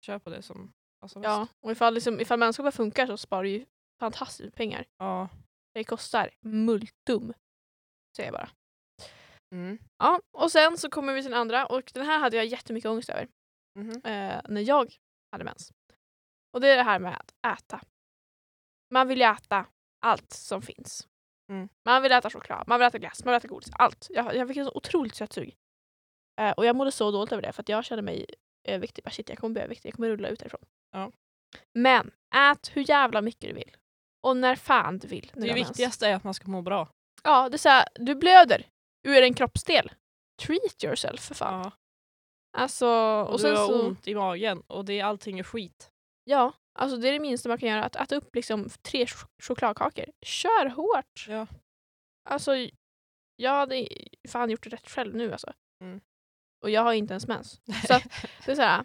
kör 0.06 0.18
på 0.18 0.30
det 0.30 0.42
som 0.42 0.72
passar 1.00 1.20
bäst. 1.20 1.28
Ja, 1.28 1.48
och 1.60 1.72
ifall, 1.72 1.94
liksom, 1.94 2.20
ifall 2.20 2.38
menskoppen 2.38 2.72
funkar 2.72 3.06
så 3.06 3.16
sparar 3.16 3.42
du 3.42 3.48
ju 3.48 3.66
fantastiskt 4.00 4.56
pengar. 4.56 4.86
Ja. 4.98 5.28
Det 5.74 5.84
kostar 5.84 6.30
multum. 6.40 7.32
Säger 8.16 8.32
jag 8.32 8.32
bara. 8.32 8.50
Mm. 9.52 9.78
Ja, 9.98 10.20
och 10.32 10.52
sen 10.52 10.78
så 10.78 10.90
kommer 10.90 11.12
vi 11.12 11.22
till 11.22 11.30
den 11.30 11.40
andra 11.40 11.66
och 11.66 11.90
den 11.94 12.06
här 12.06 12.18
hade 12.18 12.36
jag 12.36 12.46
jättemycket 12.46 12.90
ångest 12.90 13.08
över. 13.10 13.28
Mhm. 13.78 13.90
eh, 13.90 14.40
när 14.48 14.60
jag 14.60 14.94
hade 15.32 15.44
mens. 15.44 15.72
Och 16.52 16.60
det 16.60 16.68
är 16.68 16.76
det 16.76 16.82
här 16.82 16.98
med 16.98 17.16
att 17.16 17.58
äta. 17.58 17.80
Man 18.90 19.08
vill 19.08 19.18
ju 19.18 19.24
äta 19.24 19.66
allt 20.00 20.32
som 20.32 20.62
finns. 20.62 21.08
Mm. 21.50 21.68
Man 21.84 22.02
vill 22.02 22.12
äta 22.12 22.30
choklad, 22.30 22.68
man 22.68 22.80
vill 22.80 22.86
äta 22.86 22.98
glass, 22.98 23.24
man 23.24 23.32
vill 23.32 23.38
äta 23.38 23.48
godis, 23.48 23.70
allt. 23.72 24.06
Jag, 24.10 24.36
jag 24.36 24.48
fick 24.48 24.56
en 24.56 24.64
så 24.64 24.72
otroligt 24.74 25.14
sötsug. 25.14 25.56
Eh, 26.40 26.50
och 26.50 26.66
jag 26.66 26.76
mådde 26.76 26.92
så 26.92 27.10
dåligt 27.10 27.32
över 27.32 27.42
det 27.42 27.52
för 27.52 27.62
att 27.62 27.68
jag 27.68 27.84
kände 27.84 28.02
mig 28.02 28.26
överviktig. 28.68 29.04
Bara, 29.04 29.10
shit, 29.10 29.28
jag 29.28 29.38
kommer 29.38 29.52
bli 29.52 29.62
överviktig, 29.62 29.88
jag 29.88 29.94
kommer 29.96 30.08
rulla 30.08 30.28
ut 30.28 30.40
härifrån. 30.40 30.64
Ja. 30.92 31.12
Men 31.74 32.10
ät 32.34 32.70
hur 32.72 32.88
jävla 32.88 33.20
mycket 33.20 33.48
du 33.48 33.52
vill. 33.52 33.76
Och 34.22 34.36
när 34.36 34.56
fan 34.56 34.98
du 34.98 35.08
vill. 35.08 35.30
Det 35.34 35.52
viktigaste 35.54 36.08
är 36.08 36.14
att 36.14 36.24
man 36.24 36.34
ska 36.34 36.48
må 36.48 36.62
bra. 36.62 36.88
Ja, 37.22 37.48
det 37.48 37.56
är 37.56 37.58
såhär, 37.58 37.88
du 37.94 38.14
blöder 38.14 38.66
ur 39.08 39.22
en 39.22 39.34
kroppsdel. 39.34 39.92
Treat 40.42 40.84
yourself 40.84 41.20
för 41.20 41.34
fan. 41.34 41.60
Ja. 41.60 41.72
Alltså, 42.56 42.86
Och, 42.86 43.32
och 43.32 43.40
du 43.40 43.56
har 43.56 43.66
så... 43.66 43.86
ont 43.86 44.08
i 44.08 44.14
magen 44.14 44.62
och 44.66 44.84
det, 44.84 45.00
allting 45.00 45.38
är 45.38 45.42
skit. 45.42 45.90
Ja, 46.24 46.52
alltså 46.78 46.96
det 46.96 47.08
är 47.08 47.12
det 47.12 47.18
minsta 47.20 47.48
man 47.48 47.58
kan 47.58 47.68
göra. 47.68 47.84
Att 47.84 47.96
äta 47.96 48.16
upp 48.16 48.34
liksom 48.34 48.68
tre 48.82 49.04
ch- 49.04 49.26
chokladkakor. 49.42 50.04
Kör 50.26 50.66
hårt! 50.68 51.26
Ja. 51.28 51.46
Alltså, 52.28 52.52
jag 53.36 53.50
hade 53.50 53.88
fan 54.28 54.50
gjort 54.50 54.62
det 54.64 54.70
rätt 54.70 54.90
själv 54.90 55.14
nu 55.16 55.32
alltså. 55.32 55.52
Mm. 55.82 56.00
Och 56.64 56.70
jag 56.70 56.82
har 56.82 56.92
inte 56.92 57.12
ens 57.14 57.26
mens. 57.26 57.60
Så 57.86 57.94
att, 57.94 58.02
det 58.46 58.52
är 58.52 58.56
såhär, 58.56 58.84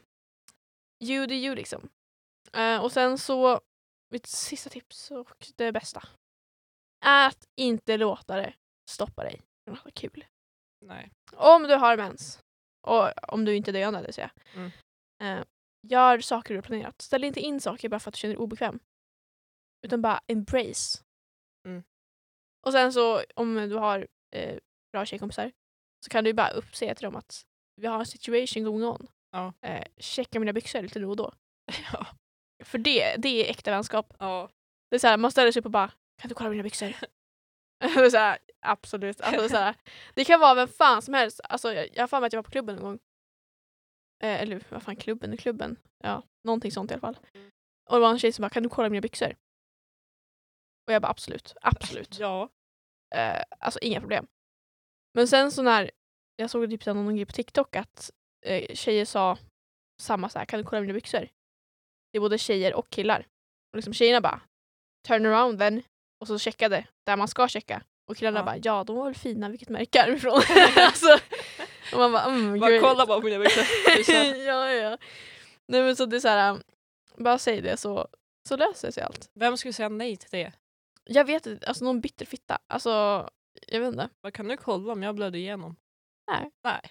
you 1.04 1.28
do 1.28 1.34
you 1.34 1.56
liksom. 1.56 1.90
Eh, 2.54 2.84
och 2.84 2.92
sen 2.92 3.18
så, 3.18 3.62
mitt 4.12 4.28
sista 4.28 4.70
tips 4.70 5.12
och 5.12 5.52
det 5.56 5.72
bästa. 5.72 6.04
Ät 7.06 7.46
inte 7.56 7.98
låta 7.98 8.36
det 8.36 8.54
stoppa 8.90 9.24
dig 9.24 9.42
från 9.68 9.78
att 9.78 9.84
ha 9.84 9.92
kul. 9.96 10.26
Nej. 10.86 11.12
Om 11.34 11.64
du 11.64 11.76
har 11.76 11.98
mens, 11.98 12.40
och 12.88 13.34
om 13.34 13.46
du 13.46 13.56
inte 13.56 13.72
är 13.72 13.74
döende, 13.74 14.00
det 14.00 14.06
vill 14.06 14.14
säga. 14.14 14.32
Mm. 14.56 14.72
Eh, 15.24 15.46
gör 15.88 16.20
saker 16.20 16.54
du 16.54 16.58
har 16.58 16.64
planerat. 16.64 17.02
Ställ 17.02 17.24
inte 17.24 17.40
in 17.40 17.62
saker 17.62 17.90
bara 17.90 18.00
för 18.00 18.10
att 18.10 18.14
du 18.14 18.18
känner 18.18 18.36
dig 18.36 18.44
obekväm. 18.44 18.80
Utan 19.86 20.02
bara 20.02 20.20
embrace. 20.28 21.04
Mm. 21.68 21.84
Och 22.66 22.72
sen 22.72 22.94
så 22.94 23.22
om 23.36 23.56
du 23.56 23.76
har 23.76 24.08
eh, 24.36 24.58
bra 24.92 25.06
tjejkompisar 25.06 25.52
så 26.06 26.10
kan 26.10 26.24
du 26.24 26.34
bara 26.34 26.50
uppsäga 26.50 26.96
till 26.96 27.04
dem 27.06 27.16
att 27.16 27.46
vi 27.76 27.88
har 27.88 28.00
en 28.00 28.06
situation 28.06 28.64
going 28.64 28.86
on. 28.86 29.08
Ja. 29.32 29.54
Eh, 29.62 29.86
checka 29.98 30.40
mina 30.40 30.54
byxor 30.54 30.82
lite 30.82 31.00
nu 31.00 31.06
och 31.06 31.16
då. 31.16 31.34
Ja. 31.94 32.08
För 32.64 32.78
det, 32.78 33.16
det 33.18 33.46
är 33.46 33.50
äkta 33.52 33.72
vänskap. 33.72 34.14
ja. 34.20 34.50
Det 34.90 34.96
är 34.96 35.00
så 35.00 35.08
här, 35.08 35.18
man 35.18 35.32
ställer 35.32 35.52
sig 35.52 35.60
upp 35.60 35.66
och 35.66 35.72
bara 35.72 35.92
kan 36.22 36.30
du 36.30 36.36
kolla 36.36 36.50
mina 36.50 36.64
byxor? 36.64 36.88
det 37.80 38.06
är 38.06 38.10
så 38.10 38.18
här, 38.18 38.38
absolut. 38.60 39.22
Alltså, 39.22 39.42
det, 39.42 39.50
så 39.50 39.58
här, 39.58 39.76
det 40.14 40.26
kan 40.26 40.40
vara 40.40 40.56
vem 40.56 40.68
fan 40.68 41.02
som 41.02 41.14
helst. 41.14 41.42
Alltså, 41.44 41.74
jag 41.74 41.90
jag 41.94 42.04
har 42.04 42.08
för 42.08 42.20
mig 42.20 42.28
att 42.28 42.34
jag 42.34 42.38
var 42.38 42.44
på 42.44 42.52
klubben 42.52 42.76
en 42.78 42.82
gång. 42.84 43.00
Eh, 44.24 44.42
eller 44.42 44.64
vad 44.70 44.84
fan 44.84 44.96
klubben 44.96 45.34
är 45.34 45.38
klubben? 45.38 45.78
Ja, 46.04 46.24
någonting 46.44 46.72
sånt 46.72 46.92
i 46.92 46.94
alla 46.94 47.02
fall. 47.02 47.18
Och 47.90 47.96
det 47.96 48.02
var 48.02 48.10
en 48.10 48.20
tjej 48.20 48.32
som 48.32 48.42
bara 48.44 48.50
kan 48.50 48.64
du 48.64 48.70
kolla 48.70 48.90
mina 48.90 49.02
byxor? 49.02 49.36
Och 50.88 50.94
jag 50.94 51.02
bara 51.02 51.12
absolut, 51.12 51.56
absolut. 51.62 52.20
Ja. 52.20 52.50
Eh, 53.16 53.44
alltså 53.60 53.80
inga 53.80 54.00
problem. 54.00 54.28
Men 55.14 55.28
sen 55.28 55.52
så 55.52 55.62
när 55.62 55.92
jag 56.36 56.50
såg 56.50 56.70
typ 56.70 56.86
någon 56.86 57.16
grej 57.16 57.26
på 57.26 57.32
TikTok 57.32 57.76
att 57.76 58.12
eh, 58.46 58.76
tjejer 58.76 59.06
sa 59.06 59.38
samma 60.02 60.30
så 60.30 60.40
här, 60.40 60.46
kan 60.46 60.60
du 60.60 60.66
kolla 60.66 60.82
mina 60.82 60.94
byxor? 60.94 61.30
Det 62.12 62.18
är 62.18 62.20
både 62.20 62.38
tjejer 62.38 62.74
och 62.74 62.90
killar. 62.90 63.28
Och 63.72 63.76
liksom 63.76 63.94
tjejerna 63.94 64.22
bara 64.22 64.42
turn 65.08 65.26
around 65.26 65.60
then 65.60 65.84
och 66.22 66.28
så 66.28 66.40
checkade 66.40 66.88
där 67.06 67.18
man 67.18 67.28
ska 67.28 67.48
checka. 67.48 67.84
Och 68.10 68.18
killarna 68.18 68.40
Ja. 68.40 68.44
bara 68.46 68.58
ja 68.64 68.84
de 68.84 68.96
var 68.96 69.06
väl 69.06 69.16
fina 69.16 69.50
vilket 69.50 69.70
märke 69.70 70.00
är 70.00 70.08
de 70.08 70.14
ifrån? 70.18 70.42
alltså, 70.78 71.20
och 71.94 72.00
man 72.00 72.12
bara 72.12 72.24
mm, 72.24 72.60
Bara 72.60 72.80
kolla 72.80 73.06
bara 73.06 73.20
på 73.20 73.26
mina 73.26 73.40
byxor. 73.40 73.64
Ja, 74.46 74.72
ja. 74.72 74.98
Nej 75.68 75.82
men 75.84 75.96
så 75.96 76.06
det 76.06 76.16
är 76.16 76.20
så 76.20 76.28
här, 76.28 76.52
um, 76.52 76.62
bara 77.18 77.38
säg 77.38 77.62
det 77.62 77.78
så, 77.78 78.08
så 78.50 78.58
löser 78.58 78.92
sig 78.92 79.04
allt. 79.04 79.30
Vem 79.34 79.58
skulle 79.58 79.74
säga 79.74 79.90
nej 79.90 80.18
till 80.18 80.30
det? 80.32 80.52
Jag 81.04 81.26
vet 81.26 81.46
inte, 81.48 81.68
alltså 81.68 81.86
någon 81.86 82.02
bitter 82.02 82.26
fitta. 82.26 82.58
Alltså, 82.68 82.90
jag 83.68 83.80
vet 83.80 83.88
inte. 83.88 84.10
Vad 84.22 84.34
kan 84.34 84.48
du 84.48 84.58
kolla 84.58 84.94
om 84.94 85.04
jag 85.04 85.16
blöder 85.16 85.40
igenom? 85.40 85.76
Nej. 86.32 86.52
Nej. 86.64 86.82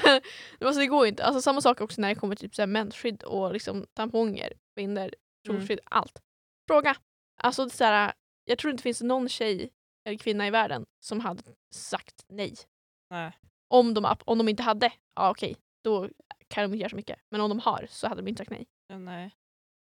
alltså, 0.60 0.80
det 0.80 0.86
går 0.86 1.06
inte. 1.06 1.24
Alltså, 1.24 1.42
samma 1.42 1.60
sak 1.60 1.80
också 1.80 2.00
när 2.00 2.08
det 2.08 2.14
kommer 2.14 2.34
till 2.36 2.48
typ, 2.48 2.54
så 2.54 2.62
här 2.62 2.66
mensskydd 2.66 3.22
och 3.22 3.52
liksom, 3.52 3.86
tamponger. 3.94 4.52
binder, 4.76 5.14
Mm. 5.48 5.60
troskydd, 5.60 5.80
allt. 5.84 6.18
Fråga. 6.68 6.96
Alltså 7.42 7.64
det 7.64 7.68
är 7.72 7.76
så 7.76 7.84
här, 7.84 8.12
jag 8.44 8.58
tror 8.58 8.70
inte 8.70 8.80
det 8.80 8.82
finns 8.82 9.02
någon 9.02 9.28
tjej 9.28 9.70
kvinna 10.16 10.46
i 10.46 10.50
världen 10.50 10.86
som 11.04 11.20
hade 11.20 11.42
sagt 11.74 12.24
nej. 12.28 12.54
Nej. 13.10 13.32
Om 13.74 13.94
de, 13.94 14.16
om 14.24 14.38
de 14.38 14.48
inte 14.48 14.62
hade, 14.62 14.92
ja 15.14 15.30
okej, 15.30 15.56
då 15.84 16.08
kan 16.48 16.62
de 16.62 16.64
inte 16.64 16.76
göra 16.76 16.90
så 16.90 16.96
mycket. 16.96 17.18
Men 17.30 17.40
om 17.40 17.48
de 17.50 17.58
har 17.58 17.86
så 17.90 18.08
hade 18.08 18.22
de 18.22 18.28
inte 18.28 18.40
sagt 18.40 18.50
nej. 18.50 18.66
Ja, 18.86 18.98
nej. 18.98 19.30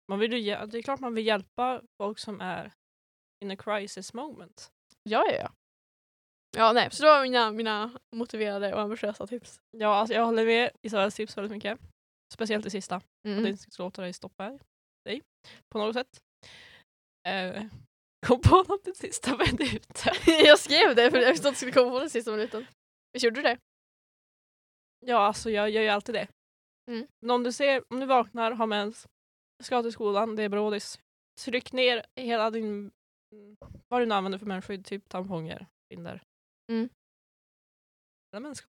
Man 0.07 0.19
vill 0.19 0.33
ju, 0.33 0.39
det 0.65 0.77
är 0.77 0.81
klart 0.81 0.99
man 0.99 1.13
vill 1.15 1.25
hjälpa 1.27 1.81
folk 2.01 2.19
som 2.19 2.41
är 2.41 2.71
in 3.43 3.51
a 3.51 3.55
crisis 3.55 4.13
moment. 4.13 4.71
Ja, 5.03 5.25
ja, 5.31 5.35
ja. 5.37 5.51
Ja, 6.57 6.71
nej, 6.73 6.91
så 6.91 7.03
det 7.03 7.09
var 7.09 7.21
mina, 7.23 7.51
mina 7.51 7.99
motiverade 8.15 8.73
och 8.73 8.81
ambitiösa 8.81 9.27
tips. 9.27 9.59
Ja, 9.77 9.95
alltså 9.95 10.13
jag 10.15 10.25
håller 10.25 10.45
med 10.45 10.71
Isabells 10.81 11.15
tips 11.15 11.37
väldigt 11.37 11.51
mycket. 11.51 11.79
Speciellt 12.33 12.63
det 12.63 12.69
sista. 12.69 12.95
Att 12.95 13.05
Mm. 13.27 13.43
det 13.43 13.49
inte 13.49 13.71
ska 13.71 13.83
låta 13.83 14.01
dig 14.01 14.13
stoppa 14.13 14.59
dig 15.05 15.21
på 15.69 15.77
något 15.77 15.93
sätt. 15.93 16.19
Eh, 17.27 17.63
kom 18.25 18.41
på 18.41 18.55
något 18.63 18.83
den 18.85 18.95
sista 18.95 19.37
minuten. 19.37 20.13
jag 20.45 20.59
skrev 20.59 20.95
det 20.95 21.11
för 21.11 21.17
jag 21.17 21.31
visste 21.31 21.47
att 21.47 21.53
det 21.53 21.57
skulle 21.57 21.71
komma 21.71 21.89
på 21.91 21.99
den 21.99 22.09
sista 22.09 22.31
minuten. 22.31 22.65
Visst 23.13 23.23
gjorde 23.25 23.35
du 23.35 23.41
det? 23.41 23.57
Ja, 25.05 25.17
alltså 25.17 25.49
jag 25.49 25.69
gör 25.69 25.81
ju 25.81 25.87
alltid 25.89 26.15
det. 26.15 26.27
Mm. 26.91 27.07
Men 27.21 27.31
om 27.31 27.43
du 27.43 27.51
ser, 27.51 27.83
om 27.89 27.99
du 27.99 28.05
vaknar, 28.05 28.51
har 28.51 28.67
mens, 28.67 29.07
ska 29.63 29.81
till 29.81 29.91
skolan, 29.91 30.35
det 30.35 30.43
är 30.43 30.49
brådis. 30.49 30.99
Tryck 31.41 31.71
ner 31.71 32.05
hela 32.15 32.49
din, 32.51 32.91
vad 33.87 34.01
du 34.01 34.05
nu 34.05 34.15
använder 34.15 34.39
för 34.39 34.45
mensskydd, 34.45 34.85
typ 34.85 35.09
tamponger, 35.09 35.67
binder. 35.89 36.23
Mm. 36.71 36.89
Eller 38.33 38.41
menskopp. 38.41 38.71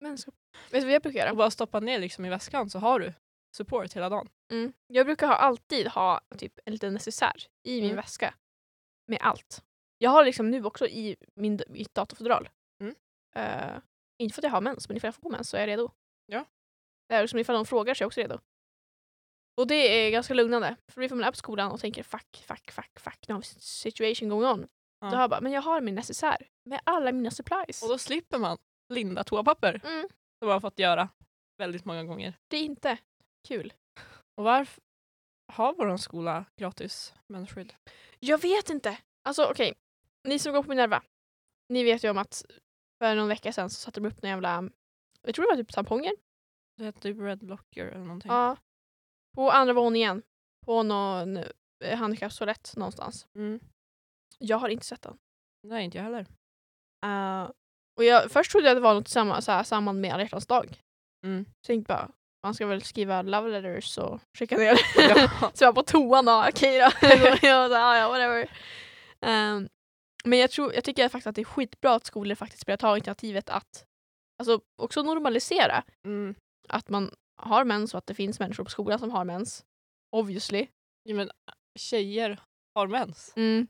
Men 0.00 0.18
så, 0.18 0.32
vet 0.70 0.80
du 0.80 0.86
vad 0.86 0.92
jag 0.94 1.02
brukar 1.02 1.20
Och 1.20 1.26
göra? 1.26 1.34
bara 1.34 1.50
stoppa 1.50 1.80
ner 1.80 1.98
liksom 1.98 2.24
i 2.24 2.28
väskan 2.28 2.70
så 2.70 2.78
har 2.78 3.00
du 3.00 3.12
support 3.56 3.92
hela 3.92 4.08
dagen. 4.08 4.28
Mm. 4.52 4.72
Jag 4.86 5.06
brukar 5.06 5.26
ha, 5.26 5.34
alltid 5.34 5.86
ha 5.86 6.20
typ 6.38 6.52
en 6.64 6.72
liten 6.72 6.92
necessär 6.94 7.34
i 7.68 7.74
min 7.80 7.84
Mm. 7.84 7.96
väska. 7.96 8.34
Med 9.12 9.20
allt. 9.22 9.62
Jag 9.98 10.10
har 10.10 10.24
liksom 10.24 10.50
nu 10.50 10.64
också 10.64 10.86
i 10.86 11.16
min, 11.34 11.60
mitt 11.68 11.94
datorfodral. 11.94 12.48
Mm. 12.80 12.94
Eh, 13.34 13.80
inte 14.18 14.34
för 14.34 14.40
att 14.40 14.44
jag 14.44 14.50
har 14.50 14.60
mens, 14.60 14.88
men 14.88 14.96
ifall 14.96 15.08
jag 15.08 15.14
får 15.14 15.30
mens 15.30 15.48
så 15.48 15.56
är 15.56 15.60
jag 15.60 15.66
redo. 15.68 15.90
Ja. 16.26 16.44
Det 17.08 17.14
är 17.14 17.22
liksom 17.22 17.38
ifall 17.38 17.54
de 17.54 17.66
frågar 17.66 17.94
så 17.94 18.02
är 18.02 18.04
jag 18.04 18.06
också 18.06 18.20
redo. 18.20 18.38
Och 19.56 19.66
det 19.66 19.74
är 19.74 20.10
ganska 20.10 20.34
lugnande. 20.34 20.76
För 20.88 21.02
ifall 21.02 21.18
man 21.18 21.26
är 21.26 21.30
på 21.30 21.36
skolan 21.36 21.72
och 21.72 21.80
tänker 21.80 22.02
fuck, 22.02 22.44
fuck, 22.46 22.70
fuck, 22.70 23.00
fuck, 23.00 23.28
nu 23.28 23.34
har 23.34 23.40
vi 23.40 23.46
situation 23.60 24.28
going 24.28 24.46
on. 24.46 24.68
Ja. 25.00 25.06
Då 25.10 25.16
har 25.16 25.20
jag 25.20 25.30
bara, 25.30 25.40
men 25.40 25.52
jag 25.52 25.62
har 25.62 25.80
min 25.80 25.94
necessär 25.94 26.48
med 26.64 26.80
alla 26.84 27.12
mina 27.12 27.30
supplies. 27.30 27.82
Och 27.82 27.88
då 27.88 27.98
slipper 27.98 28.38
man 28.38 28.58
linda 28.88 29.24
toapapper 29.24 29.80
Mm, 29.84 30.08
som 30.38 30.46
man 30.48 30.50
har 30.52 30.60
fått 30.60 30.78
göra 30.78 31.08
väldigt 31.58 31.84
många 31.84 32.04
gånger. 32.04 32.34
det 32.48 32.56
är 32.56 32.62
inte 32.64 32.98
kul. 33.48 33.72
Och 34.34 34.44
varför 34.44 34.82
har 35.52 35.74
vår 35.74 35.96
skola 35.96 36.44
gratis 36.56 37.14
mensskydd? 37.26 37.74
Jag 38.18 38.42
vet 38.42 38.70
inte. 38.70 38.98
Alltså 39.22 39.44
okej, 39.44 39.74
ni 40.28 40.38
som 40.38 40.52
går 40.52 40.62
på 40.62 40.68
Minerva, 40.68 41.02
ni 41.68 41.84
vet 41.84 42.04
ju 42.04 42.10
om 42.10 42.18
att 42.18 42.44
för 42.98 43.14
någon 43.14 43.28
vecka 43.28 43.52
sedan 43.52 43.70
så 43.70 43.80
satte 43.80 44.00
de 44.00 44.08
upp 44.08 44.22
några 44.22 44.28
jävla, 44.28 44.70
jag 45.22 45.34
tror 45.34 45.44
det 45.44 45.56
var 45.56 45.62
typ 45.62 45.72
tamponger. 45.72 46.12
Det 46.76 46.84
heter 46.84 47.00
typ 47.00 47.18
Red 47.18 47.38
Blocker 47.38 47.86
eller 47.86 48.04
någonting. 48.04 48.32
Ja. 48.32 48.56
På 49.36 49.50
andra 49.50 49.74
våningen. 49.74 50.22
På 50.66 50.82
någon 50.82 51.36
eh, 51.84 51.98
handikappstoalett 51.98 52.72
någonstans. 52.76 53.26
Mm. 53.34 53.60
Jag 54.38 54.56
har 54.56 54.68
inte 54.68 54.86
sett 54.86 55.02
den. 55.02 55.18
Nej, 55.62 55.84
inte 55.84 55.98
jag 55.98 56.04
heller. 56.04 56.26
Eh, 57.04 57.50
och 57.96 58.04
jag, 58.04 58.30
först 58.30 58.50
trodde 58.50 58.66
jag 58.66 58.72
att 58.72 58.76
det 58.76 58.80
var 58.80 58.94
något 58.94 59.08
samma, 59.08 59.40
så 59.40 59.52
här, 59.52 59.64
samband 59.64 60.00
med 60.00 60.12
alla 60.12 60.22
hjärtans 60.22 60.46
dag. 60.46 60.82
Mm. 61.24 61.44
Så 61.44 61.50
jag 61.50 61.66
tänkte 61.66 61.88
bara, 61.88 62.10
man 62.42 62.54
ska 62.54 62.66
väl 62.66 62.82
skriva 62.82 63.22
love 63.22 63.60
letters 63.60 63.98
och 63.98 64.20
skicka 64.38 64.56
ner. 64.56 64.78
Ja. 64.96 65.50
så 65.54 65.64
jag 65.64 65.72
var 65.72 65.82
på 65.82 65.90
toan 65.90 66.24
då, 66.24 66.44
okej 66.48 66.78
då. 66.78 66.90
jag 67.42 67.58
var 67.60 67.68
så, 67.68 67.74
här, 67.74 68.00
ja, 68.00 68.08
whatever. 68.08 68.50
Ehm, 69.20 69.68
men 70.24 70.38
jag, 70.38 70.50
tror, 70.50 70.74
jag 70.74 70.84
tycker 70.84 71.08
faktiskt 71.08 71.26
att 71.26 71.34
det 71.34 71.40
är 71.40 71.44
skitbra 71.44 71.94
att 71.94 72.04
skolor 72.06 72.34
faktiskt 72.34 72.66
börjar 72.66 72.76
ta 72.76 72.96
initiativet 72.96 73.50
att 73.50 73.84
alltså, 74.38 74.60
också 74.82 75.02
normalisera 75.02 75.82
Mm. 76.04 76.34
att 76.68 76.88
man 76.88 77.14
har 77.36 77.64
mens 77.64 77.94
och 77.94 77.98
att 77.98 78.06
det 78.06 78.14
finns 78.14 78.40
människor 78.40 78.64
på 78.64 78.70
skolan 78.70 78.98
som 78.98 79.10
har 79.10 79.24
mens. 79.24 79.64
Obviously. 80.16 80.66
Ja, 81.02 81.14
men 81.14 81.30
tjejer 81.78 82.40
har 82.74 82.86
mens. 82.86 83.32
Mm. 83.36 83.66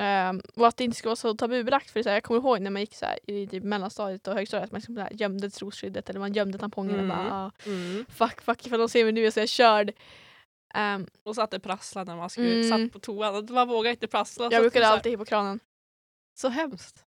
Ehm, 0.00 0.40
och 0.56 0.66
att 0.66 0.76
det 0.76 0.84
inte 0.84 0.96
ska 0.96 1.08
vara 1.08 1.16
så 1.16 1.34
tabubelagt. 1.34 1.90
För 1.90 2.02
så 2.02 2.08
här, 2.08 2.16
jag 2.16 2.24
kommer 2.24 2.40
ihåg 2.40 2.60
när 2.60 2.70
man 2.70 2.82
gick 2.82 2.94
så 2.94 3.06
här, 3.06 3.18
i 3.30 3.46
typ 3.46 3.64
mellanstadiet 3.64 4.28
och 4.28 4.34
högstadiet 4.34 4.64
att 4.64 4.72
man 4.72 4.78
liksom 4.78 4.96
här, 4.96 5.10
gömde 5.12 5.50
trosskyddet 5.50 6.10
eller 6.10 6.20
man 6.20 6.32
gömde 6.32 6.58
tampongerna. 6.58 6.98
Mm. 7.02 7.08
Bara, 7.08 7.34
ah, 7.44 7.50
Mm. 7.66 8.06
fuck, 8.08 8.40
fuck 8.40 8.66
ifall 8.66 8.78
de 8.78 8.88
ser 8.88 9.04
mig 9.04 9.12
nu 9.12 9.26
är 9.26 9.30
så 9.30 9.40
jag 9.40 9.48
körd. 9.48 9.92
Ehm, 10.74 11.06
Och 11.22 11.34
det 11.50 11.60
prassla 11.60 12.04
när 12.04 12.16
man 12.16 12.30
skulle 12.30 12.54
Mm. 12.54 12.68
satt 12.68 12.92
på 12.92 12.98
toan. 12.98 13.34
och 13.36 13.50
Man 13.50 13.68
vågar 13.68 13.90
inte 13.90 14.06
prassla. 14.06 14.48
jag 14.50 14.62
brukade 14.62 14.84
det 14.84 14.88
är 14.88 14.92
alltid 14.92 15.18
på 15.18 15.24
kranen. 15.24 15.60
Så 16.40 16.48
hemskt. 16.48 17.04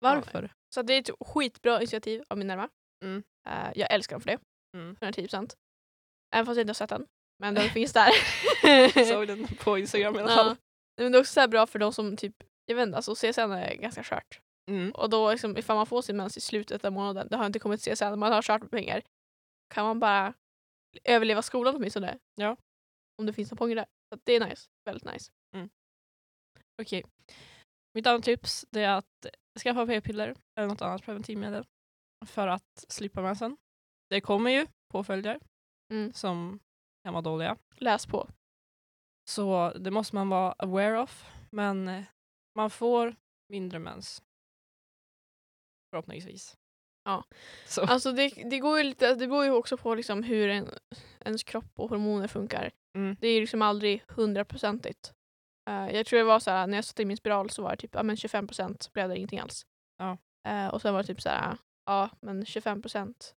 Varför? 0.00 0.52
Så 0.74 0.82
det 0.82 0.94
är 0.94 0.98
ett 1.00 1.10
skitbra 1.20 1.76
initiativ 1.78 2.22
av 2.28 2.38
Minerva. 2.38 2.68
Mm. 3.04 3.22
Eh, 3.48 3.70
jag 3.74 3.92
älskar 3.92 4.16
dem 4.16 4.20
för 4.20 4.30
det. 4.30 4.38
Mm. 4.78 4.96
110%. 5.00 5.56
Även 6.34 6.46
fast 6.46 6.56
jag 6.56 6.62
inte 6.62 6.70
har 6.70 6.74
sett 6.74 6.90
den. 6.90 7.06
Men 7.38 7.54
den 7.54 7.68
finns 7.70 7.92
där. 7.92 8.10
Såg 9.04 9.26
den 9.28 9.46
på 9.46 9.78
Instagram 9.78 10.16
i 10.16 10.18
alla 10.18 10.34
fall. 10.34 10.56
Men 10.96 11.12
det 11.12 11.18
är 11.18 11.20
också 11.20 11.40
så 11.40 11.48
bra 11.48 11.66
för 11.66 11.78
de 11.78 11.92
som 11.92 12.16
typ, 12.16 12.36
jag 12.66 12.76
vet 12.76 12.86
inte, 12.86 12.96
alltså 12.96 13.14
CSN 13.14 13.40
är 13.52 13.74
ganska 13.74 14.04
skört. 14.04 14.40
Mm. 14.70 14.92
Och 14.92 15.10
då 15.10 15.30
liksom, 15.32 15.56
ifall 15.56 15.76
man 15.76 15.86
får 15.86 16.02
sin 16.02 16.16
mens 16.16 16.36
i 16.36 16.40
slutet 16.40 16.84
av 16.84 16.92
månaden, 16.92 17.28
det 17.30 17.36
har 17.36 17.46
inte 17.46 17.58
kommit 17.58 17.80
CSN, 17.80 18.18
man 18.18 18.32
har 18.32 18.42
charterpengar, 18.42 19.02
kan 19.74 19.84
man 19.86 20.00
bara 20.00 20.34
överleva 21.04 21.42
skolan 21.42 21.76
åtminstone. 21.76 22.18
Ja. 22.34 22.56
Om 23.18 23.26
det 23.26 23.32
finns 23.32 23.48
tamponger 23.48 23.76
där. 23.76 23.86
Så 24.14 24.20
det 24.24 24.32
är 24.32 24.48
nice. 24.48 24.68
Väldigt 24.84 25.04
nice. 25.12 25.32
Okej. 26.82 27.04
Mitt 27.94 28.06
andra 28.06 28.22
tips 28.22 28.66
det 28.70 28.80
är 28.80 28.96
att 28.98 29.26
skaffa 29.62 29.86
p-piller 29.86 30.34
eller 30.58 30.68
något 30.68 30.82
annat 30.82 31.02
preventivmedel 31.02 31.64
för 32.26 32.48
att 32.48 32.84
slippa 32.88 33.22
mensen. 33.22 33.56
Det 34.10 34.20
kommer 34.20 34.50
ju 34.50 34.66
påföljder 34.92 35.40
Mm. 35.92 36.12
som 36.12 36.60
kan 37.04 37.12
vara 37.14 37.22
dåliga. 37.22 37.56
Läs 37.76 38.06
på. 38.06 38.28
Så 39.28 39.72
det 39.72 39.90
måste 39.90 40.14
man 40.14 40.28
vara 40.28 40.52
aware 40.52 41.02
of. 41.02 41.26
Men 41.50 41.88
eh, 41.88 42.04
man 42.54 42.70
får 42.70 43.16
mindre 43.48 43.78
mens. 43.78 44.22
Förhoppningsvis. 45.90 46.56
Ja. 47.04 47.24
Så. 47.66 47.82
Alltså 47.82 48.12
det, 48.12 48.28
det, 48.50 48.58
går 48.58 48.78
ju 48.78 48.84
lite, 48.84 49.14
det 49.14 49.28
beror 49.28 49.44
ju 49.44 49.50
också 49.50 49.76
på 49.76 49.94
liksom 49.94 50.22
hur 50.22 50.48
en, 50.48 50.68
ens 51.20 51.42
kropp 51.42 51.72
och 51.78 51.90
hormoner 51.90 52.28
funkar. 52.28 52.70
Mm. 52.96 53.16
Det 53.20 53.28
är 53.28 53.40
liksom 53.40 53.62
aldrig 53.62 54.04
hundraprocentigt. 54.08 55.12
Uh, 55.70 55.94
jag 55.94 56.06
tror 56.06 56.18
det 56.18 56.24
var 56.24 56.40
så 56.40 56.50
här, 56.50 56.66
när 56.66 56.78
jag 56.78 56.84
satte 56.84 57.02
in 57.02 57.08
min 57.08 57.16
spiral 57.16 57.50
så 57.50 57.62
var 57.62 57.70
det 57.70 57.76
typ 57.76 57.94
ja, 57.94 58.02
men 58.02 58.16
25 58.16 58.46
procent 58.46 58.92
blev 58.92 59.08
det 59.08 59.16
ingenting 59.16 59.38
alls. 59.38 59.66
Ja. 59.98 60.18
Eh, 60.48 60.68
och 60.68 60.82
sen 60.82 60.94
var 60.94 61.02
det 61.02 61.06
typ 61.06 61.20
så 61.20 61.28
här, 61.28 61.56
ja 61.86 62.10
men 62.20 62.46
25 62.46 62.82
procent 62.82 63.34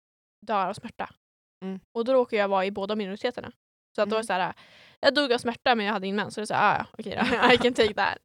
dör 0.47 0.68
av 0.68 0.74
smärta. 0.74 1.14
Mm. 1.64 1.80
Och 1.93 2.05
då 2.05 2.12
råkade 2.12 2.41
jag 2.41 2.49
vara 2.49 2.64
i 2.64 2.70
båda 2.70 2.97
minoriteterna. 2.97 3.53
Så 3.97 4.03
att 4.03 4.11
då 4.11 4.16
var 4.16 4.22
det 4.22 4.26
så 4.26 4.32
här, 4.32 4.55
jag 5.01 5.14
dog 5.14 5.32
av 5.32 5.38
smärta 5.38 5.74
men 5.74 5.86
jag 5.86 5.92
hade 5.92 6.07
ingen 6.07 6.16
mens. 6.16 6.34
Så 6.34 6.40
det 6.40 6.44
är 6.44 6.47
så 6.47 6.55
här, 6.55 6.80
ah, 6.80 6.86
okej 6.99 7.16
då, 7.30 7.53
I 7.55 7.59
can 7.59 7.74
take 7.74 7.94
that. 8.05 8.18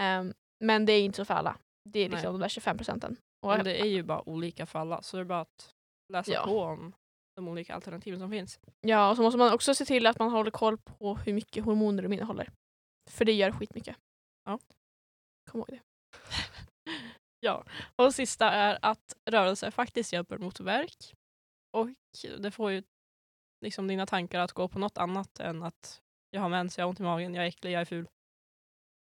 Ehm, 0.00 0.34
men 0.64 0.86
det 0.86 0.92
är 0.92 1.02
inte 1.04 1.16
så 1.16 1.24
för 1.24 1.34
alla. 1.34 1.58
Det 1.88 2.00
är 2.00 2.08
liksom 2.08 2.32
Nej. 2.32 2.32
de 2.32 2.40
där 2.40 2.48
25 2.48 2.76
procenten. 2.76 3.16
Och 3.42 3.50
Men 3.56 3.64
det 3.64 3.80
är 3.80 3.86
ju 3.86 4.02
bara 4.02 4.28
olika 4.28 4.66
för 4.66 4.78
alla. 4.78 5.02
Så 5.02 5.16
det 5.16 5.22
är 5.22 5.24
bara 5.24 5.40
att 5.40 5.74
läsa 6.12 6.32
Ja. 6.32 6.44
på 6.44 6.60
om 6.62 6.92
de 7.36 7.48
olika 7.48 7.74
alternativen 7.74 8.20
som 8.20 8.30
finns. 8.30 8.60
Ja, 8.80 9.10
och 9.10 9.16
så 9.16 9.22
måste 9.22 9.38
man 9.38 9.52
också 9.52 9.74
se 9.74 9.84
till 9.84 10.06
att 10.06 10.18
man 10.18 10.30
håller 10.30 10.50
koll 10.50 10.78
på 10.78 11.14
hur 11.16 11.32
mycket 11.32 11.64
hormoner 11.64 12.02
de 12.02 12.12
innehåller. 12.12 12.50
För 13.10 13.24
det 13.24 13.32
gör 13.32 13.52
skitmycket. 13.52 13.96
Ja. 14.44 14.58
Kom 15.50 15.60
ihåg 15.60 15.68
det. 15.68 15.80
Ja, 17.40 17.64
och 17.96 18.14
sista 18.14 18.50
är 18.50 18.78
att 18.82 19.16
rörelse 19.30 19.70
faktiskt 19.70 20.12
hjälper 20.12 20.38
mot 20.38 20.60
värk. 20.60 21.14
Och 21.72 21.88
det 22.38 22.50
får 22.50 22.70
ju 22.70 22.82
liksom 23.60 23.88
dina 23.88 24.06
tankar 24.06 24.40
att 24.40 24.52
gå 24.52 24.68
på 24.68 24.78
något 24.78 24.98
annat 24.98 25.40
än 25.40 25.62
att 25.62 26.02
jag 26.30 26.40
har 26.40 26.48
mens, 26.48 26.78
jag 26.78 26.84
har 26.84 26.88
ont 26.88 27.00
i 27.00 27.02
magen, 27.02 27.34
jag 27.34 27.44
är 27.44 27.48
äcklig, 27.48 27.72
jag 27.72 27.80
är 27.80 27.84
ful. 27.84 28.08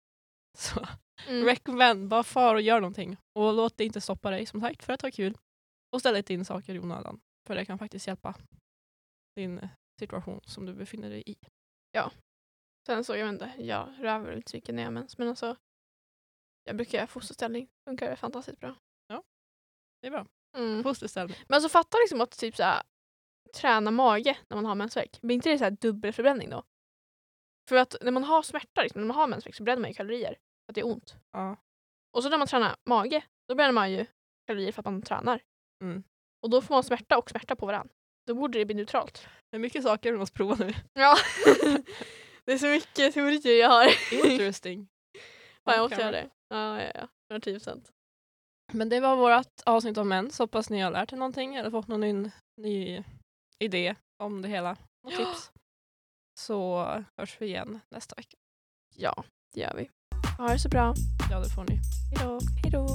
Så 0.58 0.88
Mm. 1.28 1.46
recommend, 1.46 2.08
bara 2.08 2.24
far 2.24 2.56
och 2.56 2.62
gör 2.62 2.80
någonting. 2.82 3.18
Och 3.34 3.54
låt 3.54 3.78
det 3.78 3.86
inte 3.86 4.02
stoppa 4.02 4.30
dig 4.32 4.46
som 4.46 4.62
sagt 4.62 4.84
för 4.84 4.94
att 4.94 5.02
ha 5.02 5.12
kul. 5.12 5.38
Och 5.94 6.00
ställ 6.00 6.16
inte 6.16 6.34
in 6.34 6.46
saker 6.46 6.76
i 6.76 6.80
onödan. 6.80 7.22
För 7.48 7.56
det 7.56 7.66
kan 7.66 7.78
faktiskt 7.80 8.08
hjälpa 8.08 8.36
din 9.36 9.60
eh, 9.60 9.70
situation 10.00 10.42
som 10.44 10.66
du 10.66 10.74
befinner 10.74 11.10
dig 11.10 11.24
i. 11.26 11.36
Sen 12.88 13.04
så, 13.04 13.16
jag 13.16 13.26
vet 13.26 13.34
inte, 13.34 13.54
jag 13.64 13.96
rör 14.00 14.20
väl 14.20 14.36
inte 14.38 14.52
så 14.52 14.58
mycket 14.58 14.76
när 14.76 14.82
jag 14.84 14.88
har 14.88 14.92
mens. 14.94 15.18
Men 15.18 15.28
alltså, 15.28 15.56
jag 16.64 16.76
brukar 16.76 16.98
göra 16.98 17.08
fosterställning. 17.08 17.68
Funkar 17.89 18.16
fantastiskt 18.16 18.60
bra. 18.60 18.76
Det 20.02 20.08
är 20.08 20.12
bra. 20.12 20.28
Mm. 20.58 20.84
Fosterställning. 20.84 21.38
Men 21.48 21.56
alltså 21.56 21.70
fatta 21.70 21.98
liksom 21.98 22.22
att 22.22 22.32
typ 22.38 22.56
såhär, 22.56 22.84
träna 23.54 23.91
mage 23.91 24.38
när 24.47 24.56
man 24.58 24.66
har 24.66 24.76
mensvärk. 24.76 25.22
Blir 25.22 25.36
inte 25.36 25.49
det 25.49 25.58
så 25.58 25.64
här 25.64 25.72
dubbelförbränning 25.72 26.49
då? 26.49 26.64
För 27.70 27.76
att 27.76 27.95
när 28.02 28.12
man 28.12 28.24
har 28.24 28.41
smärta, 28.41 28.82
liksom, 28.82 29.02
när 29.02 29.08
man 29.08 29.18
har 29.18 29.28
mensvärk 29.28 29.56
så 29.56 29.64
bränner 29.64 29.82
man 29.82 29.89
ju 29.89 29.93
kalorier. 29.93 30.38
För 30.66 30.72
att 30.72 30.76
det 30.76 30.82
är 30.82 30.86
ont. 30.86 31.16
Ja. 31.32 31.58
Och 32.12 32.24
så 32.24 32.30
när 32.30 32.38
man 32.38 32.47
tränar 32.47 32.76
mage, 32.89 33.24
då 33.47 33.56
bränner 33.56 33.72
man 33.72 33.91
ju 33.91 34.06
kalorier 34.47 34.72
för 34.72 34.82
att 34.82 34.86
man 34.86 35.02
tränar. 35.02 35.41
Mm. 35.84 36.04
Och 36.43 36.49
då 36.49 36.62
får 36.62 36.76
man 36.76 36.84
smärta 36.84 37.18
och 37.18 37.30
smärta 37.30 37.56
på 37.56 37.66
varandra. 37.66 37.93
Då 38.28 38.36
borde 38.36 38.60
det 38.60 38.66
bli 38.66 38.76
neutralt. 38.76 39.28
Det 39.52 39.58
är 39.58 39.60
mycket 39.60 39.84
saker 39.84 40.12
vi 40.12 40.18
måste 40.18 40.36
prova 40.36 40.56
nu. 40.56 40.74
Ja. 40.93 41.16
det 42.45 42.52
är 42.52 42.58
så 42.58 42.68
mycket 42.68 43.14
teorier 43.14 43.60
jag 43.60 43.70
har. 43.70 44.14
Interesting. 44.32 44.88
Fan, 45.64 45.74
jag 45.74 45.84
måste 45.84 46.02
göra 46.02 46.12
det. 46.12 46.30
Ja, 46.49 46.82
ja, 46.82 46.91
ja. 46.95 47.08
110 47.30 47.54
procent. 47.54 47.91
Men 48.74 48.89
det 48.89 48.99
var 48.99 49.16
vårt 49.16 49.62
avsnitt 49.66 49.97
om 49.97 50.10
mens. 50.10 50.39
Hoppas 50.39 50.70
ni 50.70 50.80
har 50.80 50.91
lärt 50.91 51.14
er 51.14 51.18
någonting 51.18 51.56
eller 51.56 51.72
fått 51.72 51.88
någon 51.88 52.02
ny, 52.02 52.32
ny 52.58 53.04
idé 53.62 53.95
om 54.18 54.41
det 54.41 54.47
hela. 54.47 54.78
Och 55.03 55.12
tips. 55.12 55.51
Så 56.39 56.86
hörs 57.18 57.41
vi 57.41 57.45
igen 57.45 57.80
nästa 57.89 58.16
vecka. 58.16 58.38
Ja, 58.95 59.24
det 59.53 59.62
gör 59.62 59.74
vi. 59.76 59.89
Ha 60.38 60.47
det 60.47 60.59
så 60.59 60.70
bra. 60.70 60.93
Ja, 61.32 61.39
det 61.39 61.49
får 61.49 61.66
ni. 61.70 61.80
Hejdå. 62.12 62.39
Hejdå. 62.64 62.88